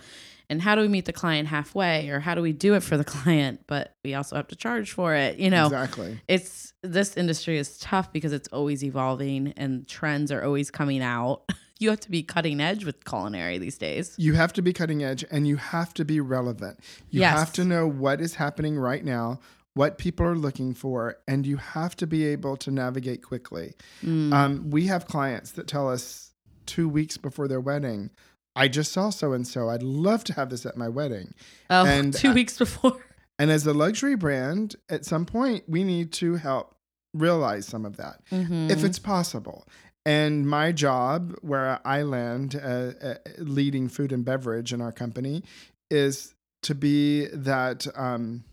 And 0.53 0.61
how 0.61 0.75
do 0.75 0.81
we 0.81 0.87
meet 0.87 1.05
the 1.05 1.13
client 1.13 1.47
halfway 1.47 2.09
or 2.09 2.19
how 2.19 2.35
do 2.35 2.41
we 2.43 2.53
do 2.53 2.75
it 2.75 2.83
for 2.83 2.95
the 2.95 3.03
client, 3.15 3.61
but 3.65 3.95
we 4.05 4.13
also 4.13 4.35
have 4.35 4.47
to 4.49 4.55
charge 4.55 4.91
for 4.91 5.15
it, 5.15 5.39
you 5.39 5.49
know? 5.49 5.65
Exactly. 5.65 6.21
it's 6.27 6.73
this 6.83 7.17
industry 7.17 7.57
is 7.57 7.79
tough 7.79 8.13
because 8.13 8.31
it's 8.33 8.47
always 8.49 8.83
evolving 8.83 9.53
and 9.57 9.87
trends 9.87 10.31
are 10.31 10.43
always 10.43 10.69
coming 10.71 11.01
out. 11.01 11.41
You 11.79 11.89
have 11.89 11.99
to 12.01 12.11
be 12.11 12.23
cutting 12.23 12.61
edge 12.61 12.85
with 12.85 13.03
culinary 13.03 13.57
these 13.57 13.77
days. 13.77 14.15
You 14.17 14.35
have 14.35 14.53
to 14.53 14.61
be 14.61 14.71
cutting 14.71 15.03
edge 15.03 15.25
and 15.29 15.45
you 15.45 15.57
have 15.57 15.93
to 15.95 16.05
be 16.05 16.21
relevant. 16.21 16.79
You 17.09 17.21
Yes. 17.21 17.37
have 17.37 17.51
to 17.53 17.65
know 17.65 17.87
what 17.87 18.21
is 18.21 18.35
happening 18.35 18.77
right 18.77 19.03
now, 19.03 19.39
what 19.73 19.97
people 19.97 20.25
are 20.25 20.35
looking 20.37 20.73
for, 20.75 21.17
and 21.27 21.45
you 21.45 21.57
have 21.57 21.97
to 21.97 22.07
be 22.07 22.25
able 22.27 22.55
to 22.57 22.71
navigate 22.71 23.21
quickly. 23.23 23.73
Mm. 24.01 24.31
Um, 24.31 24.69
we 24.69 24.85
have 24.87 25.07
clients 25.07 25.51
that 25.53 25.67
tell 25.67 25.89
us 25.89 26.31
two 26.65 26.87
weeks 26.87 27.17
before 27.17 27.49
their 27.49 27.59
wedding, 27.59 28.11
I 28.55 28.67
just 28.67 28.91
saw 28.91 29.09
so 29.09 29.33
and 29.33 29.47
so. 29.47 29.69
I'd 29.69 29.83
love 29.83 30.23
to 30.25 30.33
have 30.33 30.49
this 30.49 30.65
at 30.65 30.77
my 30.77 30.89
wedding. 30.89 31.33
oh, 31.69 31.85
and 31.87 32.13
two 32.13 32.29
I- 32.29 32.33
weeks 32.33 32.57
before. 32.57 32.97
And 33.39 33.49
as 33.49 33.65
a 33.65 33.73
luxury 33.73 34.15
brand, 34.15 34.75
at 34.89 35.05
some 35.05 35.25
point, 35.25 35.63
we 35.67 35.83
need 35.83 36.11
to 36.13 36.35
help 36.35 36.75
realize 37.15 37.65
some 37.65 37.83
of 37.85 37.97
that 37.97 38.21
Mhm. 38.31 38.69
if 38.69 38.83
it's 38.83 38.99
possible. 38.99 39.67
And 40.05 40.47
my 40.47 40.71
job, 40.71 41.35
where 41.41 41.79
I 41.85 42.03
land 42.03 42.55
uh, 42.55 42.91
uh, 43.01 43.15
leading 43.39 43.87
food 43.89 44.11
and 44.11 44.23
beverage 44.25 44.71
in 44.73 44.81
our 44.81 44.91
company, 44.91 45.43
is 45.89 46.35
to 46.63 46.75
be 46.75 47.25
that 47.27 47.87
um, 47.95 48.43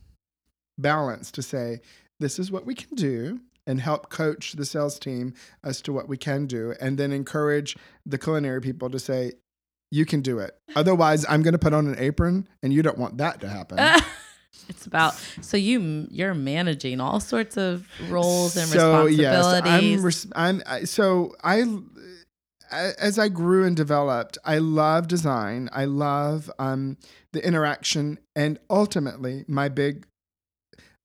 balance 0.78 1.30
to 1.32 1.42
say, 1.42 1.80
this 2.18 2.38
is 2.38 2.50
what 2.50 2.64
we 2.66 2.74
can 2.74 2.94
do, 2.96 3.40
and 3.66 3.80
help 3.80 4.10
coach 4.10 4.52
the 4.52 4.64
sales 4.64 4.98
team 4.98 5.34
as 5.62 5.80
to 5.82 5.92
what 5.92 6.08
we 6.08 6.16
can 6.16 6.46
do, 6.46 6.74
and 6.80 6.98
then 6.98 7.12
encourage 7.12 7.76
the 8.06 8.18
culinary 8.18 8.60
people 8.60 8.88
to 8.90 8.98
say, 8.98 9.32
you 9.90 10.06
can 10.06 10.20
do 10.20 10.38
it. 10.38 10.56
Otherwise, 10.76 11.26
I'm 11.28 11.42
going 11.42 11.52
to 11.52 11.58
put 11.58 11.74
on 11.74 11.86
an 11.86 11.96
apron, 11.98 12.48
and 12.62 12.72
you 12.72 12.82
don't 12.82 12.98
want 12.98 13.18
that 13.18 13.40
to 13.40 13.48
happen. 13.48 13.78
it's 14.68 14.86
about 14.86 15.14
so 15.40 15.56
you 15.56 16.06
you're 16.10 16.34
managing 16.34 17.00
all 17.00 17.20
sorts 17.20 17.56
of 17.56 17.86
roles 18.08 18.56
and 18.56 18.68
so 18.68 19.04
responsibilities. 19.04 20.24
yes, 20.24 20.26
I'm, 20.34 20.62
I'm 20.66 20.86
so 20.86 21.34
I 21.42 21.64
as 22.70 23.18
I 23.18 23.28
grew 23.28 23.64
and 23.64 23.76
developed, 23.76 24.38
I 24.44 24.58
love 24.58 25.08
design. 25.08 25.68
I 25.72 25.86
love 25.86 26.50
um, 26.58 26.98
the 27.32 27.44
interaction, 27.44 28.18
and 28.36 28.58
ultimately, 28.68 29.44
my 29.48 29.68
big, 29.68 30.06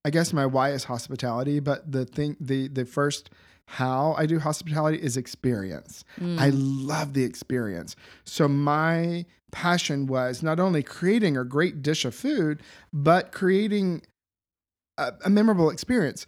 I 0.04 0.12
guess 0.12 0.32
my 0.32 0.45
why 0.45 0.71
is 0.71 0.86
hospitality. 0.86 1.60
But 1.60 1.91
the 1.91 2.06
thing, 2.06 2.38
the 2.39 2.67
the 2.67 2.86
first 2.86 3.30
how 3.67 4.13
I 4.17 4.25
do 4.25 4.39
hospitality 4.39 5.01
is 5.01 5.17
experience. 5.17 6.03
Mm. 6.20 6.39
I 6.39 6.49
love 6.49 7.13
the 7.13 7.24
experience. 7.24 7.95
So 8.24 8.47
my 8.47 9.26
passion 9.51 10.05
was 10.07 10.43
not 10.43 10.59
only 10.59 10.84
creating 10.84 11.38
a 11.38 11.43
great 11.43 11.82
dish 11.82 12.05
of 12.05 12.13
food, 12.13 12.61
but 12.93 13.32
creating 13.32 14.03
a, 14.97 15.13
a 15.26 15.30
memorable 15.30 15.70
experience. 15.70 16.26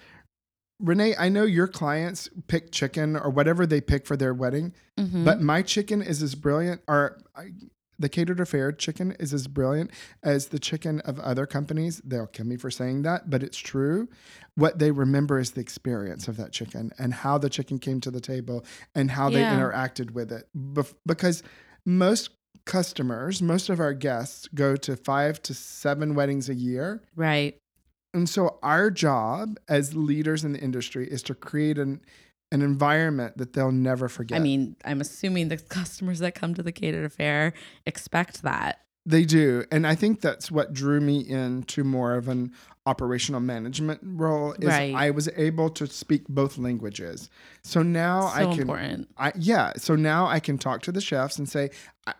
Renee, 0.79 1.15
I 1.17 1.29
know 1.29 1.43
your 1.43 1.67
clients 1.67 2.29
pick 2.47 2.71
chicken 2.71 3.15
or 3.15 3.29
whatever 3.29 3.65
they 3.65 3.81
pick 3.81 4.05
for 4.05 4.15
their 4.15 4.33
wedding, 4.33 4.73
Mhm. 4.99 5.25
but 5.25 5.41
my 5.41 5.61
chicken 5.61 6.01
is 6.01 6.21
as 6.21 6.35
brilliant, 6.35 6.81
or 6.87 7.19
I, 7.35 7.51
the 7.99 8.09
catered 8.09 8.39
affair 8.39 8.71
chicken 8.71 9.15
is 9.19 9.33
as 9.33 9.47
brilliant 9.47 9.91
as 10.23 10.47
the 10.47 10.59
chicken 10.59 10.99
of 11.01 11.19
other 11.19 11.45
companies. 11.45 12.01
They'll 12.03 12.27
kill 12.27 12.45
me 12.45 12.57
for 12.57 12.69
saying 12.69 13.01
that, 13.03 13.29
but 13.29 13.43
it's 13.43 13.57
true. 13.57 14.07
What 14.55 14.79
they 14.79 14.91
remember 14.91 15.39
is 15.39 15.51
the 15.51 15.61
experience 15.61 16.27
of 16.27 16.37
that 16.37 16.51
chicken 16.51 16.91
and 16.97 17.13
how 17.13 17.37
the 17.37 17.49
chicken 17.49 17.79
came 17.79 18.01
to 18.01 18.11
the 18.11 18.21
table 18.21 18.65
and 18.95 19.11
how 19.11 19.29
they 19.29 19.41
interacted 19.41 20.11
with 20.11 20.31
it. 20.31 20.47
Bef- 20.55 20.93
because 21.05 21.43
most 21.85 22.29
customers, 22.65 23.41
most 23.41 23.69
of 23.69 23.79
our 23.79 23.93
guests 23.93 24.47
go 24.53 24.75
to 24.75 24.95
five 24.95 25.41
to 25.43 25.53
seven 25.53 26.13
weddings 26.15 26.49
a 26.49 26.55
year. 26.55 27.01
right. 27.15 27.57
And 28.13 28.27
so 28.27 28.57
our 28.63 28.89
job 28.89 29.59
as 29.67 29.93
leaders 29.93 30.43
in 30.43 30.53
the 30.53 30.59
industry 30.59 31.07
is 31.07 31.21
to 31.23 31.35
create 31.35 31.77
an 31.77 32.01
an 32.51 32.61
environment 32.61 33.37
that 33.37 33.53
they'll 33.53 33.71
never 33.71 34.07
forget. 34.07 34.39
I 34.39 34.41
mean, 34.41 34.75
I'm 34.85 35.01
assuming 35.01 35.49
the 35.49 35.57
customers 35.69 36.19
that 36.19 36.35
come 36.35 36.53
to 36.53 36.63
the 36.63 36.71
catered 36.71 37.05
affair 37.05 37.53
expect 37.85 38.43
that. 38.43 38.81
they 39.05 39.23
do. 39.23 39.63
And 39.71 39.87
I 39.87 39.95
think 39.95 40.21
that's 40.21 40.51
what 40.51 40.73
drew 40.73 40.99
me 40.99 41.19
into 41.19 41.83
more 41.83 42.15
of 42.15 42.27
an 42.27 42.51
operational 42.85 43.41
management 43.41 43.99
role 44.01 44.53
is 44.53 44.67
Right. 44.67 44.95
I 44.95 45.11
was 45.11 45.29
able 45.35 45.69
to 45.71 45.87
speak 45.87 46.27
both 46.29 46.57
languages. 46.57 47.29
So 47.63 47.83
now 47.83 48.21
so 48.21 48.27
I 48.27 48.43
can 48.45 48.61
important. 48.61 49.09
I 49.17 49.31
yeah, 49.35 49.73
so 49.77 49.95
now 49.95 50.25
I 50.27 50.39
can 50.39 50.57
talk 50.57 50.81
to 50.83 50.91
the 50.91 51.01
chefs 51.01 51.37
and 51.37 51.47
say 51.47 51.69
I, 52.05 52.13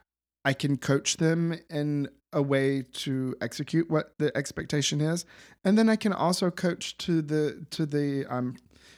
I 0.44 0.54
can 0.54 0.78
coach 0.78 1.18
them 1.18 1.58
in 1.70 2.10
a 2.34 2.42
way 2.42 2.84
to 2.94 3.34
execute 3.42 3.90
what 3.90 4.14
the 4.18 4.36
expectation 4.38 5.00
is, 5.00 5.26
and 5.64 5.78
then 5.78 5.90
I 5.90 5.96
can 5.96 6.12
also 6.12 6.52
coach 6.52 6.98
to 7.00 7.22
the 7.22 7.66
to 7.72 7.86
the 7.86 8.26
um, 8.26 8.58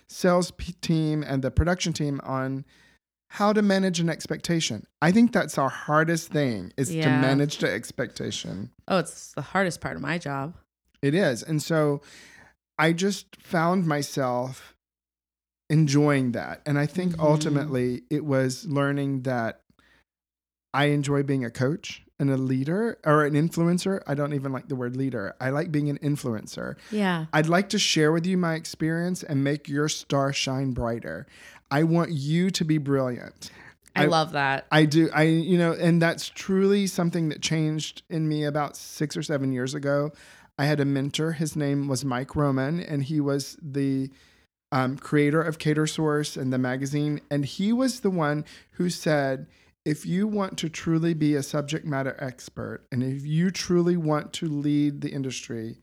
sales 0.10 0.52
team 0.82 1.24
and 1.24 1.42
the 1.44 1.52
production 1.52 1.94
team 1.94 2.20
on 2.24 2.66
how 3.32 3.54
to 3.54 3.62
manage 3.62 4.00
an 4.00 4.10
expectation. 4.10 4.86
I 5.02 5.12
think 5.12 5.32
that's 5.34 5.58
our 5.58 5.70
hardest 5.70 6.32
thing 6.32 6.74
is 6.78 6.90
to 6.90 7.10
manage 7.10 7.60
the 7.60 7.72
expectation. 7.72 8.72
Oh, 8.88 8.98
it's 8.98 9.34
the 9.34 9.42
hardest 9.44 9.82
part 9.82 9.96
of 9.96 10.02
my 10.02 10.18
job. 10.18 10.56
It 11.02 11.14
is. 11.14 11.44
And 11.44 11.62
so 11.62 12.02
I 12.80 12.92
just 12.94 13.36
found 13.42 13.86
myself 13.86 14.74
enjoying 15.70 16.32
that. 16.32 16.62
And 16.66 16.80
I 16.80 16.88
think 16.88 17.14
Mhm. 17.16 17.20
ultimately 17.24 18.02
it 18.10 18.26
was 18.26 18.66
learning 18.66 19.22
that 19.24 19.62
I 20.74 20.86
enjoy 20.86 21.22
being 21.24 21.46
a 21.46 21.52
coach 21.52 22.04
and 22.20 22.30
a 22.30 22.38
leader 22.38 22.98
or 23.06 23.26
an 23.26 23.34
influencer. 23.34 24.02
I 24.06 24.14
don't 24.14 24.34
even 24.34 24.52
like 24.52 24.68
the 24.68 24.76
word 24.76 24.96
leader. 24.96 25.36
I 25.40 25.50
like 25.52 25.72
being 25.72 25.90
an 25.90 25.98
influencer. 26.00 26.76
Yeah. 26.92 27.26
I'd 27.32 27.48
like 27.48 27.70
to 27.70 27.80
share 27.80 28.12
with 28.12 28.26
you 28.26 28.38
my 28.38 28.56
experience 28.56 29.24
and 29.24 29.44
make 29.44 29.68
your 29.70 29.88
star 29.90 30.34
shine 30.34 30.72
brighter. 30.72 31.26
I 31.72 31.84
want 31.84 32.12
you 32.12 32.50
to 32.52 32.66
be 32.66 32.78
brilliant. 32.78 33.52
I, 33.96 34.04
I- 34.04 34.08
love 34.08 34.34
that. 34.34 34.66
I 34.72 34.86
do. 34.86 35.10
I, 35.14 35.24
you 35.24 35.58
know, 35.58 35.74
and 35.74 36.02
that's 36.02 36.30
truly 36.30 36.88
something 36.88 37.30
that 37.30 37.42
changed 37.42 38.04
in 38.10 38.28
me 38.28 38.44
about 38.44 38.76
six 38.76 39.16
or 39.18 39.24
seven 39.24 39.52
years 39.52 39.74
ago. 39.74 40.12
I 40.58 40.66
had 40.66 40.80
a 40.82 40.86
mentor. 40.86 41.32
His 41.32 41.56
name 41.56 41.88
was 41.88 42.04
Mike 42.04 42.36
Roman, 42.36 42.82
and 42.82 43.04
he 43.04 43.22
was 43.22 43.58
the 43.62 44.12
um, 44.74 44.98
creator 44.98 45.42
of 45.42 45.58
CaterSource 45.58 46.36
and 46.36 46.52
the 46.52 46.58
magazine. 46.58 47.22
And 47.32 47.46
he 47.46 47.72
was 47.72 48.02
the 48.02 48.10
one 48.10 48.44
who 48.72 48.90
said, 48.90 49.48
if 49.90 50.06
you 50.06 50.28
want 50.28 50.56
to 50.60 50.70
truly 50.70 51.16
be 51.16 51.34
a 51.34 51.42
subject 51.42 51.84
matter 51.84 52.16
expert, 52.20 52.86
and 52.92 53.02
if 53.02 53.26
you 53.26 53.50
truly 53.50 53.98
want 53.98 54.34
to 54.34 54.46
lead 54.46 55.02
the 55.02 55.10
industry, 55.10 55.80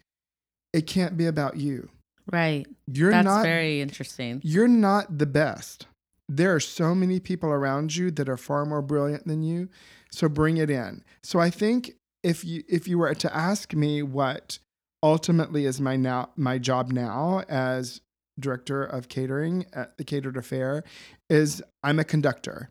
it 0.73 0.87
can't 0.87 1.17
be 1.17 1.27
about 1.27 1.57
you. 1.57 1.89
Right. 2.31 2.69
You're 2.87 3.11
That's 3.11 3.25
not 3.25 3.43
very 3.43 3.81
interesting. 3.81 4.41
you're 4.45 4.69
not 4.69 5.19
the 5.19 5.27
best. 5.27 5.89
There 6.29 6.55
are 6.55 6.61
so 6.61 6.95
many 6.95 7.19
people 7.19 7.51
around 7.51 7.97
you 7.97 8.13
that 8.13 8.29
are 8.29 8.37
far 8.37 8.65
more 8.65 8.83
brilliant 8.83 9.27
than 9.27 9.43
you. 9.43 9.69
So 10.13 10.29
bring 10.29 10.57
it 10.57 10.71
in. 10.71 11.03
So 11.25 11.41
I 11.41 11.51
think 11.51 11.93
if 12.23 12.45
you 12.45 12.63
if 12.69 12.87
you 12.87 12.99
were 12.99 13.13
to 13.15 13.37
ask 13.37 13.75
me 13.75 14.03
what 14.03 14.61
ultimately 15.03 15.67
is 15.67 15.81
my 15.81 15.97
now 15.97 16.31
my 16.37 16.59
job 16.59 16.93
now 16.93 17.43
as 17.49 18.01
director 18.39 18.85
of 18.85 19.09
catering 19.09 19.67
at 19.73 19.99
the 19.99 20.05
catered 20.05 20.37
affair 20.37 20.85
is 21.29 21.61
I'm 21.83 21.99
a 21.99 22.05
conductor. 22.05 22.71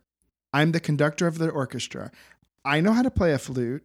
I'm 0.56 0.72
the 0.72 0.80
conductor 0.80 1.28
of 1.28 1.38
the 1.38 1.50
orchestra. 1.50 2.12
I 2.64 2.80
know 2.80 2.94
how 2.94 3.02
to 3.02 3.12
play 3.12 3.34
a 3.34 3.38
flute. 3.38 3.84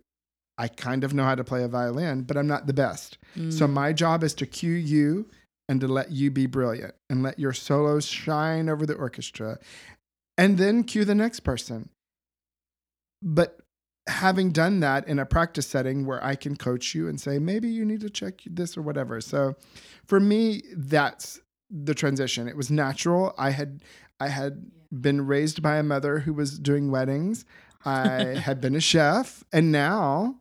I 0.57 0.69
kind 0.69 1.05
of 1.05 1.13
know 1.13 1.25
how 1.25 1.35
to 1.35 1.43
play 1.45 1.65
a 1.65 1.69
violin, 1.69 2.23
but 2.23 2.37
I'm 2.37 2.47
not 2.47 2.67
the 2.67 2.73
best. 2.73 3.19
So 3.35 3.67
Mm. 3.67 3.73
my 3.73 3.93
job 3.93 4.23
is 4.23 4.35
to 4.35 4.47
cue 4.47 4.73
you 4.75 5.29
and 5.69 5.81
to 5.81 5.89
let 5.89 6.13
you 6.13 6.31
be 6.31 6.47
brilliant 6.47 6.95
and 7.09 7.23
let 7.23 7.39
your 7.39 7.53
solos 7.53 8.05
shine 8.07 8.69
over 8.69 8.85
the 8.87 8.95
orchestra 8.95 9.59
and 10.39 10.59
then 10.59 10.85
cue 10.85 11.05
the 11.05 11.15
next 11.15 11.41
person. 11.41 11.89
But 13.23 13.61
having 14.07 14.51
done 14.51 14.81
that 14.81 15.07
in 15.09 15.19
a 15.19 15.27
practice 15.27 15.67
setting 15.67 16.07
where 16.07 16.23
I 16.25 16.35
can 16.35 16.57
coach 16.57 16.95
you 16.95 17.09
and 17.09 17.21
say, 17.21 17.39
maybe 17.39 17.69
you 17.69 17.85
need 17.85 18.01
to 18.01 18.11
check 18.11 18.41
this 18.47 18.77
or 18.77 18.83
whatever. 18.83 19.21
So 19.21 19.57
for 20.07 20.21
me, 20.21 20.63
that's 20.75 21.41
the 21.71 21.95
transition. 21.95 22.49
It 22.49 22.57
was 22.57 22.71
natural. 22.71 23.35
I 23.39 23.51
had 23.51 23.83
I 24.19 24.29
had 24.29 24.71
been 24.93 25.27
raised 25.27 25.63
by 25.63 25.77
a 25.77 25.83
mother 25.83 26.21
who 26.21 26.33
was 26.33 26.59
doing 26.59 26.91
weddings. 26.91 27.45
I 27.85 28.25
had 28.45 28.61
been 28.61 28.75
a 28.75 28.81
chef 28.81 29.45
and 29.53 29.71
now 29.73 30.37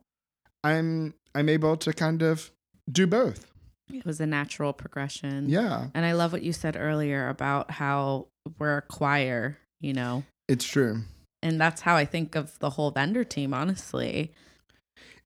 I'm 0.64 1.14
I'm 1.34 1.48
able 1.48 1.76
to 1.78 1.92
kind 1.92 2.22
of 2.22 2.50
do 2.90 3.06
both. 3.06 3.46
it 3.92 4.04
was 4.04 4.20
a 4.20 4.26
natural 4.26 4.72
progression. 4.72 5.48
Yeah, 5.48 5.88
And 5.94 6.04
I 6.04 6.12
love 6.12 6.32
what 6.32 6.42
you 6.42 6.52
said 6.52 6.76
earlier 6.78 7.28
about 7.28 7.70
how 7.70 8.26
we're 8.58 8.78
a 8.78 8.82
choir, 8.82 9.58
you 9.80 9.92
know, 9.92 10.24
it's 10.48 10.64
true. 10.64 11.02
and 11.42 11.60
that's 11.60 11.80
how 11.82 11.94
I 11.96 12.04
think 12.04 12.34
of 12.34 12.58
the 12.58 12.70
whole 12.70 12.90
vendor 12.90 13.24
team, 13.24 13.54
honestly. 13.54 14.32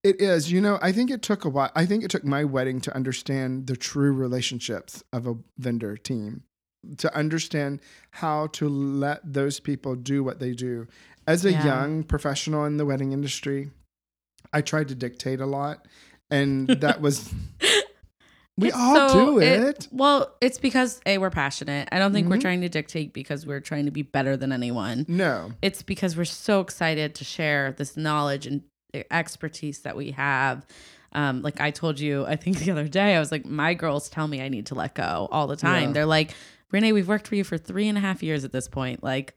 It 0.03 0.21
is. 0.21 0.53
You 0.53 0.61
know, 0.61 0.79
I 0.83 0.93
think 0.93 1.11
it 1.11 1.23
took 1.23 1.47
a 1.47 1.49
while. 1.49 1.71
I 1.75 1.87
think 1.87 2.05
it 2.05 2.11
took 2.11 2.25
my 2.25 2.45
wedding 2.45 2.81
to 2.83 2.95
understand 2.95 3.67
the 3.67 3.77
true 3.77 4.13
relationships 4.13 5.03
of 5.15 5.27
a 5.27 5.35
vendor 5.59 5.97
team, 5.97 6.43
to 6.99 7.15
understand 7.17 7.81
how 8.11 8.49
to 8.49 8.69
let 8.69 9.21
those 9.25 9.61
people 9.61 9.95
do 9.95 10.23
what 10.25 10.39
they 10.41 10.53
do. 10.53 10.87
As 11.27 11.45
a 11.45 11.53
Yeah. 11.53 11.65
young 11.65 12.03
professional 12.05 12.65
in 12.65 12.77
the 12.77 12.85
wedding 12.85 13.13
industry, 13.13 13.71
I 14.53 14.61
tried 14.61 14.89
to 14.89 14.95
dictate 14.95 15.41
a 15.41 15.47
lot, 15.47 15.87
and 16.31 16.69
that 16.69 17.01
was. 17.01 17.33
We 18.57 18.69
It's 18.69 18.77
all 18.77 19.09
so- 19.09 19.25
do 19.33 19.39
it. 19.41 19.89
Well, 19.91 20.33
it's 20.41 20.59
because 20.59 21.01
A, 21.07 21.19
we're 21.19 21.29
passionate. 21.31 21.89
I 21.91 21.99
don't 21.99 22.13
think 22.13 22.29
we're 22.29 22.37
Mhm. 22.37 22.41
trying 22.43 22.61
to 22.61 22.69
dictate 22.69 23.13
because 23.13 23.45
we're 23.45 23.59
trying 23.59 23.87
to 23.87 23.91
be 23.91 24.03
better 24.03 24.37
than 24.37 24.53
anyone. 24.53 25.05
No. 25.09 25.51
It's 25.61 25.83
because 25.83 26.17
we're 26.17 26.25
so 26.25 26.61
excited 26.61 27.17
to 27.17 27.25
share 27.25 27.73
this 27.73 27.97
knowledge 27.97 28.47
and 28.47 28.63
expertise 29.11 29.81
that 29.81 29.97
we 29.97 30.13
have. 30.13 30.65
Um, 31.15 31.43
like 31.43 31.61
I 31.61 31.73
told 31.73 31.99
you, 31.99 32.27
I 32.27 32.37
think 32.37 32.59
the 32.59 32.71
other 32.71 32.87
day, 32.87 33.17
I 33.17 33.19
was 33.19 33.33
like, 33.33 33.45
my 33.45 33.75
girls 33.75 34.09
tell 34.09 34.29
me 34.29 34.41
I 34.41 34.49
need 34.49 34.67
to 34.67 34.77
let 34.77 34.95
go 34.95 35.27
all 35.33 35.49
the 35.49 35.57
time. 35.57 35.89
Yeah. 35.89 35.93
They're 35.93 36.07
like, 36.07 36.33
Renee, 36.75 36.91
we've 36.93 37.07
worked 37.07 37.29
for 37.29 37.37
you 37.37 37.45
for 37.45 37.57
three 37.57 37.89
and 37.89 37.97
a 37.97 38.01
half 38.01 38.21
years 38.21 38.45
at 38.45 38.51
this 38.51 38.67
point. 38.67 39.01
Like, 39.01 39.37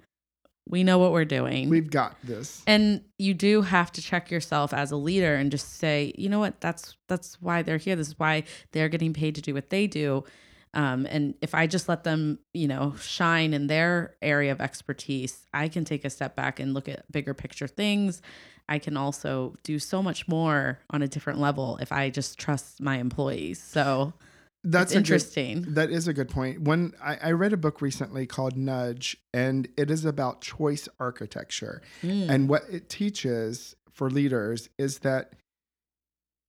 we 0.68 0.84
know 0.84 0.98
what 0.98 1.12
we're 1.12 1.24
doing. 1.24 1.70
We've 1.70 1.90
got 1.90 2.18
this. 2.24 2.64
and 2.66 3.02
you 3.20 3.36
do 3.36 3.62
have 3.62 3.92
to 3.92 4.02
check 4.02 4.32
yourself 4.32 4.74
as 4.74 4.90
a 4.90 4.98
leader 4.98 5.36
and 5.36 5.52
just 5.52 5.78
say, 5.78 6.14
you 6.18 6.30
know 6.30 6.40
what, 6.40 6.60
that's 6.60 6.98
that's 7.08 7.40
why 7.40 7.62
they're 7.62 7.78
here. 7.78 7.96
This 7.96 8.08
is 8.08 8.20
why 8.20 8.44
they're 8.72 8.90
getting 8.90 9.14
paid 9.14 9.36
to 9.36 9.42
do 9.42 9.54
what 9.54 9.70
they 9.70 9.86
do. 9.86 10.24
Um, 10.74 11.06
and 11.06 11.36
if 11.42 11.54
I 11.54 11.68
just 11.68 11.88
let 11.88 12.04
them, 12.04 12.40
you 12.56 12.68
know, 12.68 12.96
shine 13.00 13.54
in 13.54 13.68
their 13.68 14.16
area 14.24 14.52
of 14.52 14.60
expertise, 14.60 15.46
I 15.54 15.68
can 15.68 15.86
take 15.86 16.06
a 16.06 16.10
step 16.10 16.36
back 16.36 16.60
and 16.60 16.74
look 16.74 16.90
at 16.90 17.10
bigger 17.12 17.36
picture 17.36 17.68
things. 17.68 18.24
I 18.68 18.80
can 18.80 18.98
also 18.98 19.56
do 19.62 19.78
so 19.78 20.02
much 20.02 20.28
more 20.28 20.80
on 20.90 21.04
a 21.04 21.08
different 21.08 21.40
level 21.40 21.78
if 21.82 21.92
I 21.92 22.10
just 22.10 22.40
trust 22.40 22.82
my 22.82 22.98
employees. 22.98 23.62
So 23.62 24.14
That's 24.72 24.92
a 24.92 24.96
good- 24.96 25.00
interesting. 25.00 25.66
That 25.70 25.90
is 25.90 26.08
a 26.08 26.14
good 26.14 26.30
point. 26.30 26.62
When 26.62 26.94
I, 27.02 27.18
I 27.22 27.32
read 27.32 27.54
a 27.54 27.58
book 27.58 27.82
recently 27.82 28.26
called 28.26 28.58
Nudge, 28.58 29.18
and 29.34 29.68
it 29.78 29.90
is 29.90 30.04
about 30.04 30.42
choice 30.42 30.90
architecture. 31.00 31.82
Mm. 32.04 32.30
And 32.30 32.50
what 32.50 32.64
it 32.70 32.90
teaches 32.90 33.76
for 33.92 34.10
leaders 34.10 34.70
is 34.78 35.00
that 35.00 35.34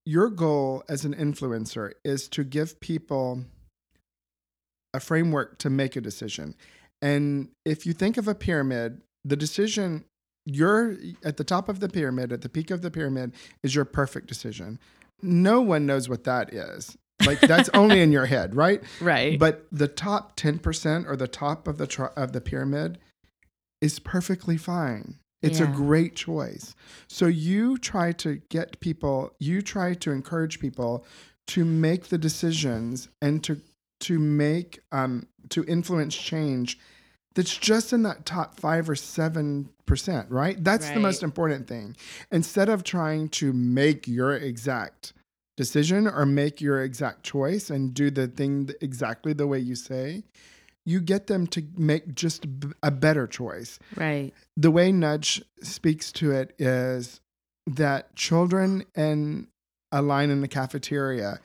your 0.05 0.31
goal 0.31 0.83
as 0.89 1.05
an 1.05 1.15
influencer 1.15 1.93
is 2.05 2.29
to 2.29 2.43
give 2.43 2.81
people 2.81 3.45
a 4.95 5.01
framework 5.01 5.59
to 5.59 5.71
make 5.71 5.97
a 5.97 6.01
decision. 6.01 6.55
And 7.01 7.51
if 7.65 7.87
you 7.87 7.93
think 7.93 8.17
of 8.17 8.27
a 8.27 8.35
pyramid, 8.35 9.03
the 9.25 9.37
decision 9.37 10.05
you're 10.45 10.97
at 11.23 11.37
the 11.37 11.45
top 11.45 11.69
of 11.69 11.81
the 11.81 11.89
pyramid, 11.89 12.33
at 12.33 12.41
the 12.41 12.49
peak 12.49 12.71
of 12.71 12.81
the 12.81 12.91
pyramid, 12.91 13.35
is 13.63 13.75
your 13.75 13.85
perfect 13.85 14.27
decision. 14.27 14.79
No 15.21 15.61
one 15.61 15.85
knows 15.85 16.09
what 16.09 16.25
that 16.25 16.55
is. 16.55 16.97
Like 17.27 17.41
that's 17.41 17.69
only 17.75 18.01
in 18.01 18.13
your 18.13 18.27
head, 18.27 18.55
right? 18.55 18.83
right. 19.01 19.39
But 19.39 19.67
the 19.73 19.89
top 19.89 20.37
10% 20.37 21.09
or 21.09 21.17
the 21.17 21.29
top 21.29 21.67
of 21.67 21.79
the 21.79 21.87
tri- 21.87 22.11
of 22.17 22.33
the 22.33 22.41
pyramid 22.41 22.99
is 23.81 23.99
perfectly 23.99 24.57
fine. 24.57 25.19
It's 25.41 25.61
a 25.61 25.67
great 25.67 26.17
choice. 26.17 26.75
So 27.07 27.27
you 27.27 27.79
try 27.79 28.11
to 28.13 28.41
get 28.49 28.81
people, 28.81 29.35
you 29.39 29.63
try 29.63 29.95
to 29.95 30.11
encourage 30.11 30.59
people 30.59 31.05
to 31.49 31.65
make 31.65 32.09
the 32.09 32.19
decisions 32.19 33.09
and 33.23 33.43
to 33.45 33.61
to 34.01 34.19
make 34.19 34.81
um, 34.91 35.27
to 35.51 35.65
influence 35.65 36.17
change 36.17 36.79
that's 37.35 37.57
just 37.57 37.93
in 37.93 38.03
that 38.03 38.27
top 38.27 38.59
five 38.59 38.91
or 38.91 38.97
seven 38.97 39.69
percent, 39.87 40.31
right? 40.31 40.63
That's 40.63 40.91
the 40.91 41.01
most 41.01 41.23
important 41.23 41.69
thing. 41.69 41.97
Instead 42.33 42.69
of 42.69 42.83
trying 42.83 43.29
to 43.31 43.53
make 43.53 44.09
your 44.09 44.35
exact 44.35 45.13
decision 45.59 46.07
or 46.07 46.25
make 46.25 46.61
your 46.61 46.81
exact 46.85 47.25
choice 47.25 47.69
and 47.69 47.93
do 47.93 48.13
the 48.13 48.29
thing 48.29 48.71
exactly 48.81 49.33
the 49.33 49.47
way 49.49 49.59
you 49.59 49.75
say, 49.75 50.23
you 50.87 51.01
get 51.01 51.27
them 51.27 51.49
to 51.49 51.67
make 51.77 52.15
just 52.15 52.47
a 52.85 52.93
better 52.93 53.27
choice. 53.27 53.81
Right. 53.97 54.33
The 54.57 54.71
way 54.71 54.93
Nudge 54.93 55.43
speaks 55.61 56.13
to 56.13 56.31
it 56.31 56.55
is 56.61 57.21
that 57.67 58.15
children 58.15 58.85
in 58.95 59.49
a 59.91 60.01
line 60.01 60.31
in 60.31 60.43
the 60.43 60.49
cafeteria 60.49 61.41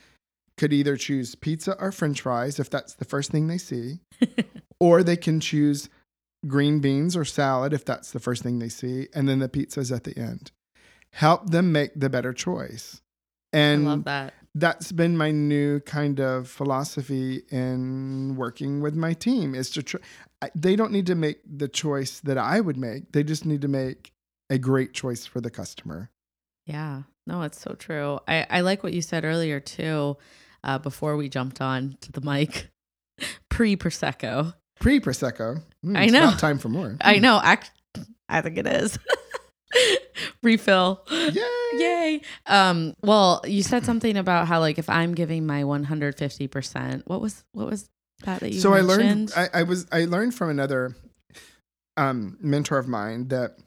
could 0.57 0.71
either 0.71 0.95
choose 0.95 1.33
pizza 1.33 1.75
or 1.79 1.91
french 1.91 2.21
fries 2.21 2.59
if 2.59 2.69
that's 2.69 2.93
the 2.93 3.05
first 3.05 3.31
thing 3.31 3.47
they 3.47 3.57
see, 3.57 3.99
or 4.79 5.01
they 5.01 5.17
can 5.17 5.39
choose 5.39 5.89
green 6.45 6.79
beans 6.81 7.17
or 7.17 7.25
salad 7.25 7.73
if 7.73 7.83
that's 7.83 8.11
the 8.11 8.19
first 8.19 8.43
thing 8.43 8.59
they 8.59 8.69
see, 8.69 9.07
and 9.15 9.27
then 9.27 9.39
the 9.39 9.49
pizza's 9.49 9.91
at 9.91 10.03
the 10.03 10.15
end. 10.15 10.51
Help 11.13 11.49
them 11.49 11.71
make 11.71 11.91
the 11.95 12.09
better 12.09 12.31
choice. 12.31 13.01
And 13.53 13.87
I 13.87 13.91
love 13.91 14.03
that. 14.05 14.33
that's 14.55 14.91
been 14.91 15.15
my 15.15 15.31
new 15.31 15.79
kind 15.81 16.19
of 16.19 16.47
philosophy 16.49 17.43
in 17.49 18.35
working 18.35 18.81
with 18.81 18.95
my 18.95 19.13
team 19.13 19.55
is 19.55 19.69
to 19.71 19.83
try 19.83 20.01
they 20.55 20.75
don't 20.75 20.91
need 20.91 21.05
to 21.05 21.15
make 21.15 21.39
the 21.45 21.69
choice 21.69 22.19
that 22.21 22.37
I 22.37 22.59
would 22.59 22.77
make. 22.77 23.13
They 23.13 23.23
just 23.23 23.45
need 23.45 23.61
to 23.61 23.67
make 23.69 24.11
a 24.49 24.57
great 24.57 24.93
choice 24.93 25.25
for 25.25 25.39
the 25.39 25.49
customer. 25.49 26.09
Yeah. 26.65 27.03
No, 27.25 27.43
it's 27.43 27.61
so 27.61 27.75
true. 27.75 28.19
I, 28.27 28.45
I 28.49 28.61
like 28.61 28.83
what 28.83 28.91
you 28.91 29.01
said 29.01 29.23
earlier 29.23 29.61
too, 29.61 30.17
uh, 30.63 30.79
before 30.79 31.15
we 31.15 31.29
jumped 31.29 31.61
on 31.61 31.97
to 32.01 32.11
the 32.11 32.19
mic. 32.21 32.69
Pre 33.49 33.77
Prosecco. 33.77 34.53
Pre 34.79 34.99
prosecco. 34.99 35.61
Mm, 35.85 35.97
I 35.97 36.05
know. 36.07 36.31
time 36.37 36.57
for 36.57 36.67
more. 36.69 36.97
I 36.99 37.19
know. 37.19 37.39
Act, 37.41 37.71
I 38.27 38.41
think 38.41 38.57
it 38.57 38.67
is. 38.67 38.97
Refill. 40.43 41.03
Yay! 41.09 41.41
Yay. 41.73 42.21
Um, 42.47 42.95
well, 43.01 43.41
you 43.45 43.63
said 43.63 43.85
something 43.85 44.17
about 44.17 44.47
how 44.47 44.59
like 44.59 44.77
if 44.77 44.89
I'm 44.89 45.13
giving 45.13 45.45
my 45.45 45.63
150%, 45.63 47.03
what 47.05 47.21
was 47.21 47.43
what 47.53 47.69
was 47.69 47.89
that 48.23 48.39
that 48.39 48.51
you 48.51 48.59
so 48.59 48.73
I 48.73 48.81
learned 48.81 49.31
I, 49.35 49.49
I 49.53 49.63
was 49.63 49.85
I 49.91 50.05
learned 50.05 50.35
from 50.35 50.49
another 50.49 50.95
um, 51.97 52.37
mentor 52.41 52.77
of 52.77 52.87
mine 52.87 53.27
that 53.29 53.57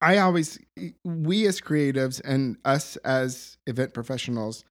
I 0.00 0.18
always 0.18 0.58
we 1.04 1.46
as 1.46 1.60
creatives 1.60 2.20
and 2.24 2.56
us 2.64 2.96
as 2.96 3.56
event 3.66 3.94
professionals 3.94 4.64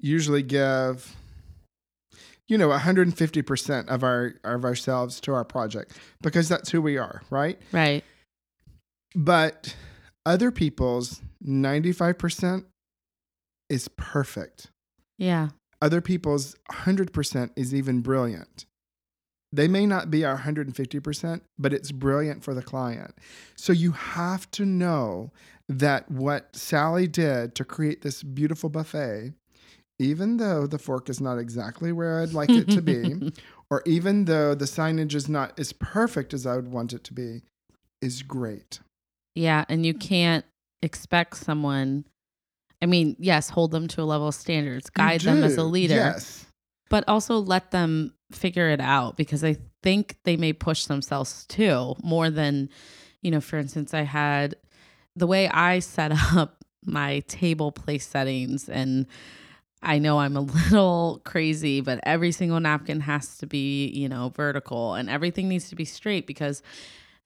usually 0.00 0.42
give 0.42 1.16
you 2.46 2.56
know 2.56 2.68
150% 2.68 3.88
of 3.88 4.02
our 4.02 4.34
of 4.44 4.64
ourselves 4.64 5.20
to 5.20 5.32
our 5.34 5.44
project 5.44 5.98
because 6.22 6.48
that's 6.48 6.70
who 6.70 6.80
we 6.80 6.96
are, 6.96 7.22
right? 7.30 7.58
right. 7.72 8.04
But 9.14 9.74
other 10.28 10.50
people's 10.50 11.22
95% 11.42 12.64
is 13.70 13.88
perfect 13.96 14.70
Yeah. 15.16 15.48
other 15.80 16.00
people's 16.02 16.54
100% 16.70 17.50
is 17.56 17.74
even 17.74 18.00
brilliant. 18.02 18.66
They 19.52 19.68
may 19.68 19.86
not 19.86 20.10
be 20.10 20.24
our 20.26 20.36
150%, 20.36 21.40
but 21.58 21.72
it's 21.72 21.90
brilliant 21.92 22.44
for 22.44 22.52
the 22.52 22.62
client. 22.62 23.14
So 23.56 23.72
you 23.72 23.92
have 23.92 24.50
to 24.52 24.66
know 24.66 25.30
that 25.66 26.10
what 26.10 26.54
Sally 26.54 27.06
did 27.08 27.54
to 27.54 27.64
create 27.64 28.02
this 28.02 28.22
beautiful 28.22 28.68
buffet, 28.68 29.32
even 29.98 30.36
though 30.36 30.66
the 30.66 30.78
fork 30.78 31.08
is 31.08 31.20
not 31.22 31.38
exactly 31.38 31.92
where 31.92 32.20
I'd 32.20 32.34
like 32.34 32.50
it 32.50 32.68
to 32.70 32.82
be, 32.82 33.32
or 33.70 33.82
even 33.86 34.26
though 34.26 34.54
the 34.54 34.66
signage 34.66 35.14
is 35.14 35.28
not 35.28 35.58
as 35.58 35.72
perfect 35.72 36.34
as 36.34 36.46
I 36.46 36.54
would 36.56 36.68
want 36.68 36.92
it 36.92 37.02
to 37.04 37.14
be, 37.14 37.42
is 38.02 38.22
great. 38.22 38.80
Yeah, 39.38 39.64
and 39.68 39.86
you 39.86 39.94
can't 39.94 40.44
expect 40.82 41.36
someone 41.36 42.04
I 42.80 42.86
mean, 42.86 43.16
yes, 43.18 43.50
hold 43.50 43.72
them 43.72 43.88
to 43.88 44.02
a 44.02 44.04
level 44.04 44.28
of 44.28 44.34
standards, 44.34 44.88
guide 44.88 45.22
them 45.22 45.42
as 45.42 45.56
a 45.56 45.64
leader, 45.64 45.94
Yes. 45.94 46.46
but 46.90 47.02
also 47.08 47.38
let 47.38 47.72
them 47.72 48.14
figure 48.30 48.68
it 48.70 48.80
out 48.80 49.16
because 49.16 49.42
I 49.42 49.56
think 49.82 50.16
they 50.24 50.36
may 50.36 50.52
push 50.52 50.84
themselves 50.84 51.44
too 51.46 51.96
more 52.02 52.30
than, 52.30 52.68
you 53.20 53.32
know, 53.32 53.40
for 53.40 53.58
instance, 53.58 53.94
I 53.94 54.02
had 54.02 54.54
the 55.16 55.26
way 55.26 55.48
I 55.48 55.80
set 55.80 56.12
up 56.36 56.64
my 56.84 57.20
table 57.26 57.72
place 57.72 58.06
settings 58.06 58.68
and 58.68 59.06
I 59.82 59.98
know 59.98 60.20
I'm 60.20 60.36
a 60.36 60.40
little 60.70 61.20
crazy, 61.24 61.80
but 61.80 61.98
every 62.04 62.30
single 62.30 62.60
napkin 62.60 63.00
has 63.00 63.38
to 63.38 63.46
be, 63.46 63.88
you 63.88 64.08
know, 64.08 64.28
vertical 64.36 64.94
and 64.94 65.10
everything 65.10 65.48
needs 65.48 65.68
to 65.70 65.74
be 65.76 65.84
straight 65.84 66.28
because 66.28 66.62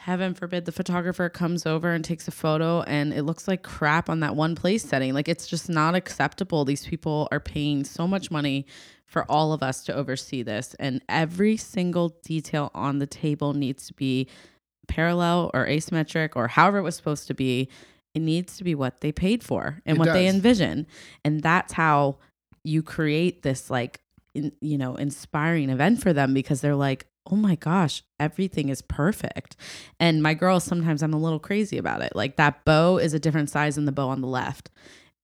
heaven 0.02 0.34
forbid 0.34 0.64
the 0.64 0.72
photographer 0.72 1.28
comes 1.28 1.64
over 1.64 1.92
and 1.92 2.04
takes 2.04 2.26
a 2.26 2.32
photo 2.32 2.82
and 2.82 3.12
it 3.12 3.22
looks 3.22 3.46
like 3.46 3.62
crap 3.62 4.10
on 4.10 4.18
that 4.18 4.34
one 4.34 4.56
place 4.56 4.82
setting. 4.82 5.14
Like 5.14 5.28
it's 5.28 5.46
just 5.46 5.68
not 5.68 5.94
acceptable. 5.94 6.64
These 6.64 6.84
people 6.84 7.28
are 7.30 7.38
paying 7.38 7.84
so 7.84 8.08
much 8.08 8.28
money 8.28 8.66
for 9.06 9.24
all 9.30 9.52
of 9.52 9.62
us 9.62 9.84
to 9.84 9.94
oversee 9.94 10.42
this 10.42 10.74
and 10.80 11.04
every 11.08 11.56
single 11.56 12.16
detail 12.24 12.72
on 12.74 12.98
the 12.98 13.06
table 13.06 13.54
needs 13.54 13.86
to 13.86 13.94
be 13.94 14.26
parallel 14.88 15.52
or 15.54 15.68
asymmetric 15.68 16.30
or 16.34 16.48
however 16.48 16.78
it 16.78 16.82
was 16.82 16.96
supposed 16.96 17.28
to 17.28 17.34
be. 17.34 17.68
It 18.12 18.22
needs 18.22 18.56
to 18.56 18.64
be 18.64 18.74
what 18.74 19.02
they 19.02 19.12
paid 19.12 19.44
for 19.44 19.80
and 19.86 19.98
It 19.98 20.00
what 20.00 20.12
they 20.12 20.26
envision. 20.26 20.88
And 21.24 21.40
that's 21.44 21.72
how 21.72 22.18
you 22.64 22.82
create 22.82 23.42
this 23.42 23.70
like 23.70 24.00
in, 24.34 24.50
you 24.60 24.78
know 24.78 24.96
inspiring 24.96 25.70
event 25.70 26.02
for 26.02 26.12
them 26.12 26.34
because 26.34 26.60
they're 26.60 26.74
like 26.74 27.06
oh 27.30 27.36
my 27.36 27.54
gosh 27.54 28.02
everything 28.18 28.68
is 28.68 28.82
perfect. 28.82 29.56
And 30.00 30.22
my 30.22 30.34
girls 30.34 30.64
sometimes 30.64 31.02
i'm 31.02 31.14
a 31.14 31.18
little 31.18 31.38
crazy 31.38 31.78
about 31.78 32.02
it. 32.02 32.14
Like 32.14 32.36
that 32.36 32.64
bow 32.64 32.98
is 32.98 33.14
a 33.14 33.18
different 33.18 33.50
size 33.50 33.76
than 33.76 33.84
the 33.84 33.92
bow 33.92 34.08
on 34.08 34.20
the 34.20 34.28
left 34.28 34.70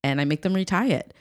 and 0.03 0.20
i 0.20 0.24
make 0.24 0.42
them 0.42 0.55
retie 0.55 0.92
it. 0.92 1.14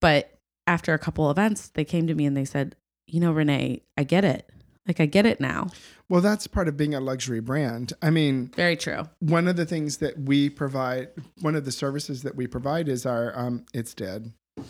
But 0.00 0.38
after 0.66 0.94
a 0.94 0.98
couple 0.98 1.30
events 1.30 1.68
they 1.68 1.84
came 1.84 2.06
to 2.06 2.14
me 2.14 2.26
and 2.26 2.36
they 2.36 2.44
said 2.44 2.76
you 3.06 3.20
know 3.20 3.32
renee 3.32 3.82
i 3.96 4.04
get 4.04 4.24
it. 4.24 4.50
Like 4.86 5.00
i 5.00 5.06
get 5.06 5.26
it 5.26 5.40
now. 5.40 5.68
Well, 6.08 6.20
that's 6.20 6.46
part 6.46 6.68
of 6.68 6.76
being 6.76 6.94
a 6.94 7.00
luxury 7.00 7.40
brand. 7.40 7.92
I 8.00 8.10
mean, 8.10 8.52
very 8.54 8.76
true. 8.76 9.08
one 9.18 9.48
of 9.48 9.56
the 9.56 9.66
things 9.66 9.96
that 9.96 10.16
we 10.20 10.48
provide, 10.48 11.08
one 11.40 11.56
of 11.56 11.64
the 11.64 11.72
services 11.72 12.22
that 12.22 12.36
we 12.36 12.46
provide 12.46 12.88
is 12.88 13.04
our 13.04 13.36
um, 13.36 13.64
it's 13.74 13.92
dead. 13.92 14.32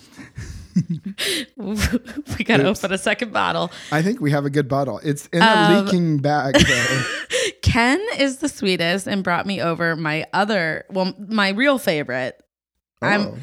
we 1.57 2.45
gotta 2.45 2.69
Oops. 2.69 2.85
open 2.85 2.93
a 2.93 2.99
second 2.99 3.33
bottle 3.33 3.71
I 3.93 4.03
think 4.03 4.21
we 4.21 4.31
have 4.31 4.45
a 4.45 4.51
good 4.51 4.69
bottle. 4.69 5.01
It's 5.03 5.27
in 5.29 5.43
a 5.43 5.47
Um, 5.47 5.85
leaking 5.87 6.19
bag 6.19 6.55
though. 6.55 7.03
ken 7.63 8.01
is 8.19 8.39
the 8.39 8.49
sweetest 8.49 9.07
and 9.07 9.23
brought 9.25 9.47
me 9.47 9.61
over 9.61 9.97
my 9.97 10.25
other 10.33 10.85
well 10.91 11.15
my 11.29 11.51
real 11.51 11.79
favorite 11.79 12.41
I'm- 13.03 13.21
Oh, 13.23 13.37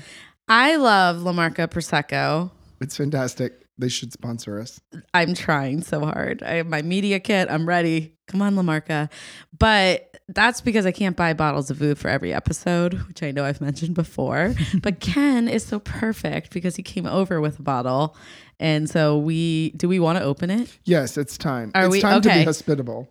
I 0.47 0.75
love 0.75 1.21
La 1.21 1.31
Marca 1.31 1.67
Prosecco. 1.67 2.51
it's 2.81 2.97
fantastic. 2.97 3.53
They 3.77 3.87
should 3.89 4.11
sponsor 4.13 4.59
us. 4.59 4.79
I'm 5.13 5.33
trying 5.33 5.81
so 5.81 6.01
hard. 6.01 6.43
I 6.43 6.55
have 6.55 6.67
my 6.67 6.81
media 6.83 7.19
kit. 7.19 7.47
I'm 7.49 7.67
ready. 7.67 8.15
Come 8.27 8.41
on, 8.41 8.55
La 8.55 8.61
Marca. 8.61 9.09
But 9.57 10.12
that's 10.29 10.61
because 10.61 10.85
I 10.85 10.91
can't 10.91 11.15
buy 11.15 11.33
bottles 11.33 11.69
of 11.69 11.77
Vouv 11.77 11.97
for 11.97 12.07
every 12.07 12.33
episode, 12.33 12.93
which 13.07 13.21
I 13.21 13.31
know 13.31 13.43
I've 13.43 13.61
mentioned 13.61 13.95
before. 13.95 14.55
but 14.81 14.99
Ken 14.99 15.47
is 15.47 15.65
so 15.65 15.79
perfect 15.79 16.51
because 16.51 16.75
he 16.75 16.83
came 16.83 17.05
over 17.05 17.41
with 17.41 17.59
a 17.59 17.63
bottle. 17.63 18.15
And 18.59 18.89
so 18.89 19.17
we 19.17 19.71
do 19.71 19.87
we 19.89 19.99
want 19.99 20.17
to 20.19 20.23
open 20.23 20.49
it? 20.49 20.77
Yes, 20.85 21.17
it's 21.17 21.37
time. 21.37 21.71
Are 21.75 21.85
it's 21.85 21.91
we- 21.91 22.01
time 22.01 22.21
to 22.21 22.29
be 22.29 22.43
hospitable. 22.43 23.09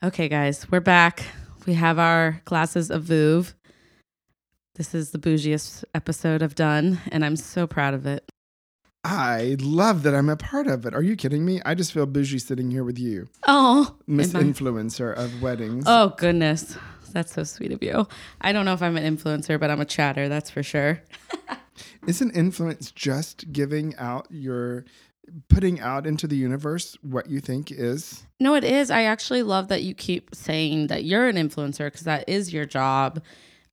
Okay, 0.00 0.28
guys, 0.28 0.70
we're 0.70 0.78
back. 0.78 1.24
We 1.66 1.74
have 1.74 1.98
our 1.98 2.40
glasses 2.44 2.88
of 2.88 3.04
Vouv. 3.04 3.54
This 4.76 4.94
is 4.94 5.10
the 5.10 5.18
bougiest 5.18 5.82
episode 5.92 6.40
I've 6.40 6.54
done, 6.54 7.00
and 7.10 7.24
I'm 7.24 7.34
so 7.34 7.66
proud 7.66 7.94
of 7.94 8.06
it. 8.06 8.30
I 9.10 9.56
love 9.60 10.02
that 10.02 10.14
I'm 10.14 10.28
a 10.28 10.36
part 10.36 10.66
of 10.66 10.84
it. 10.84 10.94
Are 10.94 11.02
you 11.02 11.16
kidding 11.16 11.44
me? 11.44 11.60
I 11.64 11.74
just 11.74 11.92
feel 11.92 12.04
bougie 12.06 12.38
sitting 12.38 12.70
here 12.70 12.84
with 12.84 12.98
you, 12.98 13.28
Oh, 13.46 13.96
Miss 14.06 14.32
Influencer 14.34 15.14
of 15.16 15.40
weddings. 15.42 15.84
Oh 15.86 16.14
goodness. 16.18 16.76
That's 17.12 17.32
so 17.32 17.42
sweet 17.44 17.72
of 17.72 17.82
you. 17.82 18.06
I 18.42 18.52
don't 18.52 18.66
know 18.66 18.74
if 18.74 18.82
I'm 18.82 18.98
an 18.98 19.16
influencer, 19.16 19.58
but 19.58 19.70
I'm 19.70 19.80
a 19.80 19.86
chatter, 19.86 20.28
that's 20.28 20.50
for 20.50 20.62
sure. 20.62 21.00
Isn't 22.06 22.32
influence 22.32 22.90
just 22.90 23.50
giving 23.50 23.96
out 23.96 24.26
your, 24.30 24.84
putting 25.48 25.80
out 25.80 26.06
into 26.06 26.26
the 26.26 26.36
universe 26.36 26.98
what 27.00 27.30
you 27.30 27.40
think 27.40 27.70
is? 27.72 28.26
No, 28.40 28.54
it 28.54 28.64
is. 28.64 28.90
I 28.90 29.04
actually 29.04 29.42
love 29.42 29.68
that 29.68 29.82
you 29.84 29.94
keep 29.94 30.34
saying 30.34 30.88
that 30.88 31.04
you're 31.04 31.28
an 31.28 31.36
influencer 31.36 31.86
because 31.86 32.02
that 32.02 32.28
is 32.28 32.52
your 32.52 32.66
job. 32.66 33.22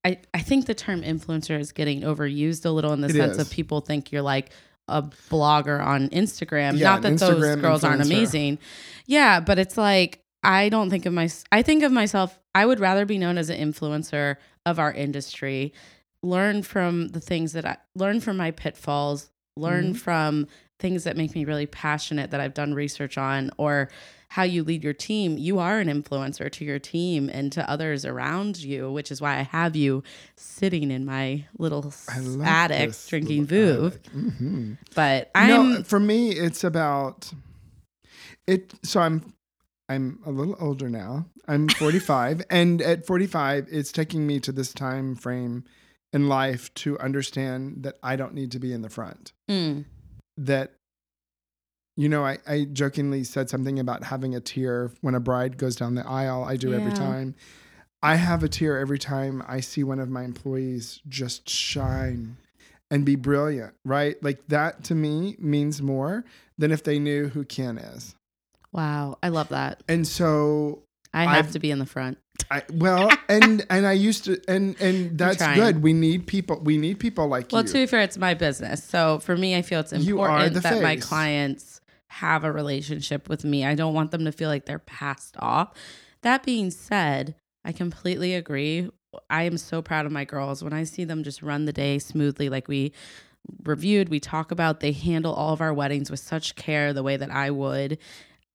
I, 0.06 0.20
I 0.34 0.40
think 0.40 0.66
the 0.66 0.76
term 0.76 1.02
influencer 1.02 1.60
is 1.60 1.72
getting 1.74 2.02
overused 2.02 2.66
a 2.66 2.70
little 2.70 2.94
in 2.94 3.02
the 3.02 3.08
It 3.10 3.16
sense 3.16 3.34
is. 3.34 3.40
of 3.48 3.50
people 3.52 3.82
think 3.82 4.12
you're 4.14 4.22
like 4.22 4.52
a 4.88 5.02
blogger 5.04 5.84
on 5.84 6.10
Instagram. 6.10 6.78
Yeah, 6.78 6.92
Not 6.92 7.02
that 7.04 7.08
an 7.10 7.16
those 7.18 7.44
Instagram 7.44 7.62
girls 7.62 7.84
aren't 7.84 8.02
amazing. 8.02 8.60
Yeah, 9.06 9.40
but 9.40 9.58
it's 9.60 9.78
like 9.78 10.24
I 10.44 10.70
don't 10.70 10.90
think 10.90 11.06
of 11.06 11.14
my 11.14 11.30
I 11.52 11.62
think 11.62 11.84
of 11.84 11.92
myself 11.92 12.40
I 12.54 12.66
would 12.66 12.80
rather 12.80 13.06
be 13.06 13.18
known 13.18 13.38
as 13.38 13.50
an 13.50 13.60
influencer 13.60 14.36
of 14.66 14.80
our 14.80 14.92
industry, 14.94 15.74
learn 16.24 16.62
from 16.64 17.10
the 17.10 17.20
things 17.20 17.54
that 17.54 17.66
I 17.66 17.78
learn 17.96 18.20
from 18.22 18.38
my 18.38 18.52
pitfalls, 18.52 19.30
learn 19.58 19.94
Mhm. 19.94 19.98
from 19.98 20.48
things 20.80 21.04
that 21.06 21.16
make 21.18 21.34
me 21.34 21.46
really 21.46 21.66
passionate 21.66 22.32
that 22.32 22.40
I've 22.42 22.54
done 22.54 22.74
research 22.74 23.18
on 23.18 23.50
or 23.58 23.90
how 24.30 24.44
you 24.44 24.64
lead 24.64 24.84
your 24.84 24.94
team. 24.94 25.38
You 25.38 25.60
are 25.60 25.80
an 25.80 25.88
influencer 25.88 26.52
to 26.52 26.66
your 26.66 26.80
team 26.80 27.30
and 27.32 27.52
to 27.54 27.70
others 27.70 28.06
around 28.06 28.58
you, 28.58 28.92
which 28.92 29.12
is 29.12 29.22
why 29.22 29.38
I 29.38 29.44
have 29.44 29.76
you 29.76 30.04
sitting 30.36 30.92
in 30.92 31.06
my 31.06 31.46
little 31.58 31.94
attic 32.44 32.94
drinking 33.08 33.48
little 33.48 33.92
Vouv. 33.92 34.00
Mhm. 34.16 34.78
But 34.94 35.32
I'm 35.36 35.48
no, 35.74 35.84
for 35.84 36.00
me, 36.00 36.32
it's 36.32 36.64
about 36.64 37.32
it. 38.48 38.74
So 38.84 39.00
I'm, 39.00 39.34
I'm 39.90 40.20
a 40.26 40.32
little 40.32 40.56
older 40.60 40.90
now. 40.90 41.26
I'm 41.48 41.68
45, 41.70 42.42
and 42.50 42.82
at 42.82 43.06
45, 43.06 43.68
it's 43.72 43.92
taking 43.92 44.26
me 44.26 44.40
to 44.42 44.52
this 44.52 44.74
time 44.74 45.16
frame 45.16 45.64
in 46.12 46.28
life 46.28 46.74
to 46.76 46.98
understand 47.00 47.84
that 47.84 47.96
I 48.02 48.16
don't 48.16 48.34
need 48.34 48.52
to 48.52 48.60
be 48.60 48.72
in 48.74 48.82
the 48.82 48.90
front. 48.90 49.34
Mm, 49.50 49.86
That, 50.38 50.72
you 51.96 52.10
know, 52.10 52.26
I, 52.26 52.38
I 52.48 52.66
jokingly 52.66 53.24
said 53.24 53.50
something 53.50 53.80
about 53.80 54.04
having 54.04 54.36
a 54.36 54.40
tear 54.40 54.92
when 55.02 55.16
a 55.16 55.20
bride 55.20 55.58
goes 55.58 55.76
down 55.76 55.96
the 55.96 56.08
aisle. 56.08 56.44
I 56.44 56.58
do 56.58 56.74
every 56.74 56.92
time. 56.92 57.36
I 58.04 58.16
have 58.16 58.44
a 58.44 58.50
tear 58.50 58.78
every 58.78 59.00
time 59.00 59.42
I 59.48 59.62
see 59.62 59.84
one 59.84 60.00
of 60.00 60.10
my 60.10 60.24
employees 60.24 61.02
just 61.08 61.50
shine 61.50 62.38
and 62.92 63.04
be 63.06 63.16
brilliant, 63.16 63.74
right? 63.84 64.22
Like 64.22 64.46
that 64.50 64.84
to 64.86 64.96
me 64.96 65.36
means 65.40 65.82
more 65.82 66.24
than 66.58 66.72
if 66.72 66.84
they 66.84 67.00
knew 67.00 67.30
who 67.30 67.44
Ken 67.46 67.78
is. 67.78 68.16
wow, 68.72 69.18
I 69.24 69.30
love 69.30 69.50
that. 69.50 69.82
And 69.88 70.06
so 70.08 70.84
I 71.14 71.24
have 71.24 71.46
I've- 71.46 71.54
to 71.54 71.60
be 71.60 71.72
in 71.72 71.80
the 71.80 71.86
front. 71.86 72.18
I 72.52 72.64
well 72.74 73.10
and 73.30 73.66
and 73.72 73.88
I 73.88 73.94
used 73.94 74.26
to 74.26 74.40
and 74.48 74.80
and 74.82 75.18
that's 75.18 75.44
good. 75.56 75.82
We 75.82 75.94
need 75.94 76.28
people 76.28 76.60
we 76.60 76.78
need 76.78 77.00
people 77.00 77.28
like 77.28 77.52
Well, 77.52 77.62
you. 77.62 77.66
Well, 77.66 77.72
to 77.74 77.74
be 77.74 77.86
fair, 77.86 78.02
it's 78.02 78.18
my 78.18 78.34
business. 78.34 78.84
So 78.84 79.20
for 79.20 79.38
me, 79.38 79.56
I 79.56 79.62
feel 79.62 79.80
it's 79.80 79.94
You 79.94 80.20
are 80.20 80.28
important 80.28 80.54
the 80.56 80.60
that 80.60 80.84
my 80.84 80.98
clients 80.98 81.75
have 82.16 82.46
a 82.46 82.52
relationship 82.52 83.28
with 83.28 83.44
me. 83.44 83.66
I 83.66 83.76
don't 83.76 83.94
want 83.94 84.12
them 84.12 84.24
to 84.24 84.32
feel 84.32 84.48
like 84.48 84.66
they're 84.66 84.80
passed 84.80 85.36
off. 85.40 85.74
That 86.22 86.44
being 86.44 86.72
said, 86.72 87.36
I 87.66 87.74
completely 87.74 88.36
agree. 88.36 88.90
I 89.30 89.44
am 89.44 89.58
so 89.58 89.82
proud 89.82 90.06
of 90.06 90.14
my 90.14 90.24
girls 90.24 90.64
when 90.64 90.72
I 90.72 90.86
see 90.86 91.04
them 91.04 91.24
just 91.24 91.42
run 91.42 91.66
the 91.66 91.74
day 91.74 92.00
smoothly, 92.00 92.48
like 92.48 92.70
we 92.70 92.94
reviewed, 93.66 94.08
we 94.08 94.22
talk 94.22 94.52
about. 94.52 94.80
They 94.80 94.94
handle 94.94 95.34
all 95.34 95.52
of 95.52 95.60
our 95.60 95.74
weddings 95.74 96.10
with 96.10 96.22
such 96.22 96.56
care, 96.56 96.94
the 96.94 97.04
way 97.04 97.18
that 97.18 97.32
I 97.32 97.52
would. 97.52 97.98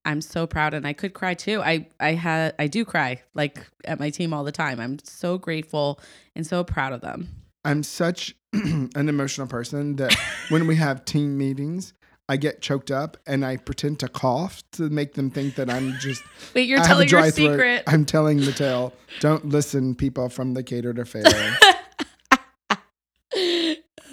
I'm 0.05 0.21
so 0.21 0.47
proud, 0.47 0.73
and 0.73 0.87
I 0.87 0.93
could 0.93 1.13
cry 1.13 1.35
too. 1.35 1.61
I 1.61 1.87
I 1.99 2.13
had 2.13 2.55
I 2.57 2.65
do 2.65 2.83
cry 2.83 3.21
like 3.35 3.67
at 3.85 3.99
my 3.99 4.09
team 4.09 4.33
all 4.33 4.43
the 4.43 4.51
time. 4.51 4.79
I'm 4.79 4.97
so 5.03 5.37
grateful 5.37 5.99
and 6.35 6.47
so 6.47 6.63
proud 6.63 6.93
of 6.93 7.01
them. 7.01 7.29
I'm 7.63 7.83
such 7.83 8.35
an 8.53 8.89
emotional 8.95 9.45
person 9.45 9.97
that 9.97 10.17
when 10.49 10.65
we 10.65 10.77
have 10.77 11.05
team 11.05 11.37
meetings, 11.37 11.93
I 12.31 12.37
get 12.37 12.61
choked 12.61 12.91
up 12.91 13.17
and 13.27 13.43
I 13.45 13.57
pretend 13.57 13.99
to 13.99 14.07
cough 14.07 14.63
to 14.71 14.83
make 14.89 15.15
them 15.15 15.29
think 15.29 15.55
that 15.55 15.69
I'm 15.69 15.97
just 15.99 16.23
Wait, 16.55 16.65
you're 16.65 16.79
I 16.79 16.87
telling 16.87 17.09
your 17.09 17.19
dry 17.19 17.29
throat. 17.29 17.51
secret. 17.51 17.83
I'm 17.87 18.05
telling 18.05 18.37
the 18.37 18.53
tale. 18.53 18.93
Don't 19.19 19.49
listen, 19.49 19.95
people 19.95 20.29
from 20.29 20.53
the 20.53 20.63
catered 20.63 20.97
affair. 20.97 21.23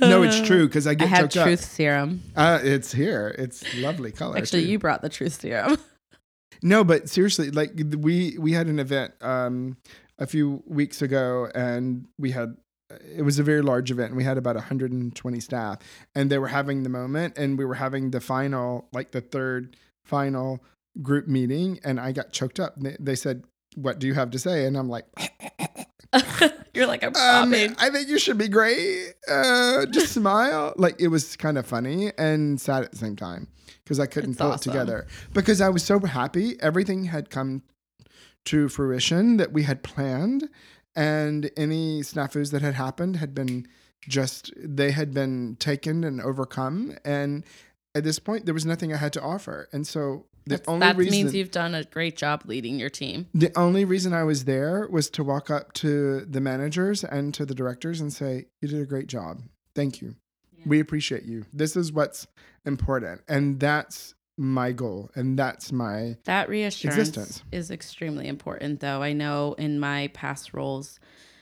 no, 0.00 0.22
it's 0.22 0.40
true 0.48 0.66
because 0.66 0.88
I 0.88 0.94
get. 0.94 1.04
I 1.04 1.08
have 1.08 1.28
truth 1.28 1.60
up. 1.62 1.64
serum. 1.68 2.22
Uh, 2.34 2.58
it's 2.62 2.90
here. 2.90 3.34
It's 3.38 3.62
lovely 3.76 4.10
color. 4.10 4.36
Actually, 4.36 4.64
too. 4.64 4.70
you 4.72 4.78
brought 4.80 5.00
the 5.02 5.08
truth 5.08 5.40
serum. 5.40 5.78
No, 6.60 6.82
but 6.82 7.08
seriously, 7.08 7.52
like 7.52 7.70
we 8.00 8.36
we 8.36 8.50
had 8.50 8.66
an 8.66 8.80
event 8.80 9.14
um 9.20 9.76
a 10.18 10.26
few 10.26 10.60
weeks 10.66 11.02
ago, 11.02 11.48
and 11.54 12.08
we 12.18 12.32
had 12.32 12.56
it 13.16 13.22
was 13.22 13.38
a 13.38 13.42
very 13.42 13.62
large 13.62 13.90
event, 13.90 14.08
and 14.08 14.16
we 14.16 14.24
had 14.24 14.38
about 14.38 14.56
120 14.56 15.40
staff, 15.40 15.78
and 16.14 16.30
they 16.30 16.38
were 16.38 16.48
having 16.48 16.82
the 16.82 16.88
moment, 16.88 17.36
and 17.36 17.58
we 17.58 17.64
were 17.64 17.74
having 17.74 18.10
the 18.10 18.20
final, 18.20 18.88
like 18.92 19.10
the 19.10 19.20
third 19.20 19.76
final 20.04 20.62
group 21.02 21.26
meeting, 21.28 21.78
and 21.84 22.00
I 22.00 22.12
got 22.12 22.32
choked 22.32 22.58
up. 22.58 22.74
They, 22.78 22.96
they 22.98 23.14
said, 23.14 23.44
"What 23.74 23.98
do 23.98 24.06
you 24.06 24.14
have 24.14 24.30
to 24.30 24.38
say?" 24.38 24.64
And 24.66 24.76
I'm 24.76 24.88
like. 24.88 25.06
You're 26.74 26.86
like 26.86 27.02
I'm 27.02 27.14
Um. 27.16 27.74
I 27.78 27.90
think 27.90 28.08
you 28.08 28.18
should 28.18 28.38
be 28.38 28.48
great. 28.48 29.14
Uh, 29.28 29.84
just 29.86 30.12
smile. 30.14 30.72
Like 30.76 31.00
it 31.00 31.08
was 31.08 31.36
kind 31.36 31.58
of 31.58 31.66
funny 31.66 32.12
and 32.16 32.60
sad 32.60 32.84
at 32.84 32.92
the 32.92 32.96
same 32.98 33.16
time 33.16 33.48
because 33.84 33.98
I 33.98 34.06
couldn't 34.06 34.30
It's 34.32 34.38
pull 34.40 34.52
awesome. 34.52 34.70
it 34.70 34.72
together 34.72 35.06
because 35.34 35.60
I 35.60 35.68
was 35.70 35.82
so 35.82 35.98
happy. 36.00 36.56
Everything 36.62 37.04
had 37.04 37.30
come 37.30 37.62
to 38.46 38.68
fruition 38.68 39.36
that 39.38 39.52
we 39.52 39.64
had 39.64 39.82
planned, 39.82 40.48
and 40.98 41.50
any 41.56 42.00
snafus 42.02 42.50
that 42.50 42.60
had 42.62 42.74
happened 42.74 43.16
had 43.16 43.34
been 43.34 43.66
just 44.08 44.52
they 44.56 44.90
had 44.90 45.12
been 45.14 45.56
taken 45.58 46.02
and 46.04 46.20
overcome. 46.20 46.96
And 47.04 47.44
at 47.94 48.04
this 48.04 48.18
point, 48.18 48.44
there 48.44 48.54
was 48.54 48.66
nothing 48.66 48.92
I 48.92 48.96
had 48.96 49.12
to 49.14 49.22
offer. 49.22 49.68
And 49.72 49.86
so 49.86 50.26
the 50.44 50.50
That's- 50.56 50.68
only 50.68 50.80
that 50.86 50.96
reason 50.96 51.10
means 51.12 51.34
you've 51.34 51.50
done 51.50 51.74
a 51.74 51.84
great 51.84 52.16
job 52.16 52.42
leading 52.46 52.78
your 52.78 52.90
team. 52.90 53.26
the 53.34 53.52
only 53.56 53.84
reason 53.84 54.12
I 54.14 54.24
was 54.24 54.44
there 54.44 54.88
was 54.90 55.10
to 55.10 55.22
walk 55.24 55.50
up 55.50 55.72
to 55.74 56.20
the 56.24 56.40
managers 56.40 57.04
and 57.04 57.34
to 57.34 57.44
the 57.46 57.54
directors 57.54 58.00
and 58.00 58.12
say, 58.12 58.46
You 58.60 58.68
did 58.68 58.80
a 58.80 58.86
great 58.86 59.06
job. 59.08 59.42
Thank 59.74 60.00
you. 60.02 60.16
We 60.66 60.80
appreciate 60.80 61.24
you. 61.24 61.44
This 61.52 61.76
is 61.76 61.92
what's 61.92 62.26
important. 62.66 63.20
And 63.28 63.60
that's 63.60 64.14
my 64.38 64.72
goal. 64.72 65.10
And 65.14 65.38
that's 65.38 65.72
my 65.72 66.16
That 66.24 66.48
reassurance 66.48 66.96
Existence. 66.98 67.42
is 67.52 67.70
extremely 67.70 68.28
important, 68.28 68.80
though. 68.80 69.02
I 69.02 69.12
know 69.12 69.54
in 69.58 69.78
my 69.80 70.08
past 70.14 70.54
roles 70.54 70.98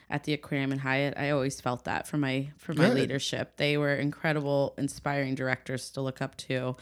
at 0.09 0.25
the 0.25 0.33
Aquarium 0.33 0.73
and 0.73 0.81
Hyatt, 0.81 1.15
I 1.17 1.31
always 1.31 1.61
felt 1.61 1.85
that 1.85 2.07
for 2.07 2.17
my 2.17 2.51
for 2.57 2.73
my 2.75 2.87
Good. 2.89 2.95
leadership. 2.95 3.57
They 3.57 3.77
were 3.77 3.95
incredible, 3.95 4.75
inspiring 4.79 5.35
directors 5.35 5.91
to 5.91 6.01
look 6.01 6.23
up 6.23 6.37
to, 6.49 6.77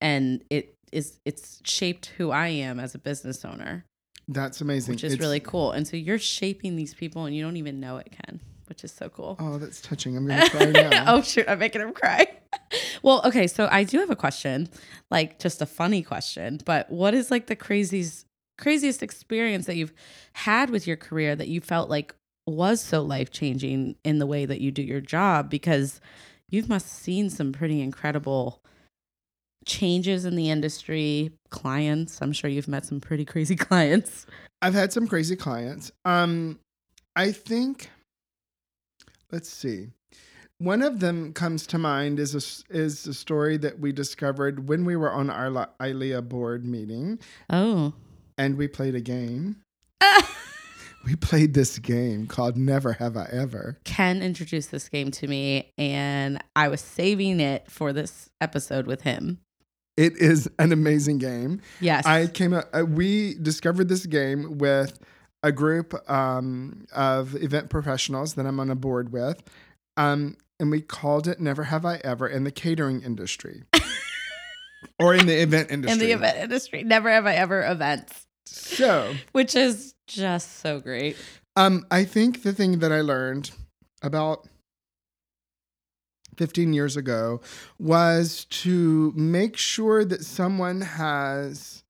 and 0.00 0.42
it 0.48 0.74
is 0.92 1.18
it's 1.24 1.60
shaped 1.64 2.06
who 2.16 2.30
I 2.30 2.48
am 2.48 2.80
as 2.80 2.94
a 2.94 2.98
business 2.98 3.44
owner, 3.44 3.84
that's 4.28 4.60
amazing. 4.60 4.92
which 4.94 5.04
is 5.04 5.12
It's- 5.14 5.20
really 5.24 5.40
cool. 5.40 5.72
And 5.72 5.86
so 5.86 5.96
you're 5.96 6.18
shaping 6.18 6.76
these 6.76 6.94
people, 6.94 7.26
and 7.26 7.34
you 7.36 7.42
don't 7.42 7.56
even 7.58 7.78
know 7.80 7.96
it, 7.98 8.10
Ken, 8.10 8.40
which 8.68 8.84
is 8.84 8.92
so 8.92 9.08
cool. 9.08 9.36
Oh, 9.38 9.58
that's 9.58 9.80
touching. 9.80 10.16
I'm 10.16 10.26
gonna 10.26 10.48
cry 10.50 10.66
now. 10.66 11.04
oh 11.14 11.22
shoot, 11.22 11.46
I'm 11.48 11.58
making 11.58 11.82
him 11.82 11.92
cry. 11.92 12.26
well, 13.02 13.22
okay, 13.24 13.46
so 13.46 13.68
I 13.70 13.84
do 13.84 13.98
have 13.98 14.10
a 14.10 14.16
question, 14.16 14.68
like 15.10 15.38
just 15.38 15.62
a 15.62 15.66
funny 15.66 16.02
question, 16.02 16.60
but 16.64 16.90
what 16.90 17.14
is 17.14 17.30
like 17.30 17.46
the 17.46 17.56
craziest 17.56 18.26
craziest 18.58 19.02
experience 19.02 19.66
that 19.66 19.76
you've 19.76 19.92
had 20.32 20.70
with 20.70 20.86
your 20.86 20.96
career 20.96 21.36
that 21.36 21.48
you 21.48 21.60
felt 21.60 21.88
like 21.88 22.14
was 22.46 22.80
so 22.80 23.02
life 23.02 23.30
changing 23.30 23.94
in 24.04 24.18
the 24.18 24.26
way 24.26 24.44
that 24.46 24.60
you 24.60 24.70
do 24.70 24.82
your 24.82 25.00
job? 25.00 25.48
Because 25.48 26.00
you 26.50 26.64
must 26.66 26.86
have 26.86 26.92
seen 26.92 27.30
some 27.30 27.52
pretty 27.52 27.80
incredible 27.80 28.62
changes 29.66 30.24
in 30.24 30.34
the 30.34 30.50
industry, 30.50 31.30
clients. 31.50 32.20
I'm 32.20 32.32
sure 32.32 32.50
you've 32.50 32.68
met 32.68 32.86
some 32.86 33.00
pretty 33.00 33.24
crazy 33.24 33.54
clients. 33.56 34.26
I've 34.62 34.74
had 34.74 34.92
some 34.92 35.06
crazy 35.06 35.36
clients. 35.36 35.92
Um, 36.04 36.58
I 37.14 37.32
think, 37.32 37.90
let's 39.32 39.48
see. 39.50 39.88
One 40.58 40.82
of 40.82 40.98
them 41.00 41.32
comes 41.32 41.66
to 41.68 41.78
mind 41.78 42.18
is 42.18 42.34
a, 42.34 42.74
is 42.76 43.06
a 43.06 43.14
story 43.14 43.56
that 43.58 43.78
we 43.78 43.92
discovered 43.92 44.68
when 44.68 44.84
we 44.84 44.96
were 44.96 45.12
on 45.12 45.30
our 45.30 45.50
La- 45.50 45.66
ILEA 45.80 46.28
board 46.28 46.64
meeting 46.64 47.20
Oh. 47.48 47.92
and 48.36 48.56
we 48.56 48.66
played 48.68 48.94
a 48.94 49.00
game. 49.00 49.56
We 51.04 51.14
played 51.14 51.54
this 51.54 51.78
game 51.78 52.26
called 52.26 52.56
Never 52.58 52.92
Have 52.94 53.16
I 53.16 53.28
Ever. 53.30 53.78
Ken 53.84 54.20
introduced 54.20 54.72
this 54.72 54.88
game 54.88 55.10
to 55.12 55.28
me, 55.28 55.72
and 55.78 56.42
I 56.56 56.68
was 56.68 56.80
saving 56.80 57.38
it 57.40 57.70
for 57.70 57.92
this 57.92 58.28
episode 58.40 58.86
with 58.86 59.02
him. 59.02 59.38
It 59.96 60.16
is 60.18 60.50
an 60.58 60.72
amazing 60.72 61.18
game. 61.18 61.60
Yes. 61.80 62.04
I 62.04 62.26
came 62.26 62.52
up, 62.52 62.68
uh, 62.74 62.84
we 62.84 63.34
discovered 63.40 63.88
this 63.88 64.06
game 64.06 64.58
with 64.58 64.98
a 65.42 65.52
group 65.52 65.94
um, 66.10 66.86
of 66.92 67.34
event 67.42 67.70
professionals 67.70 68.34
that 68.34 68.46
I'm 68.46 68.58
on 68.60 68.70
a 68.70 68.74
board 68.74 69.12
with. 69.12 69.42
Um, 69.96 70.36
and 70.60 70.70
we 70.70 70.80
called 70.80 71.28
it 71.28 71.40
Never 71.40 71.64
Have 71.64 71.84
I 71.84 72.00
Ever 72.04 72.26
in 72.26 72.44
the 72.44 72.50
catering 72.50 73.02
industry 73.02 73.62
or 74.98 75.14
in 75.14 75.26
the 75.26 75.40
event 75.40 75.70
industry. 75.70 75.92
in 75.92 75.98
the 76.06 76.12
event 76.12 76.38
industry. 76.38 76.82
Never 76.82 77.10
have 77.10 77.26
I 77.26 77.34
ever 77.34 77.62
events, 77.64 78.26
So, 78.46 79.14
which 79.32 79.54
is 79.54 79.94
just 80.08 80.58
so 80.60 80.80
great. 80.80 81.16
um, 81.56 81.86
I 81.90 82.04
think 82.04 82.42
the 82.42 82.52
thing 82.52 82.80
that 82.80 82.90
I 82.92 83.00
learned 83.00 83.50
about 84.02 84.48
15 86.36 86.72
years 86.72 86.96
ago 86.96 87.40
was 87.78 88.44
to 88.46 89.12
make 89.16 89.56
sure 89.56 90.04
that 90.04 90.24
someone 90.24 90.80
has 90.82 91.82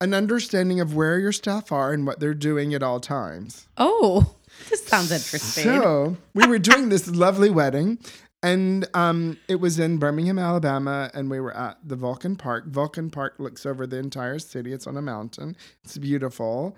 an 0.00 0.14
understanding 0.14 0.80
of 0.80 0.94
where 0.94 1.18
your 1.18 1.32
staff 1.32 1.72
are 1.72 1.92
and 1.92 2.06
what 2.06 2.20
they're 2.20 2.34
doing 2.34 2.74
at 2.74 2.82
all 2.82 3.00
times. 3.00 3.66
Oh, 3.76 4.34
this 4.70 4.84
sounds 4.84 5.10
interesting. 5.12 5.64
So 5.64 6.16
we 6.34 6.46
were 6.46 6.58
doing 6.58 6.88
this 6.88 7.08
lovely 7.08 7.50
wedding, 7.50 7.98
And 8.42 8.86
um, 8.94 9.38
it 9.48 9.56
was 9.56 9.78
in 9.78 9.96
Birmingham, 9.98 10.38
Alabama, 10.38 11.10
and 11.14 11.30
we 11.30 11.40
were 11.40 11.56
at 11.56 11.78
the 11.82 11.96
Vulcan 11.96 12.36
Park. 12.36 12.66
Vulcan 12.66 13.08
Park 13.10 13.36
looks 13.38 13.64
over 13.64 13.86
the 13.86 13.96
entire 13.98 14.38
city. 14.38 14.72
It's 14.72 14.86
on 14.86 14.96
a 14.96 15.02
mountain. 15.02 15.56
It's 15.84 15.96
beautiful, 15.96 16.76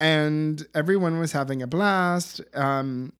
and 0.00 0.66
everyone 0.74 1.18
was 1.18 1.32
having 1.32 1.62
a 1.62 1.66
blast. 1.66 2.40
Um, 2.54 3.12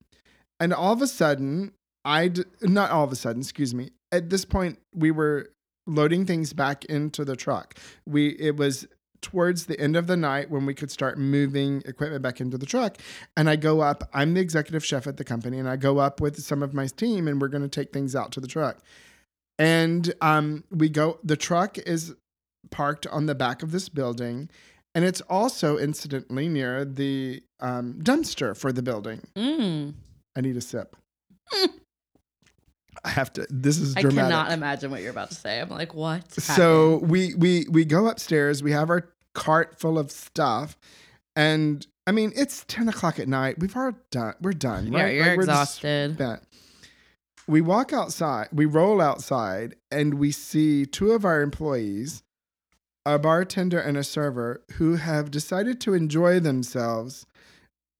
and 0.61 0.73
all 0.73 0.93
of 0.93 1.03
a 1.03 1.07
sudden, 1.07 1.73
I 2.05 2.29
d- 2.29 2.45
not 2.63 2.91
all 2.91 3.05
of 3.05 3.13
a 3.13 3.17
sudden, 3.17 3.43
excuse 3.43 3.75
me. 3.75 3.91
At 4.13 4.31
this 4.31 4.45
point, 4.45 4.79
we 4.95 5.11
were 5.11 5.51
loading 5.87 6.25
things 6.25 6.53
back 6.55 6.85
into 6.87 7.25
the 7.25 7.37
truck. 7.37 7.75
We 8.07 8.29
it 8.39 8.57
was 8.57 8.87
towards 9.25 9.65
the 9.65 9.81
end 9.81 9.97
of 9.97 10.07
the 10.07 10.17
night 10.17 10.51
when 10.51 10.67
we 10.67 10.75
could 10.75 10.91
start 10.91 11.17
moving 11.17 11.83
equipment 11.87 12.23
back 12.23 12.41
into 12.41 12.59
the 12.59 12.67
truck. 12.67 12.99
And 13.39 13.49
I 13.49 13.57
go 13.57 13.81
up, 13.81 14.09
I'm 14.13 14.35
the 14.35 14.41
executive 14.41 14.85
chef 14.85 15.07
at 15.07 15.17
the 15.17 15.25
company, 15.25 15.59
and 15.59 15.69
I 15.69 15.77
go 15.77 15.99
up 15.99 16.21
with 16.21 16.43
some 16.43 16.63
of 16.63 16.75
my 16.75 16.87
team 16.87 17.27
and 17.27 17.41
we're 17.41 17.49
going 17.49 17.63
to 17.63 17.69
take 17.69 17.91
things 17.91 18.15
out 18.15 18.33
to 18.33 18.41
the 18.41 18.47
truck. 18.47 18.79
And 19.59 20.13
um, 20.21 20.65
we 20.71 20.91
go, 20.91 21.19
the 21.25 21.37
truck 21.37 21.79
is 21.79 22.15
parked 22.71 23.07
on 23.07 23.25
the 23.25 23.35
back 23.35 23.63
of 23.63 23.73
this 23.73 23.89
building. 23.89 24.51
And 24.95 25.07
it's 25.07 25.23
also 25.23 25.79
incidentally 25.79 26.49
near 26.49 26.85
the 26.85 27.43
um, 27.61 27.95
dumpster 28.03 28.55
for 28.57 28.73
the 28.73 28.83
building. 28.83 29.23
Mm. 29.35 29.95
I 30.37 30.41
need 30.43 30.57
a 30.57 30.61
sip. 30.61 30.97
I 33.05 33.11
have 33.11 33.33
to. 33.35 33.47
This 33.51 33.79
is 33.79 33.97
I 33.97 34.01
dramatic. 34.01 34.31
cannot 34.31 34.53
imagine 34.53 34.91
what 34.91 35.03
you're 35.03 35.11
about 35.11 35.29
to 35.31 35.35
say. 35.35 35.61
I'm 35.61 35.69
like, 35.69 35.95
what? 35.95 36.33
So 36.33 36.99
we 36.99 37.35
we 37.35 37.67
we 37.71 37.85
go 37.85 38.07
upstairs. 38.07 38.63
We 38.63 38.73
have 38.73 38.89
our 38.89 39.11
cart 39.35 39.79
full 39.79 39.99
of 39.99 40.11
stuff, 40.11 40.77
and 41.37 41.87
I 42.07 42.13
mean 42.13 42.33
it's 42.37 42.65
ten 42.69 42.89
o'clock 42.89 43.19
at 43.19 43.29
night. 43.29 43.59
We've 43.59 43.75
already 43.77 43.99
done. 44.11 44.35
We're 44.41 44.53
done. 44.53 44.93
yeah, 44.93 45.03
right? 45.03 45.15
you're 45.15 45.25
Like, 45.27 45.47
just 45.47 45.79
exhausted. 45.85 46.41
We 47.47 47.61
walk 47.61 47.93
outside. 47.93 48.49
We 48.53 48.65
roll 48.65 49.01
outside, 49.03 49.75
and 49.91 50.15
we 50.15 50.31
see 50.33 50.87
two 50.87 51.13
of 51.13 51.25
our 51.27 51.43
employees, 51.43 52.23
a 53.05 53.19
bartender 53.19 53.79
and 53.79 53.97
a 53.99 54.05
server, 54.05 54.63
who 54.77 54.97
have 54.97 55.31
decided 55.31 55.79
to 55.83 55.93
enjoy 55.93 56.41
themselves, 56.41 57.27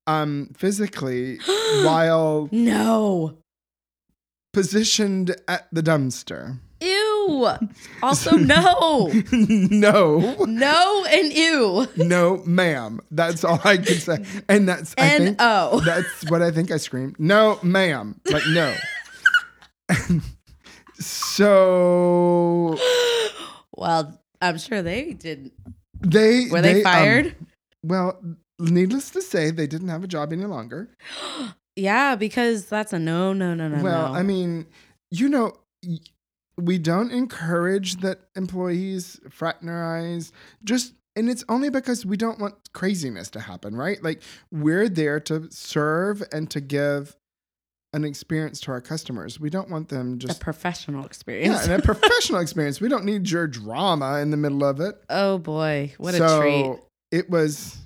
um, 0.07 0.51
physically 0.57 1.39
while 1.85 2.49
No. 2.53 3.37
positioned 4.55 5.37
at 5.49 5.69
the 5.73 5.83
dumpster. 5.83 6.59
Ew. 6.81 7.14
Also, 8.03 8.37
no. 8.37 9.11
no. 9.33 10.35
No 10.45 11.05
and 11.09 11.33
ew. 11.33 11.87
No, 11.97 12.43
ma'am. 12.47 13.01
That's 13.11 13.45
all 13.45 13.61
I 13.65 13.77
can 13.79 13.97
say. 13.97 14.25
And 14.49 14.69
that's 14.69 14.95
I 14.99 15.07
N 15.09 15.21
think 15.25 15.37
O. 15.41 15.81
that's 15.85 16.31
what 16.31 16.43
I 16.43 16.51
think 16.51 16.71
I 16.71 16.77
screamed. 16.79 17.17
No, 17.19 17.59
ma'am. 17.63 18.21
Like 18.31 18.45
no. 18.49 18.75
so 21.01 22.77
Well, 23.77 24.21
I'm 24.41 24.59
sure 24.59 24.83
they 24.83 25.13
didn't. 25.13 25.53
they 26.01 26.47
Were 26.51 26.61
they, 26.63 26.79
um, 26.79 26.83
fired? 26.93 27.37
well, 27.83 28.21
needless 28.59 29.11
to 29.11 29.23
say, 29.23 29.51
they 29.51 29.67
didn't 29.67 29.89
have 29.89 30.05
a 30.05 30.09
job 30.09 30.33
any 30.33 30.45
longer. 30.45 30.89
yeah, 31.77 32.15
because 32.17 32.67
that's 32.67 32.93
a 32.93 32.99
no, 32.99 33.33
no, 33.33 33.55
no, 33.55 33.69
no. 33.69 33.83
well, 33.83 34.13
no. 34.13 34.19
I 34.19 34.23
mean, 34.23 34.67
you 35.11 35.29
know, 35.29 35.53
we 36.57 36.79
don't 36.79 37.11
encourage 37.11 37.97
that 37.97 38.21
employees 38.37 39.21
fraternize. 39.31 40.33
Just 40.63 40.95
and 41.17 41.31
it's 41.31 41.45
only 41.49 41.71
because 41.71 42.05
we 42.05 42.17
don't 42.17 42.41
want 42.41 42.55
craziness 42.73 43.31
to 43.31 43.41
happen, 43.41 43.77
right? 43.77 44.03
Like 44.03 44.23
we're 44.51 44.89
there 44.89 45.21
to 45.21 45.49
serve 45.51 46.23
and 46.33 46.51
to 46.51 46.61
give 46.61 47.17
an 47.93 48.05
experience 48.05 48.61
to 48.61 48.73
our 48.73 48.81
customers. 48.81 49.39
We 49.39 49.51
don't 49.51 49.71
want 49.71 49.89
them 49.89 50.19
just 50.19 50.41
a 50.41 50.45
professional 50.45 51.05
experience. 51.07 51.67
yeah, 51.67 51.75
and 51.75 51.83
a 51.83 51.87
professional 51.95 52.41
experience. 52.41 52.81
We 52.81 52.89
don't 52.89 53.05
need 53.05 53.31
your 53.31 53.47
drama 53.47 54.19
in 54.19 54.31
the 54.31 54.37
middle 54.37 54.65
of 54.65 54.81
it. 54.81 54.97
oh 55.09 55.39
boy, 55.39 55.95
what 55.99 56.15
so 56.15 56.39
a 56.39 56.41
treat. 56.41 56.81
It 57.13 57.31
was 57.31 57.79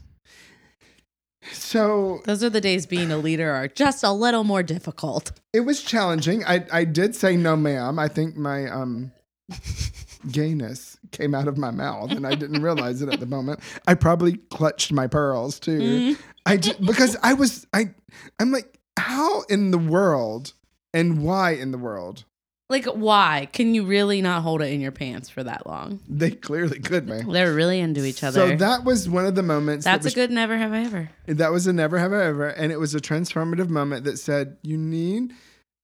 so 1.53 2.21
Those 2.25 2.43
are 2.45 2.51
the 2.51 2.61
days 2.61 2.87
being 2.87 3.11
a 3.11 3.19
leader 3.19 3.51
are 3.53 3.69
just 3.69 4.03
a 4.05 4.13
little 4.13 4.45
more 4.45 4.63
difficult. 4.63 5.33
it 5.53 5.61
was 5.61 5.83
challenging. 5.83 6.45
I 6.45 6.65
I 6.73 6.85
did 6.85 7.15
say 7.17 7.37
no, 7.37 7.57
ma'am. 7.57 7.99
I 7.99 8.09
think 8.09 8.37
my 8.37 8.69
um 8.69 9.13
gayness 10.31 10.99
came 11.13 11.35
out 11.35 11.49
of 11.49 11.57
my 11.57 11.71
mouth, 11.71 12.11
and 12.11 12.27
I 12.27 12.35
didn't 12.35 12.63
realize 12.63 13.03
it 13.03 13.09
at 13.13 13.21
the 13.21 13.27
moment. 13.27 13.61
I 13.87 13.95
probably 13.95 14.37
clutched 14.51 14.93
my 14.93 15.07
pearls 15.07 15.59
too. 15.59 15.79
Mm. 15.79 16.19
I 16.47 16.57
just, 16.57 16.81
because 16.85 17.17
I 17.23 17.35
was 17.35 17.67
I 17.73 17.95
I'm 18.39 18.53
like, 18.53 18.79
how 18.97 19.43
in 19.43 19.71
the 19.71 19.79
world 19.79 20.55
and 20.93 21.23
why 21.23 21.53
in 21.53 21.71
the 21.73 21.79
world 21.79 22.25
Like, 22.71 22.85
why? 22.85 23.49
Can 23.53 23.75
you 23.75 23.87
really 23.87 24.21
not 24.21 24.43
hold 24.43 24.61
it 24.61 24.71
in 24.73 24.81
your 24.83 24.93
pants 24.93 25.31
for 25.31 25.43
that 25.43 25.67
long? 25.67 26.01
they 26.07 26.31
clearly 26.33 26.79
could, 26.79 27.09
man. 27.09 27.29
They're 27.31 27.55
really 27.55 27.81
into 27.81 28.05
each 28.05 28.23
other. 28.23 28.51
So 28.51 28.57
that 28.57 28.85
was 28.85 29.09
one 29.09 29.25
of 29.25 29.35
the 29.35 29.43
moments. 29.43 29.85
That's 29.87 30.05
that 30.05 30.13
a 30.13 30.15
good 30.15 30.31
never 30.31 30.57
have 30.59 30.73
I 30.73 30.81
ever. 30.83 31.11
That 31.27 31.51
was 31.51 31.67
a 31.67 31.73
never 31.73 31.99
have 31.99 32.13
I 32.13 32.25
ever, 32.27 32.49
and 32.49 32.71
it 32.71 32.79
was 32.79 32.95
a 32.95 33.01
transformative 33.01 33.71
moment 33.71 34.05
that 34.05 34.19
said 34.19 34.59
you 34.63 34.77
need, 34.77 35.33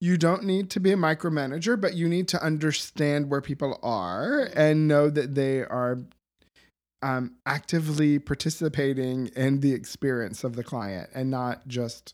you 0.00 0.18
don't 0.18 0.44
need 0.44 0.68
to 0.70 0.80
be 0.80 0.92
a 0.92 0.96
micromanager, 0.96 1.80
but 1.80 1.94
you 1.94 2.06
need 2.06 2.28
to 2.28 2.42
understand 2.42 3.30
where 3.30 3.40
people 3.40 3.78
are 3.82 4.50
and 4.54 4.86
know 4.86 5.08
that 5.08 5.34
they 5.34 5.60
are 5.60 6.00
um, 7.00 7.36
actively 7.46 8.18
participating 8.18 9.28
in 9.28 9.60
the 9.60 9.72
experience 9.72 10.44
of 10.44 10.54
the 10.56 10.64
client 10.64 11.08
and 11.14 11.30
not 11.30 11.66
just 11.66 12.12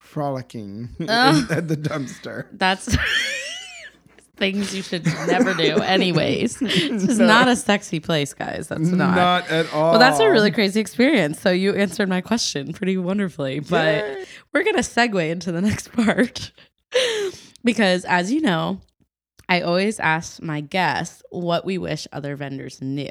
frolicking 0.00 0.90
in- 0.98 1.08
at 1.10 1.68
the 1.68 1.76
dumpster. 1.76 2.46
That's 2.52 2.96
things 4.36 4.74
you 4.74 4.82
should 4.82 5.04
never 5.26 5.54
do, 5.54 5.76
anyways. 5.80 6.56
This 6.58 7.04
is 7.08 7.18
No. 7.18 7.26
not 7.26 7.48
a 7.48 7.56
sexy 7.56 8.00
place, 8.00 8.34
guys. 8.34 8.68
That's 8.68 8.80
not. 8.88 9.14
Not 9.16 9.48
at 9.50 9.72
all. 9.72 9.92
well, 9.92 9.98
that's 10.00 10.18
a 10.20 10.28
really 10.30 10.50
crazy 10.50 10.80
experience. 10.80 11.40
So 11.40 11.50
you 11.50 11.74
answered 11.74 12.08
my 12.08 12.20
question 12.20 12.72
pretty 12.72 12.96
wonderfully. 12.96 13.60
But 13.60 13.96
Yay. 14.04 14.24
we're 14.52 14.64
going 14.64 14.76
to 14.76 14.82
segue 14.82 15.28
into 15.30 15.52
the 15.52 15.60
next 15.70 15.92
part. 15.92 16.52
because 17.64 18.04
as 18.04 18.32
you 18.32 18.40
know, 18.40 18.80
I 19.48 19.60
always 19.60 20.00
ask 20.00 20.40
my 20.42 20.60
guests 20.60 21.22
what 21.30 21.64
we 21.64 21.78
wish 21.78 22.06
other 22.12 22.34
vendors 22.36 22.80
knew. 22.80 23.10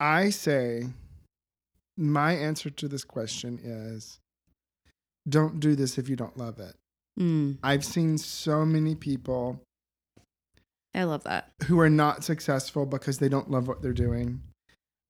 I 0.00 0.30
say 0.30 0.84
my 1.96 2.32
answer 2.32 2.70
to 2.70 2.88
this 2.88 3.04
question 3.04 3.58
is 3.62 4.18
don't 5.28 5.60
do 5.60 5.74
this 5.76 5.98
if 5.98 6.08
you 6.08 6.16
don't 6.16 6.36
love 6.36 6.58
it. 6.58 6.74
Mm, 7.20 7.58
I've 7.62 7.84
seen 7.84 8.18
so 8.18 8.64
many 8.64 8.94
people 8.94 9.60
I 10.94 11.04
love 11.04 11.24
that. 11.24 11.50
who 11.64 11.80
are 11.80 11.90
not 11.90 12.24
successful 12.24 12.86
because 12.86 13.18
they 13.18 13.28
don't 13.28 13.50
love 13.50 13.66
what 13.68 13.82
they're 13.82 13.92
doing. 13.92 14.42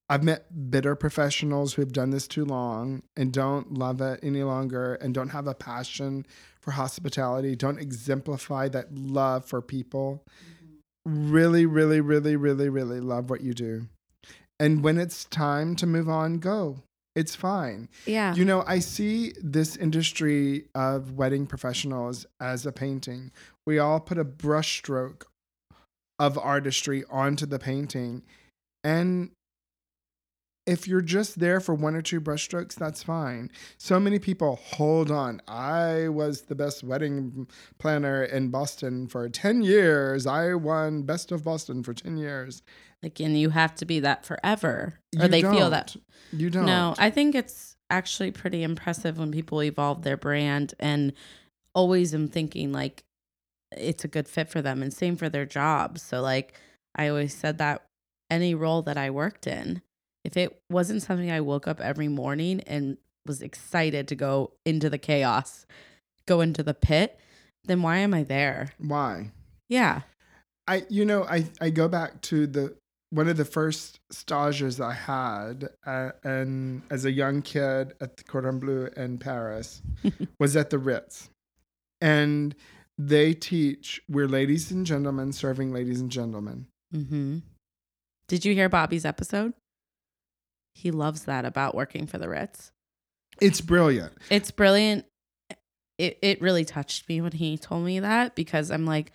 I've 0.09 0.23
met 0.23 0.71
bitter 0.71 0.95
professionals 0.95 1.75
who 1.75 1.83
have 1.83 1.93
done 1.93 2.11
this 2.11 2.29
too 2.29 2.45
long 2.45 3.03
and 3.17 3.33
don't 3.33 3.75
love 3.75 4.01
it 4.01 4.21
any 4.23 4.43
longer 4.43 4.95
and 4.97 5.15
don't 5.15 5.31
have 5.31 5.47
a 5.47 5.55
passion 5.55 6.27
for 6.61 6.73
hospitality, 6.73 7.57
don't 7.57 7.81
exemplify 7.81 8.69
that 8.69 8.95
love 8.95 9.47
for 9.47 9.63
people. 9.63 10.23
Really, 11.07 11.67
really, 11.67 12.01
really, 12.01 12.37
really, 12.37 12.69
really 12.69 13.01
love 13.01 13.31
what 13.31 13.41
you 13.41 13.55
do. 13.55 13.89
And 14.61 14.85
when 14.85 14.99
it's 14.99 15.25
time 15.25 15.75
to 15.77 15.87
move 15.87 16.09
on, 16.09 16.39
go. 16.39 16.83
It's 17.15 17.35
fine. 17.35 17.89
Yeah. 18.07 18.35
You 18.35 18.45
know, 18.45 18.65
I 18.67 18.79
see 18.79 19.33
this 19.43 19.77
industry 19.77 20.67
of 20.75 21.13
wedding 21.13 21.47
professionals 21.47 22.27
as 22.41 22.65
a 22.65 22.73
painting. 22.73 23.33
We 23.67 23.79
all 23.79 24.01
put 24.01 24.19
a 24.19 24.25
brushstroke 24.25 25.23
of 26.19 26.39
artistry 26.39 27.05
onto 27.11 27.47
the 27.47 27.59
painting. 27.59 28.23
And 28.85 29.31
if 30.67 30.87
you're 30.87 31.01
just 31.01 31.41
there 31.41 31.61
for 31.61 31.75
one 31.75 31.97
or 31.97 32.03
two 32.03 32.21
brushstrokes, 32.21 32.75
that's 32.75 33.03
fine. 33.03 33.51
So 33.79 33.99
many 33.99 34.19
people 34.19 34.61
hold 34.63 35.11
on. 35.11 35.41
I 35.49 36.09
was 36.09 36.43
the 36.43 36.55
best 36.55 36.85
wedding 36.85 37.49
planner 37.79 38.23
in 38.23 38.51
Boston 38.51 39.09
for 39.09 39.29
10 39.29 39.63
years. 39.63 40.27
I 40.27 40.55
won 40.55 41.03
Best 41.03 41.33
of 41.33 41.45
Boston 41.45 41.83
for 41.83 41.93
10 41.93 42.17
years. 42.17 42.63
like, 43.03 43.19
and 43.19 43.39
you 43.39 43.51
have 43.51 43.75
to 43.77 43.85
be 43.85 44.01
that 44.01 44.25
forever. 44.25 45.01
Or 45.19 45.23
You 45.25 45.29
they 45.29 45.43
feel 45.43 45.71
that. 45.71 45.97
You 46.33 46.49
don't. 46.51 46.67
No, 46.67 46.95
I 46.97 47.11
think 47.11 47.35
it's 47.35 47.77
actually 47.91 48.31
pretty 48.31 48.63
impressive 48.63 49.19
when 49.19 49.33
people 49.33 49.63
evolve 49.63 50.03
their 50.03 50.17
brand 50.17 50.75
and 50.79 51.13
always 51.75 52.15
am 52.15 52.29
thinking 52.29 52.73
like 52.73 53.03
it's 53.77 54.05
a 54.05 54.09
good 54.09 54.29
fit 54.29 54.49
for 54.49 54.63
them 54.63 54.83
and 54.83 54.93
same 54.93 55.17
for 55.17 55.29
their 55.29 55.47
jobs. 55.47 56.03
So 56.03 56.21
like 56.21 56.55
I 56.95 57.09
always 57.09 57.35
said 57.35 57.59
that 57.59 57.85
any 58.31 58.55
role 58.55 58.83
that 58.83 58.97
I 58.97 59.11
worked 59.11 59.47
in, 59.47 59.83
if 60.25 60.37
it 60.37 60.59
wasn't 60.71 61.03
something 61.03 61.31
I 61.31 61.41
woke 61.41 61.67
up 61.67 61.81
every 61.81 62.09
morning 62.09 62.61
and 62.67 62.97
was 63.27 63.43
excited 63.43 64.09
to 64.09 64.15
go 64.15 64.53
into 64.65 64.89
the 64.91 64.99
chaos, 64.99 65.67
go 66.27 66.41
into 66.41 66.63
the 66.63 66.75
pit, 66.75 67.19
then 67.65 67.83
why 67.83 67.99
am 67.99 68.15
I 68.15 68.23
there? 68.23 68.73
Why? 68.79 69.31
Yeah. 69.69 70.03
I 70.67 70.85
you 70.89 71.05
know 71.05 71.25
I 71.25 71.47
I 71.61 71.71
go 71.71 71.89
back 71.89 72.21
to 72.23 72.47
the 72.47 72.77
one 73.11 73.29
of 73.29 73.37
the 73.37 73.45
first 73.45 74.01
stages 74.11 74.81
I 74.81 74.95
had 74.95 75.69
uh, 75.85 76.13
and 76.25 76.83
as 76.91 77.05
a 77.05 77.11
young 77.11 77.43
kid 77.43 77.93
at 78.01 78.17
the 78.17 78.25
Cordon 78.25 78.59
Bleu 78.59 78.89
in 78.97 79.19
Paris 79.19 79.83
was 80.39 80.57
at 80.57 80.71
the 80.71 80.79
Ritz, 80.79 81.29
and 82.01 82.55
they 83.09 83.35
teach 83.35 84.01
we're 84.09 84.29
ladies 84.29 84.71
and 84.71 84.87
gentlemen 84.87 85.33
serving 85.33 85.73
ladies 85.73 86.01
and 86.01 86.11
gentlemen. 86.11 86.67
Mm-hmm. 86.95 87.39
Did 88.29 88.45
you 88.45 88.55
hear 88.55 88.69
Bobby's 88.69 89.05
episode? 89.05 89.55
He 90.75 90.91
loves 90.91 91.25
that 91.25 91.45
about 91.45 91.75
working 91.75 92.07
for 92.07 92.19
the 92.19 92.29
Ritz. 92.29 92.73
It's 93.41 93.61
brilliant. 93.61 94.13
It's 94.31 94.51
brilliant. 94.51 95.05
It 95.99 96.19
it 96.23 96.41
really 96.41 96.65
touched 96.65 97.09
me 97.09 97.21
when 97.21 97.33
he 97.33 97.59
told 97.59 97.85
me 97.85 98.01
that 98.01 98.35
because 98.35 98.71
I'm 98.71 98.87
like, 98.87 99.13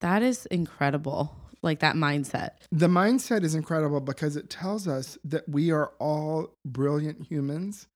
that 0.00 0.22
is 0.22 0.46
incredible. 0.46 1.34
Like 1.62 1.80
that 1.80 1.96
mindset. 1.96 2.50
The 2.70 2.88
mindset 2.88 3.42
is 3.42 3.54
incredible 3.54 4.00
because 4.00 4.36
it 4.36 4.50
tells 4.50 4.86
us 4.86 5.16
that 5.24 5.48
we 5.48 5.70
are 5.70 5.92
all 5.98 6.52
brilliant 6.66 7.26
humans 7.28 7.86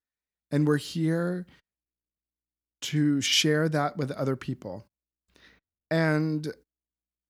and 0.50 0.66
we're 0.66 0.78
here 0.78 1.44
to 2.80 3.20
share 3.20 3.68
that 3.68 3.98
with 3.98 4.10
other 4.12 4.36
people. 4.36 4.86
And 5.90 6.52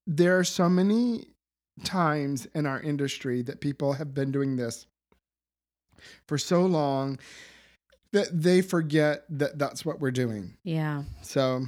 there 0.06 0.38
are 0.38 0.44
so 0.44 0.68
many 0.68 1.28
times 1.84 2.46
in 2.54 2.66
our 2.66 2.80
industry 2.80 3.42
that 3.42 3.60
people 3.60 3.92
have 3.94 4.14
been 4.14 4.32
doing 4.32 4.56
this 4.56 4.86
for 6.26 6.38
so 6.38 6.64
long 6.66 7.18
that 8.12 8.28
they 8.32 8.62
forget 8.62 9.24
that 9.28 9.58
that's 9.58 9.84
what 9.84 10.00
we're 10.00 10.10
doing. 10.10 10.56
Yeah. 10.64 11.04
So 11.22 11.66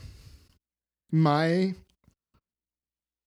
my 1.12 1.74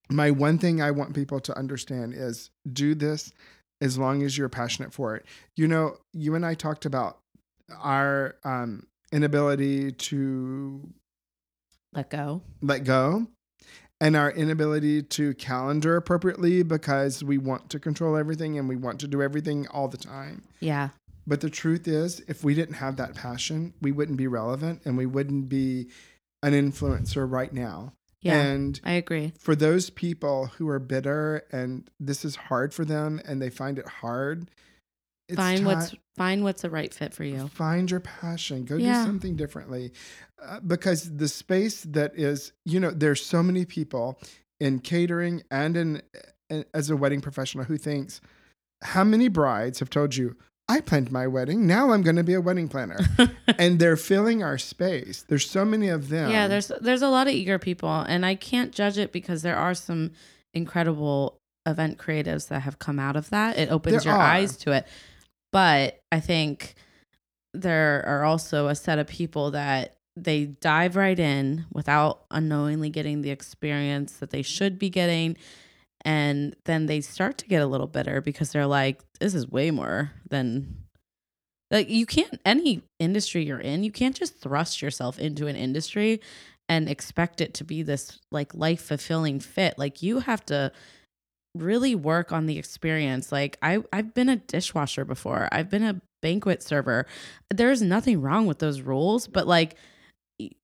my 0.10 0.32
one 0.32 0.58
thing 0.58 0.82
I 0.82 0.92
want 0.92 1.14
people 1.16 1.40
to 1.42 1.58
understand 1.58 2.14
is 2.14 2.50
do 2.72 2.96
this 2.96 3.32
as 3.82 3.98
long 3.98 4.24
as 4.24 4.38
you're 4.38 4.50
passionate 4.50 4.94
for 4.94 5.16
it. 5.16 5.26
You 5.56 5.68
know, 5.68 5.98
you 6.14 6.36
and 6.36 6.46
I 6.46 6.54
talked 6.54 6.86
about 6.86 7.20
our 7.80 8.36
um 8.44 8.88
inability 9.12 9.92
to 9.92 10.90
Let 11.94 12.10
go. 12.10 12.42
let 12.62 12.84
go 12.84 13.28
and 14.02 14.16
our 14.16 14.32
inability 14.32 15.02
to 15.02 15.34
calendar 15.36 15.96
appropriately 15.96 16.64
because 16.64 17.24
we 17.24 17.38
want 17.38 17.70
to 17.70 17.80
control 17.80 18.18
everything 18.18 18.58
and 18.58 18.68
we 18.68 18.76
want 18.76 19.00
to 19.00 19.08
do 19.08 19.22
everything 19.22 19.68
all 19.68 19.88
the 19.88 19.98
time. 19.98 20.44
Yeah. 20.60 20.90
But 21.26 21.42
the 21.42 21.50
truth 21.50 21.88
is, 21.88 22.22
if 22.28 22.44
we 22.44 22.54
didn't 22.54 22.76
have 22.76 22.98
that 22.98 23.16
passion, 23.16 23.74
we 23.82 23.92
wouldn't 23.92 24.18
be 24.18 24.28
relevant 24.28 24.82
and 24.84 24.98
we 24.98 25.06
wouldn't 25.06 25.48
be 25.48 25.88
an 26.42 26.52
influencer 26.54 27.30
right 27.30 27.54
now. 27.54 27.94
Yeah. 28.22 28.42
And 28.42 28.80
I 28.84 28.94
agree. 28.94 29.34
for 29.40 29.56
those 29.56 29.90
people 29.90 30.48
who 30.58 30.68
are 30.70 30.80
bitter 30.80 31.44
and 31.52 31.90
this 32.00 32.24
is 32.24 32.36
hard 32.36 32.74
for 32.74 32.86
them 32.86 33.22
and 33.26 33.42
they 33.42 33.50
find 33.50 33.78
it 33.78 33.88
hard, 33.88 34.50
it's 35.34 35.42
find 35.42 35.60
ti- 35.60 35.66
what's 35.66 35.96
find 36.16 36.44
what's 36.44 36.62
the 36.62 36.70
right 36.70 36.94
fit 36.94 37.14
for 37.14 37.24
you. 37.24 37.48
find 37.50 37.90
your 37.92 38.00
passion 38.00 38.64
go 38.66 38.76
Yeah. 38.76 39.02
do 39.04 39.06
something 39.10 39.36
differently 39.36 39.92
uh, 40.42 40.60
because 40.62 41.18
the 41.18 41.28
space 41.28 41.82
that 41.84 42.12
is 42.16 42.54
you 42.66 42.80
know 42.80 42.92
there's 42.92 43.26
so 43.26 43.44
many 43.44 43.66
people 43.66 44.20
in 44.60 44.80
catering 44.80 45.44
and 45.52 45.76
in, 45.78 46.02
in 46.50 46.66
as 46.74 46.90
a 46.90 46.96
wedding 46.96 47.22
professional 47.22 47.66
who 47.66 47.78
thinks 47.78 48.22
how 48.84 49.04
many 49.04 49.28
brides 49.28 49.80
have 49.80 49.90
told 49.90 50.16
you 50.16 50.36
i 50.70 50.80
planned 50.80 51.12
my 51.12 51.26
wedding 51.28 51.66
now 51.68 51.92
i'm 51.92 52.02
going 52.04 52.16
to 52.16 52.24
be 52.24 52.34
a 52.34 52.42
wedding 52.42 52.68
planner 52.70 53.00
and 53.58 53.80
they're 53.80 53.98
filling 53.98 54.44
our 54.44 54.58
space 54.58 55.26
there's 55.30 55.50
so 55.50 55.66
many 55.66 55.88
of 55.90 56.10
them 56.10 56.30
yeah, 56.32 56.48
there's 56.48 56.72
there's 56.82 57.02
a 57.02 57.10
lot 57.10 57.28
of 57.28 57.34
eager 57.34 57.58
people 57.60 57.90
and 57.90 58.26
I 58.26 58.36
can't 58.36 58.72
judge 58.72 58.98
it 58.98 59.12
because 59.12 59.42
there 59.42 59.58
are 59.58 59.74
some 59.74 60.12
incredible 60.54 61.40
event 61.66 61.98
creatives 61.98 62.50
that 62.50 62.62
have 62.62 62.78
come 62.80 63.00
out 63.00 63.16
of 63.16 63.30
that. 63.30 63.58
It 63.58 63.72
opens 63.72 64.04
There 64.04 64.12
your 64.14 64.22
are. 64.22 64.26
eyes 64.26 64.58
to 64.58 64.72
it. 64.74 64.86
But 65.54 66.02
I 66.12 66.20
think 66.20 66.76
there 67.54 68.04
are 68.06 68.26
also 68.26 68.68
a 68.68 68.76
set 68.76 69.00
of 69.00 69.08
people 69.08 69.52
that 69.52 69.96
they 70.18 70.46
dive 70.46 70.96
right 70.96 71.18
in 71.18 71.66
without 71.72 72.26
unknowingly 72.32 72.90
getting 72.90 73.22
the 73.22 73.30
experience 73.30 74.14
that 74.14 74.32
they 74.32 74.42
should 74.42 74.78
be 74.78 74.90
getting. 74.90 75.38
And 76.04 76.56
then 76.66 76.88
they 76.88 77.02
start 77.02 77.38
to 77.38 77.48
get 77.48 77.62
a 77.62 77.68
little 77.68 77.88
bitter 77.88 78.20
because 78.20 78.52
they're 78.52 78.66
like 78.66 79.02
this 79.20 79.34
is 79.34 79.48
way 79.48 79.72
more 79.72 80.12
than 80.30 80.84
like 81.72 81.90
you 81.90 82.06
can't 82.06 82.42
any 82.46 82.84
industry 83.00 83.46
you're 83.46 83.60
in 83.60 83.86
you 83.86 83.92
can't 83.92 84.16
just 84.16 84.38
thrust 84.38 84.82
yourself 84.82 85.18
into 85.18 85.48
an 85.48 85.56
industry 85.56 86.20
and 86.70 86.90
expect 86.90 87.42
it 87.42 87.54
to 87.54 87.64
be 87.64 87.84
this 87.84 88.20
like 88.32 88.54
life 88.54 88.82
fulfilling 88.82 89.40
fit. 89.40 89.78
Like 89.78 90.02
you 90.02 90.20
have 90.20 90.46
to 90.48 90.72
really 91.56 91.96
work 91.96 92.32
on 92.32 92.46
the 92.46 92.58
experience. 92.58 93.32
Like 93.32 93.58
i 93.62 93.80
i've 93.92 94.14
been 94.14 94.30
a 94.30 94.38
dishwasher 94.38 95.06
before. 95.06 95.48
I've 95.52 95.70
been 95.70 95.84
a 95.84 96.02
banquet 96.22 96.64
server. 96.64 97.06
There's 97.54 97.82
nothing 97.82 98.22
wrong 98.22 98.46
with 98.46 98.60
those 98.60 98.82
roles 98.82 99.28
but 99.28 99.48
like 99.48 99.76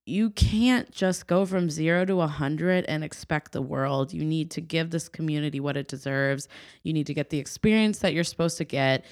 you 0.06 0.32
can't 0.32 0.90
just 0.92 1.28
go 1.28 1.46
from 1.46 1.70
0 1.70 2.06
to 2.06 2.14
a 2.14 2.18
100 2.18 2.86
and 2.86 3.04
expect 3.04 3.52
the 3.52 3.62
world. 3.62 4.14
You 4.14 4.26
need 4.26 4.52
to 4.52 4.62
give 4.62 4.90
this 4.90 5.08
community 5.08 5.60
what 5.60 5.78
it 5.78 5.88
deserves. 5.88 6.48
You 6.84 6.92
need 6.92 7.08
to 7.08 7.14
get 7.14 7.30
the 7.30 7.38
experience 7.38 8.00
that 8.00 8.14
you're 8.14 8.24
supposed 8.24 8.58
to 8.58 8.66
get. 8.66 9.06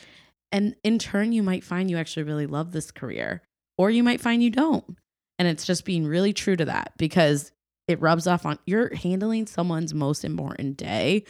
And 0.51 0.75
in 0.83 0.97
turn 0.97 1.31
you 1.31 1.43
might 1.43 1.63
find 1.63 1.91
you 1.91 1.97
actually 1.97 2.23
really 2.23 2.47
love 2.47 2.71
this 2.71 2.91
career 2.91 3.43
or 3.77 3.91
you 3.91 4.03
might 4.03 4.21
find 4.21 4.41
you 4.41 4.49
don't. 4.49 4.97
And 5.37 5.47
it's 5.47 5.65
just 5.65 5.85
being 5.85 6.07
really 6.07 6.33
true 6.33 6.55
to 6.55 6.65
that 6.65 6.93
because 6.97 7.51
it 7.87 8.01
rubs 8.01 8.27
off 8.27 8.45
on 8.45 8.59
you're 8.65 8.93
handling 8.95 9.47
someone's 9.47 9.93
most 9.93 10.25
important 10.25 10.77
day 10.77 11.23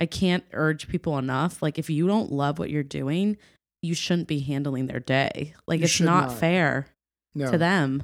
i 0.00 0.06
can't 0.06 0.44
urge 0.52 0.88
people 0.88 1.16
enough 1.18 1.62
like 1.62 1.78
if 1.78 1.88
you 1.88 2.06
don't 2.06 2.32
love 2.32 2.58
what 2.58 2.70
you're 2.70 2.82
doing 2.82 3.36
you 3.82 3.94
shouldn't 3.94 4.28
be 4.28 4.40
handling 4.40 4.86
their 4.86 5.00
day 5.00 5.54
like 5.66 5.80
You 5.80 5.84
it's 5.84 6.00
not, 6.00 6.28
not. 6.28 6.38
fair 6.38 6.86
no 7.34 7.50
to 7.50 7.58
them 7.58 8.02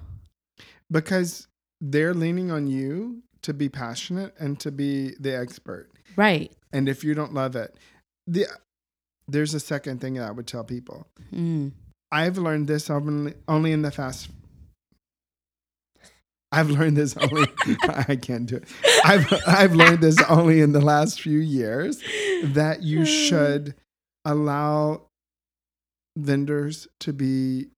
because 0.90 1.48
they're 1.80 2.14
leaning 2.14 2.50
on 2.50 2.66
you 2.66 3.22
to 3.42 3.52
be 3.52 3.68
passionate 3.68 4.34
and 4.38 4.58
to 4.60 4.70
be 4.70 5.14
the 5.18 5.36
expert 5.36 5.90
right 6.14 6.52
and 6.72 6.88
if 6.88 7.02
you 7.02 7.14
don't 7.14 7.34
love 7.34 7.56
it 7.56 7.74
the 8.26 8.46
there's 9.28 9.54
a 9.54 9.60
second 9.60 10.00
thing 10.00 10.14
that 10.14 10.28
i 10.28 10.30
would 10.30 10.46
tell 10.46 10.62
people 10.62 11.08
mm. 11.34 11.72
I've 12.12 12.38
learned 12.38 12.68
this 12.68 12.88
only, 12.88 13.34
only 13.48 13.72
in 13.72 13.82
the 13.82 13.90
fast. 13.90 14.30
I've 16.52 16.70
learned 16.70 16.96
this 16.96 17.16
only. 17.16 17.46
I 17.82 18.16
can't 18.16 18.46
do 18.46 18.56
it. 18.56 18.64
I've 19.06 19.32
I've 19.46 19.74
learned 19.74 20.00
this 20.00 20.20
only 20.28 20.60
in 20.60 20.72
the 20.72 20.80
last 20.80 21.20
few 21.20 21.38
years 21.38 22.02
that 22.42 22.82
you 22.82 23.04
should 23.04 23.74
allow 24.24 25.02
vendors 26.16 26.88
to 27.00 27.12
be 27.12 27.68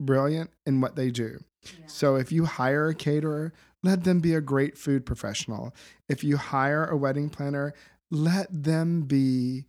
brilliant 0.00 0.50
in 0.66 0.80
what 0.80 0.96
they 0.96 1.10
do. 1.10 1.42
So 1.86 2.16
if 2.16 2.32
you 2.32 2.44
hire 2.44 2.88
a 2.88 2.94
caterer, 2.94 3.52
let 3.82 4.04
them 4.04 4.20
be 4.20 4.34
a 4.34 4.40
great 4.40 4.76
food 4.76 5.06
professional. 5.06 5.74
If 6.08 6.24
you 6.24 6.36
hire 6.36 6.86
a 6.86 6.96
wedding 6.96 7.30
planner, 7.30 7.72
let 8.10 8.46
them 8.50 9.02
be 9.02 9.64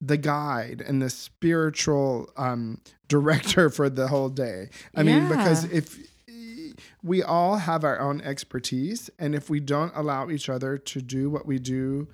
the 0.00 0.16
guide 0.16 0.82
and 0.86 1.00
the 1.00 1.08
spiritual 1.08 2.28
um, 2.36 2.80
director 3.08 3.70
for 3.70 3.88
the 3.88 4.08
whole 4.08 4.28
day. 4.28 4.68
I 4.94 5.02
mean, 5.02 5.28
because 5.28 5.64
if 5.64 5.98
we 7.02 7.22
all 7.22 7.56
have 7.56 7.84
our 7.84 7.98
own 8.00 8.20
expertise, 8.20 9.10
and 9.18 9.34
if 9.34 9.50
we 9.50 9.60
don't 9.60 9.92
allow 9.94 10.30
each 10.30 10.48
other 10.48 10.78
to 10.78 11.00
do 11.02 11.28
what 11.30 11.46
we 11.46 11.58
do 11.58 12.08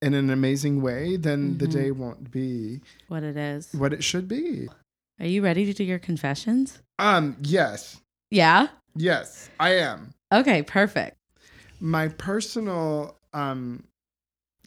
in 0.00 0.14
an 0.14 0.30
amazing 0.30 0.82
way, 0.82 1.16
then 1.16 1.58
the 1.58 1.66
Mhm. 1.68 1.72
day 1.72 1.90
won't 1.92 2.30
be 2.30 2.80
what 3.08 3.22
it 3.22 3.36
is 3.36 3.72
what 3.72 3.92
it 3.92 4.02
should 4.02 4.26
be. 4.28 4.68
are 5.20 5.26
you 5.26 5.42
ready 5.44 5.64
to 5.66 5.72
do 5.72 5.84
your 5.84 5.98
confessions 6.00 6.82
Um, 6.98 7.36
yes, 7.42 8.00
yeah 8.30 8.68
yes, 8.96 9.48
I 9.60 9.70
am. 9.76 10.14
okay 10.32 10.62
perfect 10.62 11.16
My 11.80 12.08
personal 12.08 13.16
um, 13.32 13.84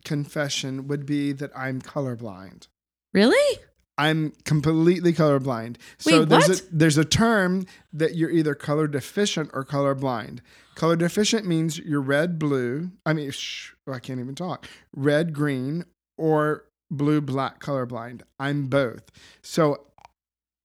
confession 0.03 0.88
would 0.88 1.05
be 1.05 1.31
that 1.33 1.51
I'm 1.55 1.81
colorblind. 1.81 2.67
really 3.13 3.59
I'm 3.97 4.33
completely 4.43 5.13
colorblind. 5.13 5.77
So 5.97 6.19
Wait, 6.21 6.29
there's 6.29 6.49
what? 6.49 6.59
a 6.59 6.63
there's 6.71 6.97
a 6.97 7.05
term 7.05 7.65
that 7.93 8.15
you're 8.15 8.29
either 8.31 8.53
color 8.55 8.87
deficient 8.87 9.49
or 9.53 9.63
colorblind. 9.63 10.39
Color 10.75 10.97
deficient 10.97 11.45
means 11.47 11.77
you're 11.79 12.01
red, 12.01 12.37
blue. 12.37 12.91
I 13.05 13.13
mean, 13.13 13.31
shh, 13.31 13.71
oh, 13.87 13.93
I 13.93 13.99
can't 13.99 14.19
even 14.19 14.35
talk. 14.35 14.67
Red, 14.93 15.33
green, 15.33 15.85
or 16.17 16.65
blue, 16.91 17.21
black 17.21 17.61
colorblind. 17.61 18.21
I'm 18.39 18.67
both. 18.67 19.03
So 19.41 19.85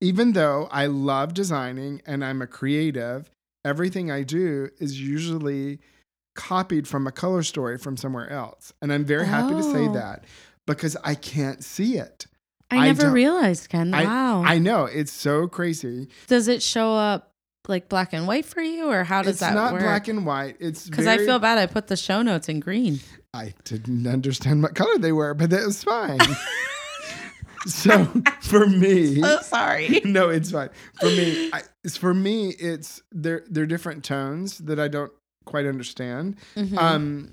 even 0.01 0.33
though 0.33 0.69
I 0.73 0.87
love 0.87 1.35
designing 1.35 2.03
and 2.07 2.25
I'm 2.25 2.43
a 2.43 2.47
creative, 2.49 3.31
everything 3.65 4.11
I 4.11 4.25
do 4.25 4.71
is 4.81 5.01
usually 5.01 5.79
copied 6.35 6.89
from 6.89 7.07
a 7.07 7.13
color 7.13 7.43
story 7.43 7.79
from 7.79 7.97
somewhere 7.97 8.31
else. 8.31 8.73
And 8.83 8.93
I'm 8.93 9.05
very 9.05 9.27
happy 9.27 9.55
to 9.55 9.63
say 9.63 9.87
Oh. 9.89 9.93
that 9.93 10.25
because 10.67 10.97
I 11.05 11.15
can't 11.15 11.63
see 11.63 11.97
it. 11.99 12.27
I 12.71 12.77
I 12.77 12.87
never 12.87 13.11
realized 13.11 13.69
ken 13.69 13.93
I- 13.95 14.05
wow 14.05 14.43
I 14.45 14.59
know 14.59 14.85
it's 14.85 15.13
so 15.13 15.49
crazy. 15.49 16.09
does 16.29 16.49
it 16.49 16.63
show 16.63 16.95
up 16.95 17.33
like 17.69 17.89
black 17.89 18.13
and 18.13 18.27
white 18.27 18.47
for 18.47 18.63
you 18.63 18.87
or 18.91 19.05
how 19.05 19.23
does 19.23 19.33
It's 19.33 19.41
that 19.41 19.55
not 19.55 19.79
black 19.79 20.09
and 20.09 20.25
white. 20.27 20.57
It's 20.61 20.89
because 20.89 21.07
i 21.07 21.19
feel 21.19 21.39
bad 21.39 21.59
i 21.59 21.67
put 21.67 21.87
the 21.89 21.97
show 21.97 22.23
notes 22.23 22.49
in 22.49 22.61
green 22.61 23.01
I 23.33 23.55
didn't 23.63 24.09
understand 24.09 24.61
what 24.65 24.75
color 24.75 24.99
they 24.99 25.13
were, 25.13 25.35
but 25.35 25.51
that 25.51 25.65
was 25.65 25.85
fine. 25.85 26.19
so 27.67 28.07
for 28.41 28.67
me, 28.67 29.21
So 29.23 29.41
sorry 29.43 30.01
no, 30.05 30.31
it's 30.31 30.51
fine. 30.51 30.71
For 30.99 31.07
me, 31.07 31.51
I, 31.53 31.63
it's 31.85 31.97
for 31.97 32.15
me. 32.15 32.51
It's 32.59 33.03
they're 33.13 33.45
they're 33.49 33.67
different 33.67 34.03
tones 34.05 34.59
that 34.59 34.81
I 34.81 34.89
don't 34.89 35.13
quite 35.45 35.67
understand. 35.67 36.37
Mhm. 36.57 36.77
Um, 36.79 37.31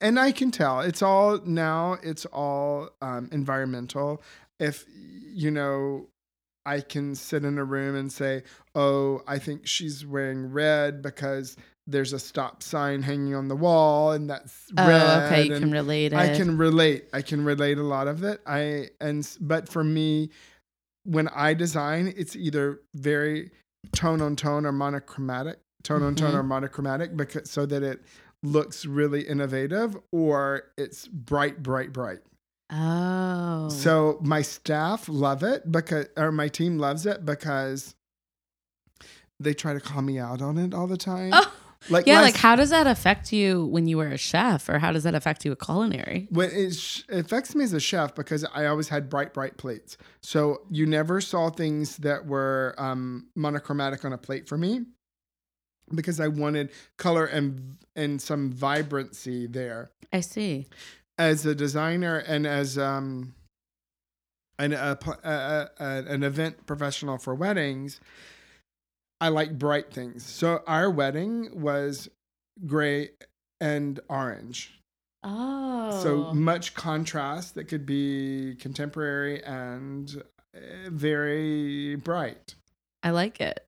and 0.00 0.18
I 0.20 0.32
can 0.32 0.50
tell 0.50 0.80
it's 0.80 1.00
all 1.02 1.40
now. 1.44 1.96
It's 2.02 2.26
all 2.26 2.90
um, 3.00 3.28
environmental. 3.32 4.22
If 4.58 4.84
you 5.34 5.50
know, 5.50 6.08
I 6.66 6.80
can 6.80 7.14
sit 7.14 7.44
in 7.44 7.58
a 7.58 7.64
room 7.64 7.94
and 7.96 8.12
say, 8.12 8.42
"Oh, 8.74 9.22
I 9.26 9.38
think 9.38 9.66
she's 9.66 10.04
wearing 10.04 10.52
red 10.52 11.02
because 11.02 11.56
there's 11.86 12.12
a 12.12 12.18
stop 12.18 12.62
sign 12.62 13.02
hanging 13.02 13.34
on 13.34 13.48
the 13.48 13.56
wall, 13.56 14.12
and 14.12 14.28
that's 14.28 14.66
oh, 14.76 14.86
red." 14.86 15.24
okay. 15.32 15.44
You 15.44 15.54
and 15.54 15.62
can 15.64 15.72
relate 15.72 16.12
it. 16.12 16.16
I 16.16 16.36
can 16.36 16.58
relate. 16.58 17.08
I 17.12 17.22
can 17.22 17.44
relate 17.44 17.78
a 17.78 17.82
lot 17.82 18.08
of 18.08 18.24
it. 18.24 18.40
I 18.46 18.88
and 19.00 19.26
but 19.40 19.68
for 19.68 19.84
me, 19.84 20.30
when 21.04 21.28
I 21.28 21.54
design, 21.54 22.12
it's 22.16 22.36
either 22.36 22.80
very 22.94 23.50
tone 23.92 24.20
on 24.20 24.36
tone 24.36 24.66
or 24.66 24.72
monochromatic, 24.72 25.60
tone 25.84 26.02
on 26.02 26.14
tone 26.14 26.32
Mhm. 26.32 26.38
or 26.38 26.42
monochromatic, 26.42 27.16
because 27.16 27.48
so 27.50 27.64
that 27.66 27.82
it 27.82 28.02
looks 28.42 28.84
really 28.84 29.22
innovative, 29.22 29.96
or 30.12 30.64
it's 30.76 31.06
bright, 31.08 31.62
bright, 31.62 31.92
bright. 31.92 32.18
Oh. 32.70 33.68
So 33.70 34.18
my 34.22 34.42
staff 34.42 35.08
love 35.08 35.42
it 35.42 35.70
because, 35.70 36.06
or 36.16 36.32
my 36.32 36.48
team 36.48 36.78
loves 36.78 37.06
it 37.06 37.24
because 37.24 37.94
they 39.40 39.54
try 39.54 39.72
to 39.72 39.80
call 39.80 40.02
me 40.02 40.18
out 40.18 40.42
on 40.42 40.58
it 40.58 40.74
all 40.74 40.86
the 40.86 40.96
time. 40.96 41.30
Oh, 41.32 41.52
like 41.88 42.06
yeah. 42.06 42.20
Like, 42.20 42.36
how 42.36 42.56
does 42.56 42.70
that 42.70 42.86
affect 42.86 43.32
you 43.32 43.66
when 43.66 43.86
you 43.86 43.96
were 43.96 44.08
a 44.08 44.18
chef, 44.18 44.68
or 44.68 44.78
how 44.78 44.92
does 44.92 45.04
that 45.04 45.14
affect 45.14 45.44
you 45.44 45.50
with 45.52 45.60
culinary? 45.60 46.26
When 46.30 46.50
it, 46.50 46.74
sh- 46.74 47.04
it 47.08 47.24
affects 47.24 47.54
me 47.54 47.64
as 47.64 47.72
a 47.72 47.80
chef 47.80 48.14
because 48.14 48.44
I 48.52 48.66
always 48.66 48.88
had 48.88 49.08
bright, 49.08 49.32
bright 49.32 49.56
plates. 49.56 49.96
So 50.20 50.62
you 50.70 50.86
never 50.86 51.20
saw 51.20 51.50
things 51.50 51.96
that 51.98 52.26
were 52.26 52.74
um, 52.78 53.28
monochromatic 53.36 54.04
on 54.04 54.12
a 54.12 54.18
plate 54.18 54.48
for 54.48 54.58
me 54.58 54.86
because 55.94 56.20
I 56.20 56.28
wanted 56.28 56.70
color 56.96 57.24
and 57.24 57.76
and 57.96 58.20
some 58.20 58.50
vibrancy 58.50 59.46
there. 59.46 59.92
I 60.12 60.20
see. 60.20 60.66
As 61.18 61.44
a 61.44 61.54
designer 61.54 62.18
and 62.18 62.46
as 62.46 62.78
um, 62.78 63.34
an 64.58 64.72
a, 64.72 64.98
a, 65.24 65.68
a, 65.78 65.86
an 66.08 66.22
event 66.22 66.66
professional 66.66 67.18
for 67.18 67.34
weddings, 67.34 68.00
I 69.20 69.28
like 69.28 69.58
bright 69.58 69.92
things. 69.92 70.24
So 70.24 70.62
our 70.66 70.90
wedding 70.90 71.60
was 71.60 72.08
gray 72.66 73.10
and 73.60 73.98
orange. 74.08 74.80
Oh. 75.24 76.00
So 76.02 76.32
much 76.32 76.74
contrast 76.74 77.54
that 77.56 77.64
could 77.64 77.84
be 77.84 78.56
contemporary 78.60 79.42
and 79.42 80.22
uh, 80.54 80.60
very 80.90 81.96
bright. 81.96 82.54
I 83.02 83.10
like 83.10 83.40
it. 83.40 83.67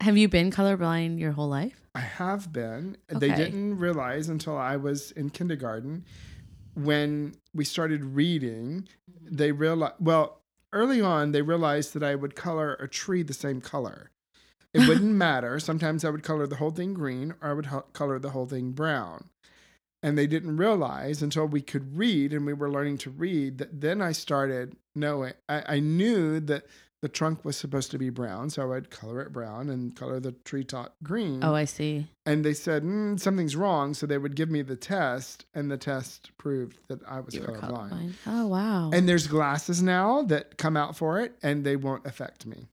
Have 0.00 0.16
you 0.16 0.28
been 0.28 0.50
colorblind 0.50 1.18
your 1.18 1.32
whole 1.32 1.48
life? 1.48 1.80
I 1.94 2.00
have 2.00 2.52
been. 2.52 2.96
They 3.08 3.32
didn't 3.32 3.78
realize 3.78 4.28
until 4.28 4.56
I 4.56 4.76
was 4.76 5.10
in 5.12 5.30
kindergarten 5.30 6.04
when 6.74 7.34
we 7.54 7.64
started 7.64 8.04
reading, 8.04 8.88
they 9.20 9.52
realized, 9.52 9.94
well, 10.00 10.40
early 10.72 11.00
on, 11.00 11.32
they 11.32 11.42
realized 11.42 11.94
that 11.94 12.02
I 12.02 12.14
would 12.14 12.34
color 12.34 12.74
a 12.74 12.88
tree 12.88 13.22
the 13.22 13.34
same 13.34 13.60
color. 13.60 14.10
It 14.72 14.80
wouldn't 14.88 15.14
matter. 15.14 15.58
Sometimes 15.58 16.04
I 16.04 16.10
would 16.10 16.22
color 16.22 16.46
the 16.46 16.56
whole 16.56 16.70
thing 16.70 16.94
green 16.94 17.34
or 17.42 17.50
I 17.50 17.52
would 17.52 17.66
ho- 17.66 17.86
color 17.92 18.18
the 18.18 18.30
whole 18.30 18.46
thing 18.46 18.72
brown. 18.72 19.28
And 20.02 20.18
they 20.18 20.26
didn't 20.26 20.56
realize 20.56 21.22
until 21.22 21.46
we 21.46 21.60
could 21.60 21.96
read 21.96 22.32
and 22.32 22.44
we 22.44 22.54
were 22.54 22.70
learning 22.70 22.98
to 22.98 23.10
read 23.10 23.58
that 23.58 23.80
then 23.80 24.02
I 24.02 24.12
started 24.12 24.76
knowing, 24.96 25.34
I, 25.48 25.76
I 25.76 25.80
knew 25.80 26.40
that 26.40 26.64
the 27.02 27.08
trunk 27.08 27.44
was 27.44 27.56
supposed 27.56 27.90
to 27.90 27.98
be 27.98 28.10
brown. 28.10 28.48
So 28.48 28.62
I 28.62 28.64
would 28.64 28.88
color 28.90 29.20
it 29.20 29.32
brown 29.32 29.68
and 29.68 29.94
color 29.94 30.20
the 30.20 30.32
treetop 30.44 30.94
green 31.02 31.42
Oh, 31.42 31.54
I 31.54 31.64
see. 31.64 32.06
and 32.24 32.44
they 32.44 32.54
said 32.54 32.84
mm, 32.84 33.18
something's 33.18 33.56
wrong 33.56 33.92
so 33.92 34.06
they 34.06 34.18
would 34.18 34.36
give 34.36 34.48
me 34.48 34.62
the 34.62 34.76
test 34.76 35.44
and 35.52 35.70
the 35.70 35.76
test 35.76 36.30
proved 36.38 36.78
that 36.88 37.00
i 37.08 37.18
was 37.20 37.34
colorblind 37.34 37.60
colorblind. 37.60 38.12
Oh, 38.26 38.46
wow. 38.46 38.90
and 38.92 39.08
there's 39.08 39.26
glasses 39.26 39.82
now 39.82 40.22
that 40.22 40.56
come 40.58 40.76
out 40.76 40.96
for 40.96 41.20
it 41.20 41.34
and 41.42 41.64
they 41.64 41.74
won't 41.76 42.06
affect 42.06 42.46
me 42.46 42.68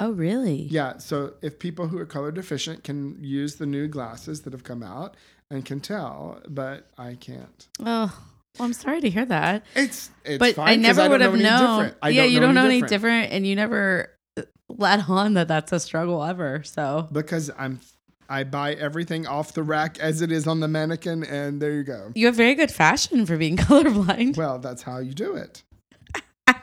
oh, 0.00 0.12
really? 0.12 0.62
yeah 0.70 0.96
so 0.98 1.34
if 1.42 1.58
people 1.58 1.88
who 1.88 1.98
are 1.98 2.06
color 2.06 2.32
deficient 2.32 2.82
can 2.84 3.22
use 3.22 3.56
the 3.56 3.66
new 3.66 3.86
glasses 3.86 4.42
that 4.42 4.52
have 4.54 4.64
come 4.64 4.82
out 4.82 5.14
and 5.50 5.64
can 5.66 5.78
tell 5.80 6.40
but 6.48 6.88
i 6.96 7.14
can't 7.14 7.68
Oh, 7.84 8.18
well, 8.58 8.66
I'm 8.66 8.72
sorry 8.72 9.00
to 9.00 9.10
hear 9.10 9.24
that. 9.26 9.64
it's 9.74 10.10
it's 10.24 10.38
but 10.38 10.54
fine 10.54 10.68
I 10.68 10.76
never 10.76 11.08
would 11.08 11.20
have 11.20 11.34
known. 11.34 11.94
yeah, 12.04 12.24
you 12.24 12.40
don't 12.40 12.54
know 12.54 12.64
any 12.64 12.80
different 12.82 12.90
different, 12.90 13.32
and 13.32 13.46
you 13.46 13.56
never 13.56 14.10
uh, 14.36 14.42
let 14.68 15.08
on 15.08 15.34
that 15.34 15.48
that's 15.48 15.72
a 15.72 15.80
struggle 15.80 16.22
ever. 16.22 16.62
So 16.64 17.08
because 17.12 17.50
i'm 17.58 17.80
i 18.28 18.44
buy 18.44 18.74
everything 18.74 19.26
off 19.26 19.52
the 19.52 19.62
rack 19.62 19.98
as 19.98 20.22
it 20.22 20.30
is 20.32 20.46
on 20.46 20.60
the 20.60 20.68
mannequin 20.68 21.24
and 21.24 21.60
there 21.60 21.72
you 21.72 21.82
go 21.82 22.12
you 22.14 22.26
have 22.26 22.34
very 22.34 22.54
good 22.54 22.70
fashion 22.70 23.26
for 23.26 23.36
being 23.36 23.56
colorblind. 23.68 24.36
well 24.36 24.58
that's 24.58 24.82
how 24.82 24.98
you 24.98 25.12
do 25.12 25.34
it 25.34 25.62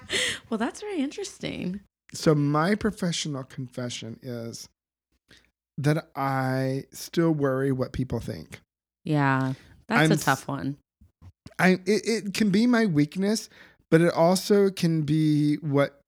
well, 0.49 0.57
that's 0.57 0.81
very 0.81 0.99
interesting. 0.99 1.81
So 2.13 2.33
my 2.33 2.75
professional 2.75 3.43
confession 3.43 4.19
is 4.21 4.67
that 5.77 6.09
I 6.15 6.85
still 6.91 7.31
worry 7.31 7.71
what 7.71 7.93
people 7.93 8.19
think. 8.19 8.61
Yeah, 9.03 9.53
that's 9.87 10.01
I'm 10.01 10.11
a 10.11 10.17
tough 10.17 10.47
one. 10.47 10.77
I 11.59 11.79
it, 11.85 12.07
it 12.07 12.33
can 12.33 12.49
be 12.49 12.65
my 12.65 12.85
weakness, 12.85 13.49
but 13.91 14.01
it 14.01 14.13
also 14.13 14.69
can 14.69 15.03
be 15.03 15.55
what 15.55 16.01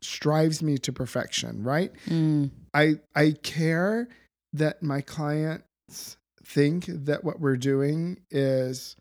strives 0.00 0.62
me 0.62 0.78
to 0.78 0.92
perfection, 0.92 1.62
right? 1.62 1.92
Mm. 2.06 2.50
I 2.74 2.96
I 3.14 3.32
care 3.42 4.08
that 4.52 4.82
my 4.82 5.00
clients 5.00 6.16
think 6.42 6.86
that 6.86 7.22
what 7.22 7.40
we're 7.40 7.56
doing 7.56 8.18
is 8.30 8.96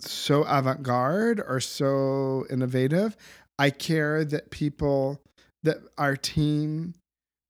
so 0.00 0.42
avant-garde 0.44 1.42
or 1.46 1.60
so 1.60 2.44
innovative. 2.50 3.16
I 3.58 3.70
care 3.70 4.24
that 4.24 4.50
people 4.50 5.20
that 5.62 5.78
our 5.98 6.16
team 6.16 6.94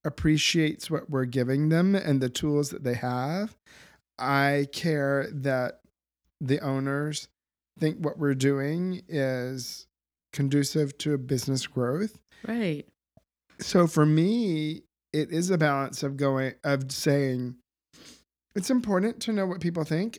appreciates 0.05 0.91
what 0.91 1.09
we're 1.09 1.25
giving 1.25 1.69
them 1.69 1.95
and 1.95 2.21
the 2.21 2.29
tools 2.29 2.71
that 2.71 2.85
they 2.85 2.95
have. 2.95 3.57
I 4.19 4.67
care 4.73 5.29
that 5.33 5.81
the 6.45 6.59
owners 6.61 7.29
think 7.79 7.97
what 7.99 8.19
we're 8.19 8.35
doing 8.35 9.01
is 9.09 9.87
conducive 10.33 10.97
to 10.99 11.17
business 11.19 11.67
growth 11.67 12.19
Right. 12.47 12.85
so 13.61 13.87
for 13.87 14.05
me 14.05 14.83
it 15.13 15.31
is 15.31 15.51
a 15.51 15.59
balance 15.59 16.03
of 16.03 16.17
going 16.17 16.55
of 16.65 16.91
saying 16.91 17.57
it's 18.57 18.71
important 18.71 19.21
to 19.21 19.33
know 19.33 19.47
what 19.47 19.61
people 19.61 19.85
think 19.85 20.19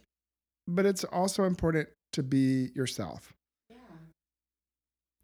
but 0.67 0.86
it's 0.86 1.03
also 1.03 1.43
important 1.43 1.89
to 2.13 2.24
be 2.24 2.69
yourself 2.76 3.34
Yeah. 3.69 3.78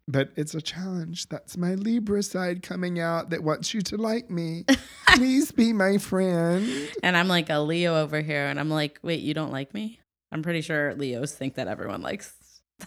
but 0.08 0.30
it's 0.36 0.54
a 0.54 0.60
challenge 0.60 1.28
that's 1.28 1.56
my 1.56 1.74
libra 1.76 2.22
side 2.22 2.62
coming 2.62 2.98
out 3.00 3.30
that 3.30 3.42
wants 3.44 3.72
you 3.72 3.80
to 3.82 3.96
like 3.96 4.28
me 4.30 4.64
please 5.14 5.52
be 5.52 5.72
my 5.72 5.98
friend 5.98 6.68
And 7.02 7.16
I'm 7.16 7.28
like 7.28 7.48
a 7.48 7.58
Leo 7.60 7.96
over 7.96 8.20
here, 8.20 8.46
and 8.48 8.60
I'm 8.60 8.68
like, 8.70 8.98
wait, 9.02 9.20
you 9.20 9.34
don't 9.34 9.52
like 9.52 9.72
me? 9.72 9.99
I'm 10.32 10.42
pretty 10.42 10.60
sure 10.60 10.94
Leos 10.94 11.32
think 11.32 11.54
that 11.54 11.68
everyone 11.68 12.02
likes. 12.02 12.32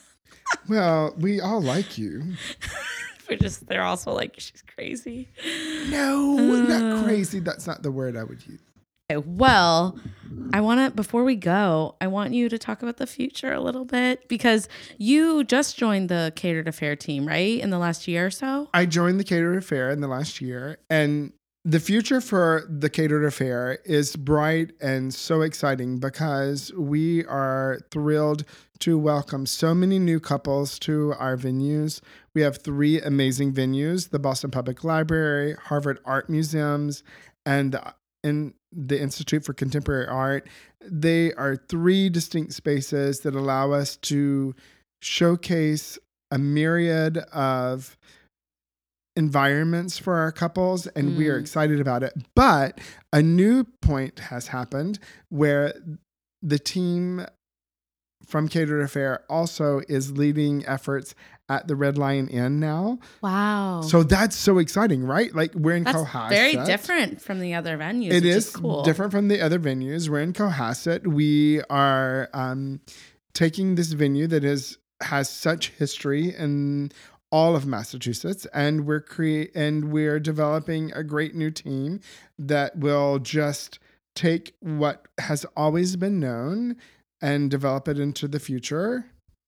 well 0.69 1.13
we 1.17 1.39
all 1.41 1.61
like 1.61 1.97
you 1.97 2.35
We're 3.29 3.37
just 3.37 3.67
they're 3.67 3.83
also 3.83 4.11
like 4.11 4.35
she's 4.37 4.63
crazy. 4.75 5.29
no 5.89 6.37
Uh. 6.37 6.67
not 6.67 7.03
crazy 7.05 7.39
that's 7.39 7.65
not 7.65 7.81
the 7.83 7.91
word 7.91 8.17
i 8.17 8.23
would 8.23 8.45
use 8.45 8.59
Okay, 9.11 9.21
well, 9.27 9.99
I 10.53 10.61
want 10.61 10.79
to 10.79 10.95
before 10.95 11.25
we 11.25 11.35
go, 11.35 11.97
I 11.99 12.07
want 12.07 12.33
you 12.33 12.47
to 12.47 12.57
talk 12.57 12.81
about 12.81 12.95
the 12.97 13.05
future 13.05 13.51
a 13.51 13.59
little 13.59 13.83
bit 13.83 14.29
because 14.29 14.69
you 14.97 15.43
just 15.43 15.77
joined 15.77 16.07
the 16.07 16.31
catered 16.37 16.69
affair 16.69 16.95
team, 16.95 17.27
right? 17.27 17.59
In 17.59 17.69
the 17.69 17.77
last 17.77 18.07
year 18.07 18.27
or 18.27 18.31
so. 18.31 18.69
I 18.73 18.85
joined 18.85 19.19
the 19.19 19.25
Catered 19.25 19.57
Affair 19.57 19.89
in 19.89 19.99
the 19.99 20.07
last 20.07 20.39
year, 20.39 20.77
and 20.89 21.33
the 21.65 21.79
future 21.79 22.19
for 22.19 22.65
the 22.67 22.89
Catered 22.89 23.23
Affair 23.23 23.79
is 23.85 24.17
bright 24.17 24.71
and 24.81 25.13
so 25.13 25.41
exciting 25.41 25.97
because 25.97 26.73
we 26.73 27.23
are 27.25 27.79
thrilled 27.89 28.43
to 28.79 28.97
welcome 28.97 29.45
so 29.45 29.73
many 29.73 29.97
new 29.97 30.19
couples 30.19 30.77
to 30.79 31.13
our 31.17 31.37
venues. 31.37 32.01
We 32.35 32.41
have 32.41 32.57
three 32.57 32.99
amazing 32.99 33.53
venues 33.53 34.09
the 34.09 34.19
Boston 34.19 34.51
Public 34.51 34.83
Library, 34.83 35.55
Harvard 35.57 35.99
Art 36.03 36.29
Museums, 36.29 37.01
and 37.45 37.79
in 38.25 38.53
the 38.73 39.01
Institute 39.01 39.45
for 39.45 39.53
Contemporary 39.53 40.07
Art. 40.07 40.49
They 40.81 41.33
are 41.33 41.55
three 41.55 42.09
distinct 42.09 42.53
spaces 42.53 43.21
that 43.21 43.35
allow 43.35 43.71
us 43.71 43.95
to 43.97 44.53
showcase 45.01 45.97
a 46.29 46.37
myriad 46.37 47.19
of 47.31 47.97
environments 49.15 49.97
for 49.97 50.15
our 50.15 50.31
couples 50.31 50.87
and 50.87 51.17
we 51.17 51.27
are 51.29 51.37
Mm. 51.37 51.41
excited 51.41 51.79
about 51.79 52.01
it 52.03 52.13
but 52.35 52.79
a 53.11 53.21
new 53.21 53.63
point 53.81 54.19
has 54.19 54.47
happened 54.47 54.97
where 55.29 55.73
the 56.41 56.57
team 56.59 57.25
from 58.25 58.47
Catered 58.47 58.81
Affair 58.81 59.23
also 59.29 59.81
is 59.89 60.13
leading 60.13 60.65
efforts 60.65 61.13
at 61.49 61.67
the 61.67 61.75
Red 61.75 61.97
Lion 61.97 62.29
Inn 62.29 62.57
now. 62.59 62.97
Wow. 63.21 63.81
So 63.81 64.01
that's 64.01 64.35
so 64.35 64.59
exciting, 64.59 65.03
right? 65.03 65.35
Like 65.35 65.53
we're 65.53 65.75
in 65.75 65.83
That's 65.83 65.97
Cohasset. 65.97 66.29
very 66.29 66.55
different 66.65 67.21
from 67.21 67.41
the 67.41 67.53
other 67.53 67.77
venues. 67.77 68.11
It 68.11 68.23
which 68.23 68.23
is 68.23 68.49
cool. 68.49 68.81
different 68.83 69.11
from 69.11 69.27
the 69.27 69.41
other 69.41 69.59
venues. 69.59 70.07
We're 70.07 70.21
in 70.21 70.31
Cohasset. 70.31 71.05
We 71.05 71.61
are 71.69 72.29
um, 72.33 72.79
taking 73.33 73.75
this 73.75 73.91
venue 73.91 74.25
that 74.27 74.45
is 74.45 74.77
has 75.01 75.29
such 75.29 75.71
history 75.71 76.33
in 76.33 76.93
all 77.33 77.55
of 77.55 77.65
Massachusetts, 77.65 78.45
and 78.53 78.85
we're 78.85 78.99
create 79.01 79.49
and 79.55 79.91
we're 79.91 80.19
developing 80.19 80.91
a 80.93 81.03
great 81.03 81.33
new 81.33 81.49
team 81.49 81.99
that 82.37 82.77
will 82.77 83.17
just 83.17 83.79
take 84.15 84.53
what 84.59 85.07
has 85.19 85.43
always 85.57 85.95
been 85.95 86.19
known 86.19 86.75
and 87.23 87.49
develop 87.49 87.87
it 87.87 87.97
into 87.97 88.27
the 88.27 88.39
future, 88.39 89.05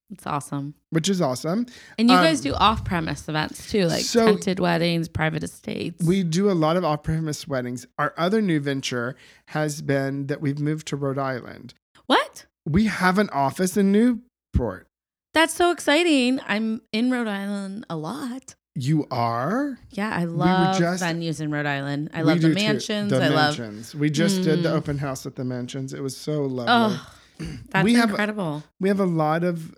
It's 0.09 0.25
awesome. 0.25 0.73
which 0.89 1.07
is 1.09 1.21
awesome. 1.21 1.67
And 1.99 2.09
you 2.09 2.15
Um, 2.15 2.23
guys 2.23 2.41
do 2.41 2.53
off-premise 2.55 3.29
events 3.29 3.69
too, 3.71 3.85
like 3.85 4.03
so- 4.03 4.25
tented 4.25 4.59
weddings, 4.59 5.07
private 5.07 5.43
estates. 5.43 6.03
We 6.03 6.23
do 6.23 6.49
a 6.49 6.53
lot 6.53 6.77
of 6.77 6.83
off-premise 6.83 7.47
weddings. 7.47 7.85
Our 7.99 8.15
other 8.17 8.41
new 8.41 8.59
venture 8.59 9.15
has 9.49 9.83
been 9.83 10.25
that 10.27 10.41
we've 10.41 10.57
moved 10.59 10.87
to 10.87 10.95
Rhode 10.95 11.19
Island. 11.19 11.75
what? 12.07 12.45
We 12.67 12.85
have 12.85 13.19
an 13.19 13.29
office 13.29 13.77
in 13.77 13.91
Newport. 13.91 14.87
That's 15.35 15.53
so 15.53 15.69
exciting. 15.71 16.39
I'm 16.47 16.81
in 16.93 17.11
Rhode 17.11 17.27
Island 17.27 17.85
a 17.89 17.97
lot. 17.97 18.55
You 18.73 19.05
are? 19.11 19.77
Yeah, 19.91 20.09
I 20.13 20.23
love 20.23 20.77
just- 20.79 21.03
venues 21.03 21.41
in 21.41 21.51
Rhode 21.51 21.65
Island. 21.65 22.09
I 22.13 22.21
love 22.21 22.39
the 22.41 22.47
too. 22.49 22.53
mansions. 22.55 23.09
The 23.11 23.17
I 23.21 23.27
love. 23.27 23.59
mansions. 23.59 23.93
We 23.93 24.09
just 24.09 24.43
did 24.43 24.63
the 24.63 24.69
Mm. 24.69 24.75
open 24.77 24.97
house 24.99 25.25
at 25.25 25.35
the 25.35 25.43
mansions. 25.43 25.93
It 25.93 26.01
was 26.01 26.15
so 26.15 26.43
lovely. 26.43 26.65
Oh, 26.69 27.11
that's 27.69 27.83
We 27.83 27.95
have- 27.95 28.11
incredible. 28.11 28.63
We 28.79 28.87
have 28.87 29.01
a 29.01 29.05
lot 29.05 29.43
of 29.43 29.75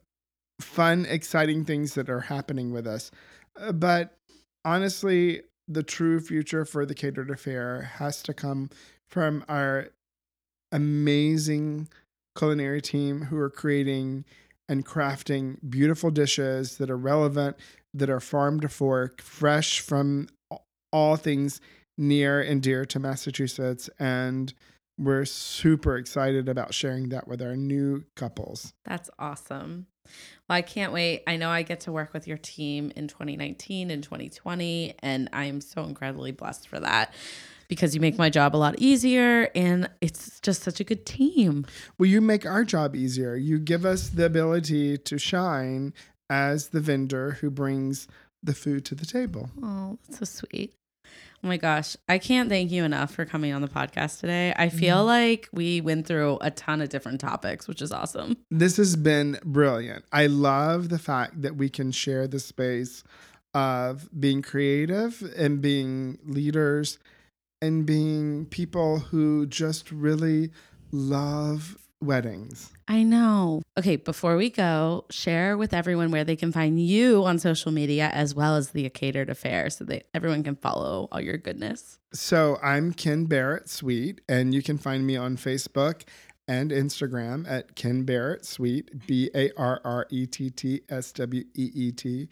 fun, 0.61 1.05
exciting 1.07 1.65
things 1.65 1.95
that 1.95 2.07
are 2.07 2.21
happening 2.21 2.71
with 2.71 2.85
us. 2.85 3.09
Uh, 3.59 3.71
but 3.71 4.15
honestly, 4.63 5.41
the 5.67 5.81
true 5.83 6.19
future 6.19 6.65
for 6.65 6.85
the 6.85 6.93
catered 6.93 7.31
affair 7.31 7.81
has 7.97 8.21
to 8.23 8.33
come 8.33 8.69
from 9.07 9.43
our 9.49 9.89
amazing 10.71 11.87
culinary 12.37 12.81
team 12.81 13.23
who 13.23 13.37
are 13.37 13.49
creating 13.49 14.23
and 14.69 14.85
crafting 14.85 15.57
beautiful 15.69 16.11
dishes 16.11 16.77
that 16.77 16.89
are 16.89 16.97
relevant, 16.97 17.57
that 17.93 18.09
are 18.09 18.19
farm 18.19 18.59
to 18.59 18.69
fork, 18.69 19.21
fresh 19.21 19.79
from 19.79 20.27
all 20.91 21.15
things 21.15 21.61
near 21.97 22.41
and 22.41 22.61
dear 22.61 22.85
to 22.85 22.99
Massachusetts. 22.99 23.89
And 23.99 24.53
we're 24.97 25.25
super 25.25 25.97
excited 25.97 26.49
about 26.49 26.73
sharing 26.73 27.09
that 27.09 27.27
with 27.27 27.41
our 27.41 27.55
new 27.55 28.03
couples. 28.15 28.73
That's 28.85 29.09
awesome. 29.19 29.87
Well, 30.49 30.57
I 30.57 30.61
can't 30.61 30.93
wait. 30.93 31.23
I 31.27 31.37
know 31.37 31.49
I 31.49 31.63
get 31.63 31.81
to 31.81 31.91
work 31.91 32.13
with 32.13 32.27
your 32.27 32.37
team 32.37 32.91
in 32.95 33.07
2019 33.07 33.91
and 33.91 34.01
2020, 34.01 34.95
and 34.99 35.29
I'm 35.33 35.61
so 35.61 35.83
incredibly 35.83 36.31
blessed 36.31 36.67
for 36.67 36.79
that 36.79 37.13
because 37.67 37.93
you 37.93 38.01
make 38.01 38.17
my 38.17 38.29
job 38.29 38.55
a 38.55 38.57
lot 38.57 38.75
easier 38.77 39.49
and 39.55 39.89
it's 40.01 40.39
just 40.39 40.63
such 40.63 40.79
a 40.79 40.83
good 40.83 41.05
team. 41.05 41.65
Well, 41.97 42.09
you 42.09 42.21
make 42.21 42.45
our 42.45 42.63
job 42.63 42.95
easier. 42.95 43.35
You 43.35 43.59
give 43.59 43.85
us 43.85 44.09
the 44.09 44.25
ability 44.25 44.97
to 44.99 45.17
shine 45.17 45.93
as 46.29 46.69
the 46.69 46.79
vendor 46.79 47.31
who 47.41 47.49
brings 47.49 48.07
the 48.43 48.53
food 48.53 48.85
to 48.85 48.95
the 48.95 49.05
table. 49.05 49.49
Oh, 49.61 49.97
that's 50.07 50.19
so 50.19 50.47
sweet. 50.47 50.73
Oh 51.43 51.47
my 51.47 51.57
gosh. 51.57 51.95
I 52.09 52.17
can't 52.17 52.49
thank 52.49 52.71
you 52.71 52.83
enough 52.83 53.13
for 53.13 53.23
coming 53.23 53.53
on 53.53 53.61
the 53.61 53.67
podcast 53.67 54.19
today. 54.19 54.53
I 54.57 54.67
mm-hmm. 54.67 54.77
feel 54.77 55.05
like 55.05 55.47
we 55.51 55.81
went 55.81 56.07
through 56.07 56.39
a 56.41 56.49
ton 56.49 56.81
of 56.81 56.89
different 56.89 57.21
topics, 57.21 57.67
which 57.67 57.81
is 57.81 57.91
awesome. 57.91 58.37
This 58.49 58.77
has 58.77 58.95
been 58.95 59.39
brilliant. 59.45 60.05
I 60.11 60.27
love 60.27 60.89
the 60.89 60.99
fact 60.99 61.41
that 61.43 61.55
we 61.55 61.69
can 61.69 61.91
share 61.91 62.27
the 62.27 62.39
space 62.39 63.03
of 63.53 64.09
being 64.19 64.41
creative 64.41 65.21
and 65.37 65.61
being 65.61 66.17
leaders 66.25 66.97
and 67.61 67.85
being 67.85 68.45
people 68.45 68.99
who 68.99 69.45
just 69.47 69.91
really 69.91 70.51
love 70.91 71.77
weddings. 71.99 72.71
I 72.87 73.03
know. 73.03 73.63
Okay, 73.77 73.95
before 73.95 74.37
we 74.37 74.49
go, 74.49 75.05
share 75.09 75.57
with 75.57 75.73
everyone 75.73 76.11
where 76.11 76.23
they 76.23 76.35
can 76.35 76.51
find 76.51 76.79
you 76.79 77.25
on 77.25 77.39
social 77.39 77.71
media 77.71 78.09
as 78.13 78.35
well 78.35 78.55
as 78.55 78.69
the 78.69 78.87
Catered 78.89 79.29
Affair 79.29 79.69
so 79.69 79.83
that 79.85 80.07
everyone 80.13 80.43
can 80.43 80.55
follow 80.55 81.07
all 81.11 81.19
your 81.19 81.37
goodness. 81.37 81.97
So 82.13 82.59
I'm 82.61 82.93
Ken 82.93 83.25
Barrett 83.25 83.67
Sweet, 83.67 84.21
and 84.29 84.53
you 84.53 84.61
can 84.61 84.77
find 84.77 85.07
me 85.07 85.17
on 85.17 85.37
Facebook 85.37 86.03
and 86.47 86.71
Instagram 86.71 87.49
at 87.49 87.75
Ken 87.75 88.03
Barrett 88.03 88.45
Sweet, 88.45 89.07
B 89.07 89.29
A 89.35 89.51
R 89.57 89.81
R 89.83 90.05
E 90.11 90.27
T 90.27 90.49
T 90.49 90.81
S 90.89 91.11
W 91.13 91.43
E 91.55 91.71
E 91.73 91.91
T. 91.91 92.29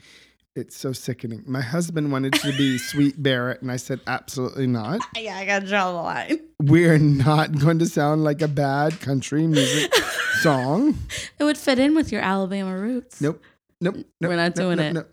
It's 0.55 0.77
so 0.77 0.93
sickening. 0.93 1.43
My 1.45 1.59
husband 1.59 2.13
wanted 2.13 2.31
to 2.33 2.53
be 2.55 2.77
Sweet 2.91 3.21
Barrett, 3.21 3.61
and 3.61 3.69
I 3.69 3.75
said, 3.75 3.99
absolutely 4.07 4.67
not. 4.67 5.01
Yeah, 5.17 5.35
I 5.37 5.45
gotta 5.45 5.65
draw 5.67 5.91
the 5.91 5.97
line. 5.97 6.39
We're 6.61 6.97
not 6.97 7.57
going 7.59 7.79
to 7.79 7.85
sound 7.85 8.23
like 8.23 8.41
a 8.41 8.47
bad 8.47 8.99
country 9.01 9.47
music 9.47 9.93
song. 10.41 10.97
It 11.39 11.43
would 11.43 11.57
fit 11.57 11.79
in 11.79 11.93
with 11.95 12.11
your 12.11 12.21
Alabama 12.21 12.77
roots. 12.77 13.19
Nope. 13.19 13.41
Nope. 13.81 13.95
nope 13.95 14.05
We're 14.21 14.35
not 14.37 14.55
nope, 14.55 14.55
doing 14.55 14.77
nope, 14.77 14.85
it. 14.87 14.93
nope. 14.93 15.09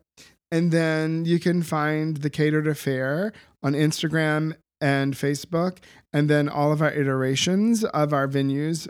And 0.53 0.71
then 0.71 1.25
you 1.25 1.41
can 1.41 1.63
find 1.63 2.19
the 2.19 2.31
Catered 2.31 2.69
Affair 2.69 3.33
on 3.63 3.73
Instagram 3.73 4.55
and 4.81 5.15
Facebook, 5.15 5.79
and 6.13 6.29
then 6.29 6.49
all 6.49 6.73
of 6.73 6.83
our 6.83 6.93
iterations 6.93 7.85
of 7.85 8.13
our 8.13 8.29
venues 8.29 8.87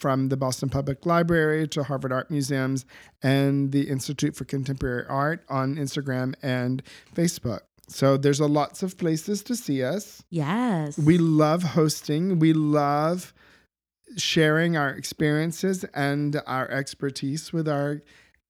from 0.00 0.28
the 0.28 0.36
Boston 0.36 0.68
Public 0.68 1.04
Library 1.06 1.68
to 1.68 1.84
Harvard 1.84 2.12
Art 2.12 2.30
Museums 2.30 2.84
and 3.22 3.70
the 3.70 3.88
Institute 3.88 4.34
for 4.34 4.44
Contemporary 4.44 5.04
Art 5.08 5.44
on 5.48 5.76
Instagram 5.76 6.34
and 6.42 6.82
Facebook. 7.14 7.60
So 7.86 8.16
there's 8.16 8.40
a 8.40 8.46
lots 8.46 8.82
of 8.82 8.96
places 8.96 9.42
to 9.44 9.56
see 9.56 9.82
us. 9.82 10.22
Yes. 10.30 10.96
We 10.96 11.18
love 11.18 11.62
hosting. 11.62 12.38
We 12.38 12.52
love 12.52 13.34
sharing 14.16 14.76
our 14.76 14.90
experiences 14.90 15.84
and 15.94 16.40
our 16.46 16.70
expertise 16.70 17.52
with 17.52 17.68
our 17.68 18.02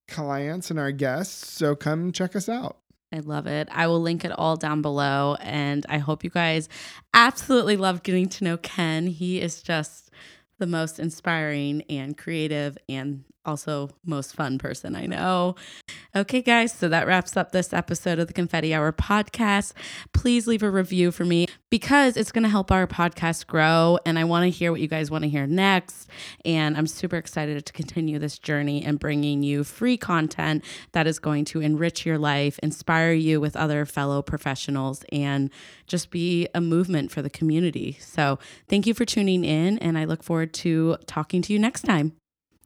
clients 0.08 0.70
and 0.70 0.78
our 0.78 0.92
guests. 0.92 1.52
So 1.52 1.74
come 1.74 2.12
check 2.12 2.36
us 2.36 2.48
out. 2.48 2.76
I 3.12 3.20
love 3.20 3.46
it. 3.46 3.68
I 3.72 3.86
will 3.86 4.00
link 4.00 4.24
it 4.24 4.32
all 4.32 4.56
down 4.56 4.82
below. 4.82 5.36
And 5.40 5.84
I 5.88 5.98
hope 5.98 6.22
you 6.22 6.30
guys 6.30 6.68
absolutely 7.12 7.76
love 7.76 8.02
getting 8.02 8.28
to 8.28 8.44
know 8.44 8.56
Ken. 8.58 9.06
He 9.06 9.40
is 9.40 9.62
just 9.62 10.10
the 10.60 10.66
most 10.66 11.00
inspiring 11.00 11.82
and 11.90 12.16
creative 12.16 12.78
and 12.88 13.24
also 13.44 13.90
most 14.04 14.34
fun 14.34 14.58
person 14.58 14.94
I 14.94 15.06
know. 15.06 15.54
Okay, 16.14 16.42
guys, 16.42 16.72
so 16.72 16.88
that 16.88 17.06
wraps 17.06 17.36
up 17.36 17.52
this 17.52 17.72
episode 17.72 18.18
of 18.18 18.26
the 18.26 18.32
Confetti 18.32 18.74
Hour 18.74 18.92
podcast. 18.92 19.72
Please 20.12 20.46
leave 20.46 20.62
a 20.62 20.70
review 20.70 21.10
for 21.10 21.24
me 21.24 21.46
because 21.70 22.16
it's 22.16 22.32
going 22.32 22.42
to 22.42 22.48
help 22.48 22.72
our 22.72 22.86
podcast 22.86 23.46
grow. 23.46 23.98
And 24.04 24.18
I 24.18 24.24
want 24.24 24.44
to 24.44 24.50
hear 24.50 24.72
what 24.72 24.80
you 24.80 24.88
guys 24.88 25.10
want 25.10 25.22
to 25.22 25.30
hear 25.30 25.46
next. 25.46 26.10
And 26.44 26.76
I'm 26.76 26.86
super 26.86 27.16
excited 27.16 27.64
to 27.64 27.72
continue 27.72 28.18
this 28.18 28.38
journey 28.38 28.84
and 28.84 28.98
bringing 28.98 29.42
you 29.42 29.64
free 29.64 29.96
content 29.96 30.64
that 30.92 31.06
is 31.06 31.18
going 31.18 31.44
to 31.46 31.60
enrich 31.60 32.04
your 32.04 32.18
life, 32.18 32.58
inspire 32.60 33.12
you 33.12 33.40
with 33.40 33.56
other 33.56 33.86
fellow 33.86 34.20
professionals, 34.20 35.04
and 35.12 35.50
just 35.86 36.10
be 36.10 36.48
a 36.54 36.60
movement 36.60 37.10
for 37.10 37.22
the 37.22 37.30
community. 37.30 37.96
So 38.00 38.38
thank 38.68 38.86
you 38.86 38.94
for 38.94 39.04
tuning 39.04 39.44
in. 39.44 39.78
And 39.78 39.96
I 39.96 40.04
look 40.04 40.22
forward 40.22 40.52
to 40.54 40.96
talking 41.06 41.40
to 41.42 41.52
you 41.52 41.58
next 41.58 41.82
time. 41.82 42.12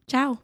Ciao. 0.07 0.39